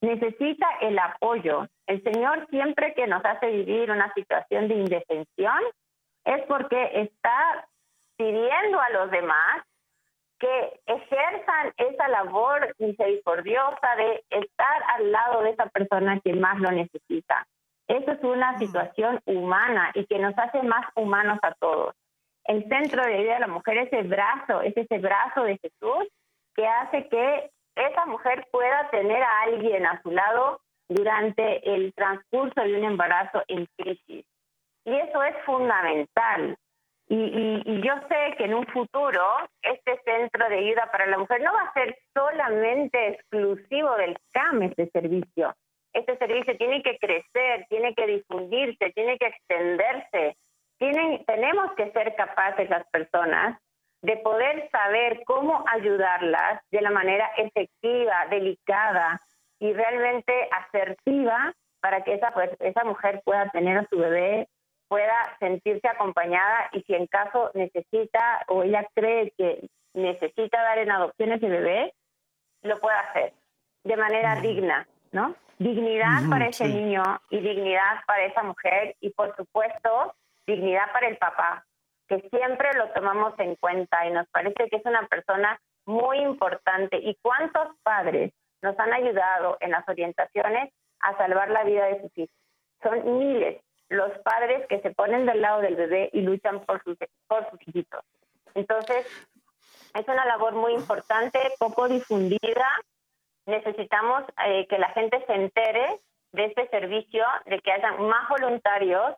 necesita 0.00 0.66
el 0.80 0.98
apoyo. 0.98 1.66
El 1.86 2.02
Señor 2.02 2.46
siempre 2.50 2.94
que 2.94 3.06
nos 3.06 3.24
hace 3.24 3.50
vivir 3.50 3.90
una 3.90 4.12
situación 4.14 4.68
de 4.68 4.74
indefensión 4.74 5.58
es 6.24 6.42
porque 6.46 6.90
está 6.94 7.68
pidiendo 8.16 8.80
a 8.80 8.90
los 8.90 9.10
demás 9.10 9.64
que 10.38 10.80
ejerzan 10.86 11.72
esa 11.76 12.08
labor 12.08 12.74
misericordiosa 12.78 13.96
de 13.96 14.24
estar 14.30 14.82
al 14.96 15.12
lado 15.12 15.42
de 15.42 15.50
esa 15.50 15.66
persona 15.66 16.18
que 16.20 16.32
más 16.32 16.58
lo 16.58 16.70
necesita. 16.70 17.46
Eso 17.86 18.12
es 18.12 18.22
una 18.22 18.58
situación 18.58 19.20
humana 19.26 19.90
y 19.94 20.06
que 20.06 20.18
nos 20.18 20.36
hace 20.38 20.62
más 20.62 20.86
humanos 20.94 21.38
a 21.42 21.52
todos. 21.54 21.94
El 22.44 22.66
centro 22.68 23.04
de 23.04 23.18
vida 23.18 23.34
de 23.34 23.40
la 23.40 23.48
mujer 23.48 23.78
es 23.78 23.92
el 23.92 24.08
brazo, 24.08 24.62
es 24.62 24.74
ese 24.76 24.98
brazo 24.98 25.42
de 25.42 25.58
Jesús 25.58 26.08
que 26.54 26.66
hace 26.66 27.08
que 27.08 27.50
esa 27.76 28.06
mujer 28.06 28.46
pueda 28.50 28.88
tener 28.90 29.22
a 29.22 29.42
alguien 29.42 29.86
a 29.86 30.00
su 30.02 30.10
lado 30.10 30.60
durante 30.88 31.74
el 31.74 31.92
transcurso 31.94 32.60
de 32.62 32.76
un 32.76 32.84
embarazo 32.84 33.42
en 33.48 33.66
crisis. 33.76 34.26
Y 34.84 34.94
eso 34.94 35.22
es 35.22 35.36
fundamental. 35.44 36.56
Y, 37.08 37.80
yo 37.82 37.94
sé 38.08 38.36
que 38.36 38.44
en 38.44 38.54
un 38.54 38.66
futuro 38.66 39.20
este 39.62 40.00
centro 40.04 40.48
de 40.48 40.58
ayuda 40.58 40.88
para 40.92 41.06
la 41.06 41.18
mujer 41.18 41.42
no 41.42 41.52
va 41.52 41.62
a 41.62 41.72
ser 41.72 41.98
solamente 42.14 43.08
exclusivo 43.08 43.96
del 43.96 44.16
CAM, 44.32 44.62
este 44.62 44.88
servicio. 44.90 45.54
Este 45.92 46.16
servicio 46.18 46.56
tiene 46.56 46.82
que 46.82 46.98
crecer, 46.98 47.66
tiene 47.68 47.94
que 47.94 48.06
difundirse, 48.06 48.92
tiene 48.92 49.18
que 49.18 49.26
extenderse. 49.26 50.36
Tienen, 50.78 51.24
tenemos 51.24 51.72
que 51.72 51.90
ser 51.90 52.14
capaces 52.14 52.70
las 52.70 52.86
personas 52.90 53.60
de 54.02 54.16
poder 54.18 54.68
saber 54.70 55.22
cómo 55.26 55.64
ayudarlas 55.68 56.62
de 56.70 56.80
la 56.80 56.90
manera 56.90 57.30
efectiva, 57.36 58.26
delicada 58.30 59.20
y 59.58 59.72
realmente 59.72 60.32
asertiva 60.50 61.52
para 61.80 62.02
que 62.02 62.14
esa, 62.14 62.32
pues, 62.32 62.50
esa 62.60 62.84
mujer 62.84 63.20
pueda 63.24 63.48
tener 63.50 63.78
a 63.78 63.86
su 63.90 63.98
bebé 63.98 64.48
pueda 64.90 65.36
sentirse 65.38 65.86
acompañada 65.86 66.68
y 66.72 66.82
si 66.82 66.94
en 66.94 67.06
caso 67.06 67.52
necesita 67.54 68.44
o 68.48 68.64
ella 68.64 68.84
cree 68.92 69.32
que 69.38 69.68
necesita 69.94 70.60
dar 70.60 70.78
en 70.78 70.90
adopción 70.90 71.30
ese 71.30 71.48
bebé, 71.48 71.94
lo 72.62 72.80
pueda 72.80 72.98
hacer 72.98 73.32
de 73.84 73.96
manera 73.96 74.40
digna, 74.40 74.88
¿no? 75.12 75.36
Dignidad 75.58 76.28
para 76.28 76.48
ese 76.48 76.66
niño 76.66 77.02
y 77.30 77.38
dignidad 77.38 78.04
para 78.04 78.24
esa 78.24 78.42
mujer 78.42 78.96
y 79.00 79.10
por 79.10 79.34
supuesto 79.36 80.16
dignidad 80.44 80.90
para 80.92 81.06
el 81.06 81.16
papá, 81.18 81.64
que 82.10 82.28
siempre 82.28 82.68
lo 82.74 82.88
tomamos 82.88 83.38
en 83.38 83.54
cuenta 83.54 84.04
y 84.04 84.10
nos 84.10 84.26
parece 84.30 84.68
que 84.68 84.76
es 84.76 84.84
una 84.84 85.06
persona 85.06 85.60
muy 85.86 86.18
importante. 86.18 86.96
¿Y 86.96 87.14
cuántos 87.22 87.68
padres 87.84 88.32
nos 88.62 88.76
han 88.80 88.92
ayudado 88.92 89.56
en 89.60 89.70
las 89.70 89.88
orientaciones 89.88 90.72
a 90.98 91.16
salvar 91.16 91.50
la 91.50 91.62
vida 91.62 91.86
de 91.86 92.02
sus 92.02 92.18
hijos? 92.18 92.36
Son 92.82 93.18
miles 93.18 93.62
los 93.88 94.10
padres 94.24 94.66
que 94.68 94.80
se 94.80 94.90
ponen 94.90 95.24
del 95.24 95.40
lado 95.40 95.60
del 95.60 95.76
bebé 95.76 96.10
y 96.12 96.22
luchan 96.22 96.64
por 96.64 96.82
sus, 96.82 96.98
por 97.28 97.48
sus 97.50 97.60
hijitos. 97.68 98.04
Entonces, 98.54 99.06
es 99.94 100.08
una 100.08 100.24
labor 100.24 100.54
muy 100.54 100.74
importante, 100.74 101.38
poco 101.60 101.88
difundida. 101.88 102.66
Necesitamos 103.46 104.24
eh, 104.46 104.66
que 104.68 104.78
la 104.78 104.90
gente 104.90 105.24
se 105.26 105.32
entere 105.32 106.00
de 106.32 106.44
este 106.46 106.68
servicio, 106.68 107.24
de 107.46 107.60
que 107.60 107.72
haya 107.72 107.92
más 107.92 108.28
voluntarios 108.28 109.14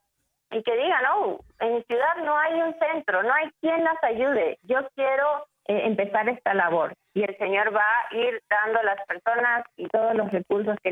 y 0.52 0.62
que 0.62 0.76
digan, 0.76 1.04
oh, 1.14 1.40
en 1.60 1.74
mi 1.74 1.82
ciudad 1.84 2.16
no 2.24 2.38
hay 2.38 2.62
un 2.62 2.74
centro, 2.78 3.22
no 3.22 3.32
hay 3.32 3.50
quien 3.60 3.82
las 3.82 4.02
ayude. 4.04 4.58
Yo 4.62 4.86
quiero 4.94 5.46
eh, 5.66 5.82
empezar 5.86 6.28
esta 6.28 6.54
labor. 6.54 6.94
Y 7.14 7.22
el 7.22 7.36
Señor 7.38 7.74
va 7.74 7.82
a 7.82 8.14
ir 8.14 8.42
dando 8.48 8.80
a 8.80 8.82
las 8.82 9.06
personas 9.06 9.64
y 9.76 9.88
todos 9.88 10.14
los 10.14 10.30
recursos 10.30 10.76
que 10.82 10.90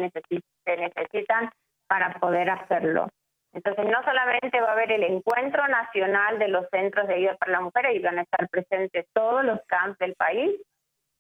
se 0.65 0.77
necesitan 0.77 1.51
para 1.89 2.15
poder 2.15 2.51
hacerlo. 2.51 3.09
Entonces, 3.53 3.85
no 3.87 4.03
solamente 4.05 4.61
va 4.61 4.69
a 4.69 4.73
haber 4.73 4.93
el 4.93 5.03
encuentro 5.03 5.67
nacional 5.67 6.39
de 6.39 6.49
los 6.49 6.67
centros 6.71 7.09
de 7.09 7.15
ayuda 7.15 7.37
para 7.37 7.53
la 7.53 7.61
mujer 7.61 7.87
y 7.93 7.99
van 7.99 8.19
a 8.19 8.23
estar 8.23 8.49
presentes 8.49 9.07
todos 9.13 9.45
los 9.45 9.59
camps 9.67 9.99
del 9.99 10.15
país, 10.15 10.53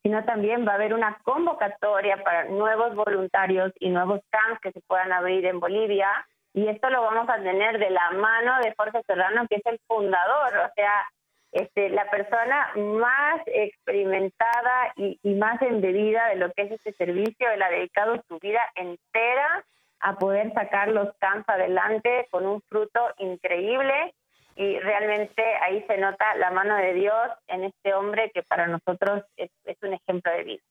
sino 0.02 0.24
también 0.24 0.66
va 0.66 0.72
a 0.72 0.74
haber 0.76 0.94
una 0.94 1.18
convocatoria 1.24 2.22
para 2.22 2.44
nuevos 2.44 2.94
voluntarios 2.94 3.72
y 3.80 3.90
nuevos 3.90 4.20
camps 4.30 4.60
que 4.60 4.72
se 4.72 4.80
puedan 4.86 5.12
abrir 5.12 5.44
en 5.44 5.58
Bolivia. 5.58 6.08
Y 6.52 6.68
esto 6.68 6.90
lo 6.90 7.02
vamos 7.02 7.28
a 7.28 7.42
tener 7.42 7.78
de 7.78 7.90
la 7.90 8.10
mano 8.12 8.58
de 8.62 8.74
Jorge 8.76 9.02
Serrano, 9.06 9.46
que 9.48 9.56
es 9.56 9.66
el 9.66 9.78
fundador, 9.86 10.56
o 10.56 10.72
sea, 10.74 11.06
este, 11.52 11.90
la 11.90 12.08
persona 12.10 12.70
más 12.76 13.40
experimentada 13.46 14.92
y, 14.96 15.18
más 15.34 15.60
embebida 15.62 16.28
de 16.28 16.36
lo 16.36 16.52
que 16.52 16.62
es 16.62 16.72
este 16.72 16.92
servicio. 16.92 17.50
Él 17.50 17.62
ha 17.62 17.70
dedicado 17.70 18.22
su 18.28 18.38
vida 18.38 18.60
entera 18.76 19.64
a 20.00 20.16
poder 20.16 20.52
sacar 20.54 20.88
los 20.88 21.08
camps 21.18 21.48
adelante 21.48 22.28
con 22.30 22.46
un 22.46 22.62
fruto 22.62 23.00
increíble 23.18 24.14
y 24.56 24.78
realmente 24.78 25.42
ahí 25.62 25.84
se 25.86 25.98
nota 25.98 26.34
la 26.36 26.50
mano 26.50 26.76
de 26.76 26.94
Dios 26.94 27.28
en 27.48 27.64
este 27.64 27.94
hombre 27.94 28.30
que 28.32 28.42
para 28.42 28.66
nosotros 28.66 29.24
es, 29.36 29.50
un 29.82 29.94
ejemplo 29.94 30.32
de 30.32 30.44
vida. 30.44 30.62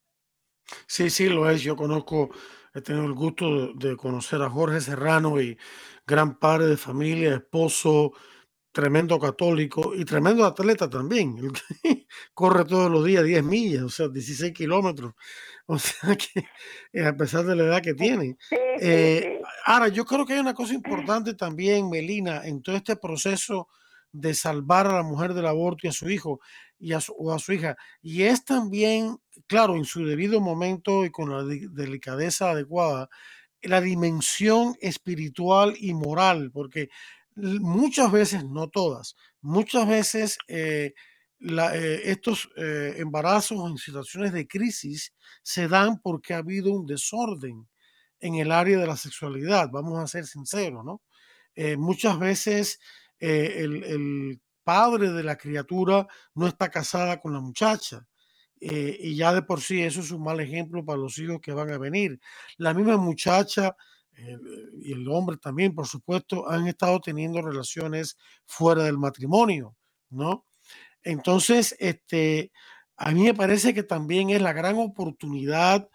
Sí, 0.88 1.10
sí, 1.10 1.30
lo 1.30 1.50
es. 1.50 1.62
Yo 1.62 1.76
conozco, 1.76 2.30
he 2.74 2.82
tenido 2.82 3.06
el 3.06 3.14
gusto 3.14 3.74
de 3.74 3.96
conocer 3.96 4.42
a 4.42 4.50
Jorge 4.50 4.82
Serrano 4.82 5.40
y 5.42 5.58
gran 6.06 6.40
padre 6.40 6.68
de 6.68 6.78
familia, 6.78 7.36
esposo, 7.36 8.14
tremendo 8.72 9.20
católico 9.20 9.94
y 9.96 10.06
tremendo 10.06 10.46
atleta 10.46 10.90
también. 10.90 11.36
Corre 12.34 12.66
todos 12.66 12.92
los 12.92 13.04
días 13.06 13.24
10 13.24 13.44
millas, 13.44 13.84
o 13.84 13.90
sea, 13.90 14.08
16 14.08 14.54
kilómetros. 14.54 15.14
O 15.66 15.78
sea 15.78 16.16
que 16.16 16.48
eh, 16.94 17.06
a 17.06 17.16
pesar 17.16 17.46
de 17.46 17.56
la 17.56 17.64
edad 17.64 17.82
que 17.82 17.94
tiene. 17.94 18.38
Eh, 18.82 19.40
ahora, 19.66 19.88
yo 19.90 20.06
creo 20.06 20.26
que 20.26 20.34
hay 20.34 20.40
una 20.40 20.54
cosa 20.54 20.74
importante 20.76 21.34
también, 21.34 21.90
Melina, 21.90 22.46
en 22.46 22.62
todo 22.62 22.76
este 22.76 22.96
proceso 22.96 23.68
de 24.12 24.34
salvar 24.34 24.88
a 24.88 24.94
la 24.94 25.04
mujer 25.04 25.34
del 25.34 25.46
aborto 25.46 25.82
y 25.84 25.90
a 25.90 25.94
su 25.94 26.10
hijo 26.10 26.40
y 26.80 26.94
a 26.94 27.02
su, 27.02 27.14
o 27.14 27.34
a 27.34 27.40
su 27.40 27.54
hija. 27.54 27.78
Y 28.02 28.24
es 28.24 28.46
también, 28.46 29.18
claro, 29.48 29.76
en 29.76 29.86
su 29.86 30.06
debido 30.06 30.40
momento 30.40 31.06
y 31.06 31.12
con 31.12 31.30
la 31.30 31.44
delicadeza 31.44 32.52
adecuada, 32.52 33.10
la 33.62 33.82
dimensión 33.82 34.76
espiritual 34.82 35.76
y 35.78 35.94
moral, 35.94 36.52
porque 36.52 36.90
muchas 37.36 38.12
veces, 38.12 38.46
no 38.46 38.70
todas, 38.70 39.16
muchas 39.42 39.88
veces 39.88 40.38
eh, 40.48 40.94
eh, 41.40 42.02
estos 42.06 42.50
eh, 42.56 42.96
embarazos 42.98 43.70
en 43.70 43.78
situaciones 43.78 44.34
de 44.34 44.48
crisis 44.48 45.14
se 45.44 45.68
dan 45.68 46.02
porque 46.02 46.34
ha 46.34 46.38
habido 46.38 46.74
un 46.74 46.86
desorden 46.86 47.68
en 48.20 48.36
el 48.36 48.52
área 48.52 48.78
de 48.78 48.88
la 48.88 48.98
sexualidad, 48.98 49.70
vamos 49.72 50.00
a 50.00 50.08
ser 50.08 50.26
sinceros, 50.26 50.84
¿no? 50.84 51.02
muchas 51.78 52.18
veces 52.20 52.80
el, 53.20 53.84
el, 53.84 54.42
padre 54.70 55.12
de 55.12 55.24
la 55.24 55.36
criatura 55.36 56.06
no 56.36 56.46
está 56.46 56.70
casada 56.70 57.20
con 57.20 57.34
la 57.34 57.40
muchacha. 57.40 58.06
y 58.62 59.16
ya 59.16 59.34
de 59.34 59.42
por 59.42 59.62
sí 59.62 59.82
eso 59.82 60.02
es 60.02 60.12
un 60.12 60.22
mal 60.24 60.40
ejemplo 60.42 60.86
para 60.86 61.00
los 61.00 61.18
hijos 61.18 61.40
que 61.42 61.54
van 61.54 61.72
a 61.72 61.80
venir. 61.80 62.20
La 62.58 62.74
misma 62.76 62.98
muchacha 62.98 63.76
y 64.82 64.92
el 64.92 65.08
hombre 65.10 65.38
también, 65.38 65.74
por 65.74 65.88
supuesto, 65.88 66.48
han 66.48 66.68
estado 66.68 67.00
teniendo 67.00 67.42
relaciones 67.42 68.16
fuera 68.46 68.84
del 68.84 68.98
matrimonio, 69.00 69.76
¿no? 70.12 70.46
Entonces, 71.02 71.76
este, 71.80 72.52
a 72.98 73.12
mí 73.12 73.24
me 73.24 73.34
parece 73.34 73.74
que 73.74 73.84
también 73.84 74.30
es 74.30 74.42
la 74.42 74.54
gran 74.54 74.78
oportunidad 74.78 75.90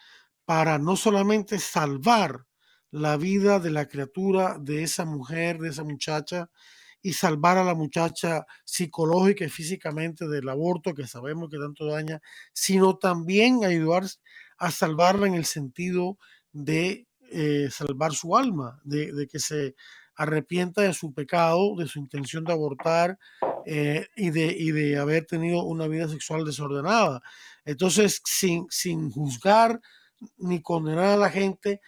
para 0.47 0.79
no 0.79 0.97
solamente 0.97 1.61
salvar 1.61 2.45
la 2.91 3.17
vida 3.17 3.61
de 3.61 3.71
la 3.71 3.87
criatura, 3.87 4.57
de 4.59 4.83
esa 4.83 5.05
mujer, 5.05 5.59
de 5.59 5.69
esa 5.69 5.85
muchacha, 5.85 6.51
y 7.05 7.13
salvar 7.13 7.59
a 7.59 7.65
la 7.65 7.75
muchacha 7.75 8.47
psicológica 8.65 9.45
y 9.45 9.51
físicamente 9.51 10.27
del 10.27 10.49
aborto 10.49 10.95
que 10.95 11.07
sabemos 11.07 11.51
que 11.51 11.59
tanto 11.59 11.85
daña, 11.85 12.23
sino 12.55 12.97
también 12.97 13.63
ayudar 13.63 14.05
a 14.57 14.71
salvarla 14.71 15.27
en 15.27 15.35
el 15.35 15.45
sentido 15.45 16.17
de 16.53 17.07
eh, 17.31 17.69
salvar 17.71 18.15
su 18.15 18.39
alma, 18.39 18.81
de, 18.85 19.29
que 19.31 19.39
se 19.39 19.75
arrepienta 20.17 20.81
de 20.81 20.95
su 20.95 21.13
pecado, 21.13 21.77
de 21.77 21.87
su 21.89 21.99
intención 21.99 22.43
de 22.43 22.55
abortar 22.55 23.19
eh, 23.67 24.07
y, 24.17 24.31
de, 24.31 24.47
y 24.47 24.73
de 24.73 24.97
haber 24.97 25.27
tenido 25.27 25.63
una 25.63 25.87
vida 25.87 26.09
sexual 26.09 26.47
desordenada. 26.47 27.21
Entonces, 27.67 28.23
sin, 28.25 28.65
sin 28.71 29.11
juzgar 29.11 29.79
ni 30.39 30.63
condenar 30.63 31.05
a 31.05 31.17
la 31.19 31.29
gente, 31.29 31.83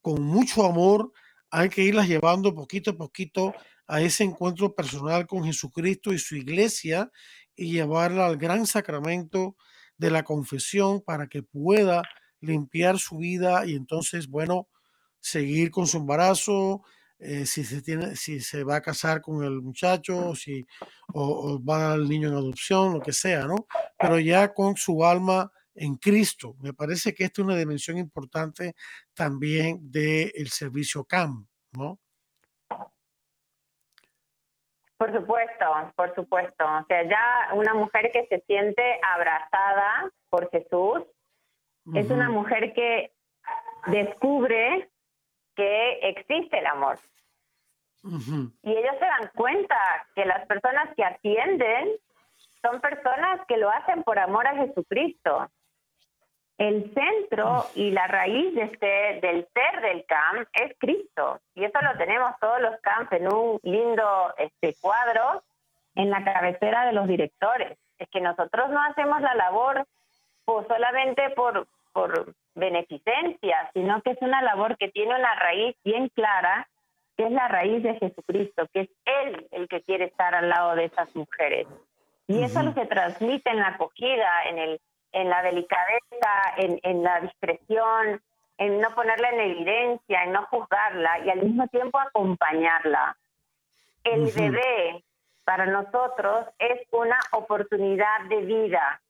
con 0.00 0.22
mucho 0.22 0.64
amor, 0.64 1.12
hay 1.50 1.68
que 1.68 1.82
irlas 1.82 2.08
llevando 2.08 2.54
poquito 2.54 2.92
a 2.92 2.96
poquito 2.96 3.52
a 3.86 4.00
ese 4.00 4.24
encuentro 4.24 4.74
personal 4.74 5.26
con 5.26 5.44
Jesucristo 5.44 6.12
y 6.12 6.18
su 6.18 6.36
iglesia 6.36 7.10
y 7.54 7.72
llevarla 7.72 8.26
al 8.26 8.36
gran 8.36 8.66
sacramento 8.66 9.56
de 9.98 10.10
la 10.10 10.22
confesión 10.22 11.00
para 11.00 11.28
que 11.28 11.42
pueda 11.42 12.02
limpiar 12.40 12.98
su 12.98 13.18
vida 13.18 13.66
y 13.66 13.74
entonces, 13.74 14.28
bueno, 14.28 14.68
seguir 15.20 15.70
con 15.70 15.86
su 15.86 15.98
embarazo, 15.98 16.82
eh, 17.18 17.46
si 17.46 17.64
se 17.64 17.82
tiene, 17.82 18.16
si 18.16 18.40
se 18.40 18.64
va 18.64 18.76
a 18.76 18.82
casar 18.82 19.20
con 19.20 19.44
el 19.44 19.62
muchacho, 19.62 20.34
si 20.34 20.66
o, 21.14 21.22
o, 21.22 21.64
va 21.64 21.76
a 21.76 21.80
dar 21.80 21.92
al 21.92 22.08
niño 22.08 22.28
en 22.28 22.34
adopción, 22.34 22.94
lo 22.94 23.00
que 23.00 23.12
sea, 23.12 23.46
¿no? 23.46 23.66
Pero 23.98 24.18
ya 24.18 24.52
con 24.52 24.76
su 24.76 25.04
alma 25.04 25.52
en 25.74 25.96
Cristo. 25.96 26.56
Me 26.60 26.72
parece 26.74 27.14
que 27.14 27.24
esta 27.24 27.42
es 27.42 27.46
una 27.46 27.56
dimensión 27.56 27.98
importante 27.98 28.74
también 29.14 29.78
del 29.90 30.48
servicio 30.48 31.04
CAM, 31.04 31.46
¿no? 31.72 32.00
Por 35.02 35.12
supuesto, 35.12 35.66
por 35.96 36.14
supuesto. 36.14 36.64
O 36.64 36.84
sea, 36.86 37.02
ya 37.02 37.54
una 37.54 37.74
mujer 37.74 38.12
que 38.12 38.24
se 38.28 38.38
siente 38.46 39.00
abrazada 39.02 40.08
por 40.30 40.48
Jesús 40.50 41.02
es 41.92 42.08
una 42.08 42.28
mujer 42.28 42.72
que 42.72 43.10
descubre 43.86 44.88
que 45.56 45.98
existe 46.02 46.56
el 46.56 46.66
amor. 46.66 47.00
Y 48.04 48.70
ellos 48.70 48.94
se 49.00 49.04
dan 49.04 49.28
cuenta 49.34 49.76
que 50.14 50.24
las 50.24 50.46
personas 50.46 50.94
que 50.94 51.02
atienden 51.04 51.88
son 52.62 52.80
personas 52.80 53.40
que 53.48 53.56
lo 53.56 53.70
hacen 53.70 54.04
por 54.04 54.20
amor 54.20 54.46
a 54.46 54.54
Jesucristo. 54.54 55.50
El 56.58 56.92
centro 56.94 57.66
y 57.74 57.90
la 57.90 58.06
raíz 58.06 58.54
de 58.54 58.62
este, 58.62 59.20
del 59.26 59.48
ser 59.52 59.80
del 59.80 60.04
camp 60.06 60.48
es 60.52 60.76
Cristo. 60.78 61.40
Y 61.54 61.64
eso 61.64 61.78
lo 61.80 61.96
tenemos 61.98 62.32
todos 62.40 62.60
los 62.60 62.78
camps 62.80 63.12
en 63.12 63.32
un 63.32 63.58
lindo 63.62 64.34
este, 64.38 64.74
cuadro 64.80 65.42
en 65.94 66.10
la 66.10 66.22
cabecera 66.24 66.86
de 66.86 66.92
los 66.92 67.08
directores. 67.08 67.78
Es 67.98 68.08
que 68.10 68.20
nosotros 68.20 68.70
no 68.70 68.82
hacemos 68.82 69.20
la 69.20 69.34
labor 69.34 69.86
pues, 70.44 70.66
solamente 70.66 71.30
por, 71.30 71.66
por 71.92 72.34
beneficencia, 72.54 73.70
sino 73.72 74.02
que 74.02 74.10
es 74.10 74.18
una 74.20 74.42
labor 74.42 74.76
que 74.76 74.88
tiene 74.88 75.14
una 75.14 75.34
raíz 75.34 75.76
bien 75.84 76.08
clara, 76.08 76.68
que 77.16 77.24
es 77.24 77.32
la 77.32 77.48
raíz 77.48 77.82
de 77.82 77.94
Jesucristo, 77.94 78.66
que 78.72 78.80
es 78.82 78.90
Él 79.04 79.48
el 79.50 79.68
que 79.68 79.82
quiere 79.82 80.06
estar 80.06 80.34
al 80.34 80.48
lado 80.48 80.74
de 80.74 80.84
esas 80.84 81.14
mujeres. 81.14 81.66
Y 82.28 82.42
eso 82.42 82.62
lo 82.62 82.72
se 82.72 82.86
transmite 82.86 83.50
en 83.50 83.58
la 83.58 83.68
acogida, 83.68 84.44
en, 84.48 84.58
el, 84.58 84.80
en 85.12 85.30
la 85.30 85.42
delicadeza, 85.42 86.54
en, 86.56 86.80
en 86.82 87.02
la 87.02 87.20
discreción, 87.20 88.20
en 88.58 88.80
no 88.80 88.94
ponerla 88.94 89.30
en 89.30 89.40
evidencia, 89.40 90.24
en 90.24 90.32
no 90.32 90.46
juzgarla 90.46 91.20
y 91.24 91.30
al 91.30 91.42
mismo 91.42 91.66
tiempo 91.68 91.98
acompañarla. 91.98 93.16
El 94.04 94.30
bebé 94.32 95.04
para 95.44 95.66
nosotros 95.66 96.46
es 96.58 96.80
una 96.90 97.18
oportunidad 97.32 98.22
de 98.28 98.42
vida, 98.42 99.00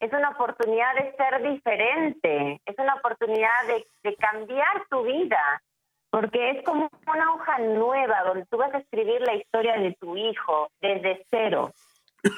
es 0.00 0.12
una 0.12 0.30
oportunidad 0.30 0.94
de 0.94 1.12
ser 1.16 1.42
diferente, 1.42 2.60
es 2.64 2.78
una 2.78 2.94
oportunidad 2.94 3.66
de, 4.02 4.16
cambiar 4.16 4.86
tu 4.88 5.02
vida, 5.02 5.62
porque 6.10 6.50
es 6.50 6.64
como 6.64 6.88
una 7.06 7.32
hoja 7.32 7.58
nueva 7.58 8.22
donde 8.24 8.46
tú 8.46 8.56
vas 8.56 8.72
a 8.74 8.78
escribir 8.78 9.20
la 9.22 9.34
historia 9.34 9.76
de 9.78 9.92
tu 9.94 10.16
hijo 10.16 10.70
desde 10.80 11.26
cero. 11.30 11.72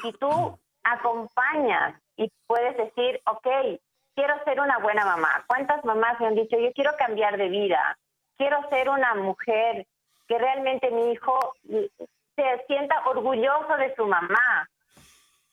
Y 0.03 0.11
tú 0.13 0.57
acompañas 0.83 2.01
y 2.17 2.31
puedes 2.47 2.75
decir, 2.75 3.21
ok, 3.25 3.47
quiero 4.15 4.43
ser 4.43 4.59
una 4.59 4.79
buena 4.79 5.05
mamá. 5.05 5.45
¿Cuántas 5.47 5.85
mamás 5.85 6.19
me 6.19 6.27
han 6.27 6.35
dicho, 6.35 6.57
yo 6.57 6.73
quiero 6.73 6.91
cambiar 6.97 7.37
de 7.37 7.49
vida? 7.49 7.97
Quiero 8.35 8.67
ser 8.69 8.89
una 8.89 9.13
mujer 9.15 9.85
que 10.27 10.37
realmente 10.37 10.91
mi 10.91 11.11
hijo 11.11 11.53
se 12.35 12.65
sienta 12.67 13.07
orgulloso 13.07 13.77
de 13.77 13.95
su 13.95 14.05
mamá, 14.05 14.69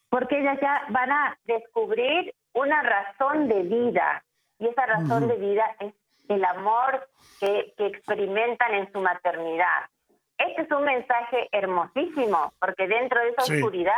porque 0.09 0.41
ellas 0.41 0.59
ya 0.61 0.85
van 0.89 1.13
a 1.13 1.39
descubrir 1.45 2.35
una 2.53 2.83
razón 2.83 3.49
de 3.49 3.63
vida 3.63 4.25
y 4.59 4.69
esa 4.69 4.87
razón 4.87 5.29
de 5.29 5.37
vida 5.37 5.65
es 5.81 5.95
el 6.29 6.45
amor 6.45 7.09
que, 7.41 7.75
experimentan 7.77 8.75
en 8.75 8.91
su 8.93 9.01
maternidad. 9.01 9.91
Este 10.39 10.63
es 10.63 10.71
un 10.71 10.85
mensaje 10.85 11.49
hermosísimo, 11.53 12.53
porque 12.59 12.89
dentro 12.89 13.21
de 13.21 13.31
esa 13.31 13.43
oscuridad 13.43 13.93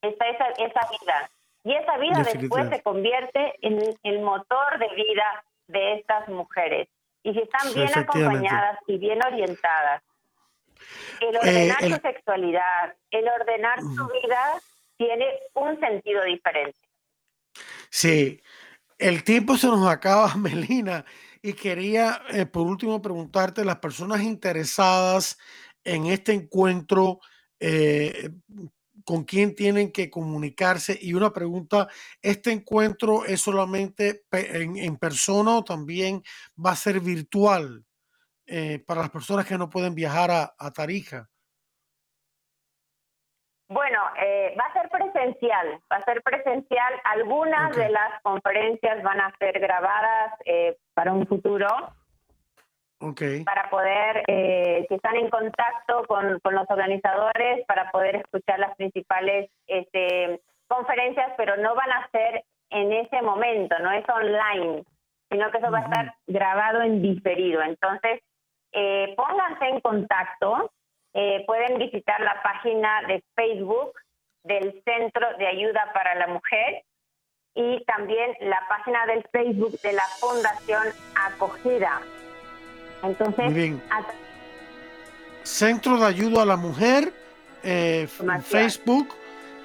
está 0.00 0.28
esa, 0.28 0.46
esa 0.58 0.80
vida. 1.00 1.30
Y 1.64 1.74
esa 1.74 1.98
vida 1.98 2.22
después 2.22 2.68
se 2.70 2.82
convierte 2.82 3.54
en 3.60 3.78
el 4.02 4.20
motor 4.20 4.78
de 4.78 4.88
vida 4.94 5.44
de 5.68 5.94
estas 5.94 6.28
mujeres. 6.28 6.88
Y 7.22 7.34
si 7.34 7.40
están 7.40 7.74
bien 7.74 7.90
acompañadas 7.94 8.78
y 8.86 8.98
bien 8.98 9.18
orientadas, 9.22 10.02
el 11.20 11.34
eh, 11.34 11.38
ordenar 11.38 11.82
su 11.82 12.00
sexualidad, 12.00 12.94
el 13.10 13.28
ordenar 13.28 13.80
su 13.80 14.08
vida, 14.08 14.60
tiene 14.96 15.26
un 15.54 15.78
sentido 15.80 16.24
diferente. 16.24 16.78
Sí, 17.90 18.40
el 18.98 19.24
tiempo 19.24 19.56
se 19.56 19.66
nos 19.66 19.86
acaba, 19.88 20.34
Melina, 20.36 21.04
y 21.42 21.52
quería 21.54 22.22
eh, 22.30 22.46
por 22.46 22.66
último 22.66 23.00
preguntarte, 23.00 23.64
las 23.64 23.78
personas 23.78 24.22
interesadas 24.22 25.38
en 25.84 26.06
este 26.06 26.32
encuentro, 26.32 27.20
eh, 27.58 28.30
con 29.04 29.24
quién 29.24 29.54
tienen 29.54 29.92
que 29.92 30.10
comunicarse. 30.10 30.98
Y 31.00 31.14
una 31.14 31.32
pregunta, 31.32 31.88
¿este 32.22 32.52
encuentro 32.52 33.24
es 33.24 33.40
solamente 33.40 34.22
en, 34.32 34.96
persona 34.96 35.58
o 35.58 35.64
también 35.64 36.22
va 36.64 36.72
a 36.72 36.76
ser 36.76 37.00
virtual 37.00 37.84
eh, 38.46 38.82
para 38.86 39.02
las 39.02 39.10
personas 39.10 39.46
que 39.46 39.58
no 39.58 39.70
pueden 39.70 39.94
viajar 39.94 40.30
a 40.30 40.70
Tarija? 40.72 41.28
Bueno, 43.70 44.00
eh, 44.20 44.52
va 44.58 44.64
a 44.64 44.72
ser 44.72 44.90
presencial, 44.90 45.80
va 45.90 45.98
a 45.98 46.02
ser 46.04 46.20
presencial. 46.24 46.92
Algunas 47.04 47.76
de 47.76 47.88
las 47.88 48.20
conferencias 48.22 49.00
van 49.04 49.20
a 49.20 49.32
ser 49.38 49.60
grabadas 49.60 50.34
eh, 50.44 50.76
para 50.92 51.12
un 51.12 51.24
futuro. 51.28 51.68
Okay. 53.02 53.44
Para 53.44 53.70
poder, 53.70 54.22
eh, 54.26 54.84
que 54.88 54.94
están 54.94 55.16
en 55.16 55.30
contacto 55.30 56.04
con, 56.06 56.32
los 56.32 56.70
organizadores, 56.70 57.64
para 57.66 57.90
poder 57.90 58.16
escuchar 58.16 58.58
las 58.58 58.76
principales 58.76 59.50
este, 59.66 60.40
conferencias, 60.68 61.32
pero 61.38 61.56
no 61.56 61.74
van 61.74 61.90
a 61.92 62.10
ser 62.10 62.44
en 62.68 62.92
ese 62.92 63.22
momento, 63.22 63.78
no 63.78 63.90
es 63.90 64.04
online, 64.08 64.84
sino 65.30 65.50
que 65.50 65.58
eso 65.58 65.70
va 65.70 65.78
a 65.78 65.84
estar 65.84 66.14
grabado 66.26 66.82
en 66.82 67.00
diferido. 67.00 67.62
Entonces, 67.62 68.20
eh, 68.72 69.14
pónganse 69.16 69.64
en 69.64 69.80
contacto 69.80 70.70
eh, 71.12 71.44
pueden 71.46 71.78
visitar 71.78 72.20
la 72.20 72.40
página 72.42 73.02
de 73.08 73.22
Facebook 73.34 73.94
del 74.44 74.80
Centro 74.84 75.26
de 75.38 75.46
Ayuda 75.46 75.90
para 75.92 76.14
la 76.14 76.28
Mujer 76.28 76.84
y 77.54 77.84
también 77.84 78.36
la 78.40 78.60
página 78.68 79.06
del 79.06 79.24
Facebook 79.32 79.72
de 79.80 79.92
la 79.92 80.04
Fundación 80.20 80.86
Acogida. 81.16 82.00
Entonces, 83.02 83.74
Centro 85.42 85.98
de 85.98 86.06
Ayuda 86.06 86.42
a 86.42 86.44
la 86.46 86.56
Mujer, 86.56 87.12
eh, 87.62 88.08
Facebook 88.44 89.08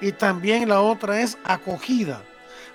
y 0.00 0.12
también 0.12 0.68
la 0.68 0.80
otra 0.80 1.20
es 1.20 1.38
Acogida. 1.44 2.22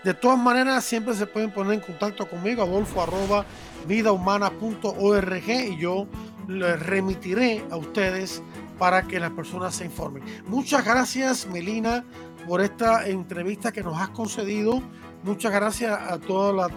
De 0.03 0.13
todas 0.13 0.39
maneras, 0.39 0.83
siempre 0.83 1.13
se 1.13 1.27
pueden 1.27 1.51
poner 1.51 1.73
en 1.73 1.79
contacto 1.79 2.27
conmigo, 2.27 2.63
adolfo 2.63 3.03
arroba 3.03 3.45
vidahumana.org 3.85 5.49
y 5.49 5.77
yo 5.77 6.07
les 6.47 6.79
remitiré 6.79 7.63
a 7.69 7.77
ustedes 7.77 8.41
para 8.79 9.03
que 9.03 9.19
las 9.19 9.31
personas 9.31 9.75
se 9.75 9.85
informen. 9.85 10.23
Muchas 10.47 10.83
gracias, 10.83 11.45
Melina, 11.47 12.03
por 12.47 12.61
esta 12.61 13.07
entrevista 13.07 13.71
que 13.71 13.83
nos 13.83 13.99
has 13.99 14.09
concedido. 14.09 14.81
Muchas 15.23 15.51
gracias 15.51 15.99
a 15.99 16.17
toda 16.17 16.67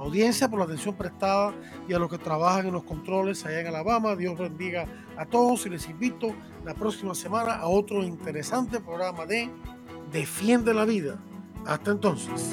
audiencia 0.00 0.48
por 0.48 0.58
la 0.58 0.64
atención 0.64 0.94
prestada 0.94 1.52
y 1.88 1.92
a 1.92 1.98
los 1.98 2.10
que 2.10 2.18
trabajan 2.18 2.66
en 2.66 2.72
los 2.72 2.84
controles 2.84 3.44
allá 3.44 3.60
en 3.60 3.66
Alabama. 3.66 4.16
Dios 4.16 4.38
bendiga 4.38 4.86
a 5.16 5.26
todos 5.26 5.66
y 5.66 5.70
les 5.70 5.88
invito 5.88 6.34
la 6.64 6.74
próxima 6.74 7.14
semana 7.14 7.54
a 7.54 7.66
otro 7.68 8.02
interesante 8.02 8.80
programa 8.80 9.26
de 9.26 9.50
Defiende 10.10 10.74
la 10.74 10.84
Vida 10.84 11.18
Hasta 11.66 11.92
entonces. 11.92 12.52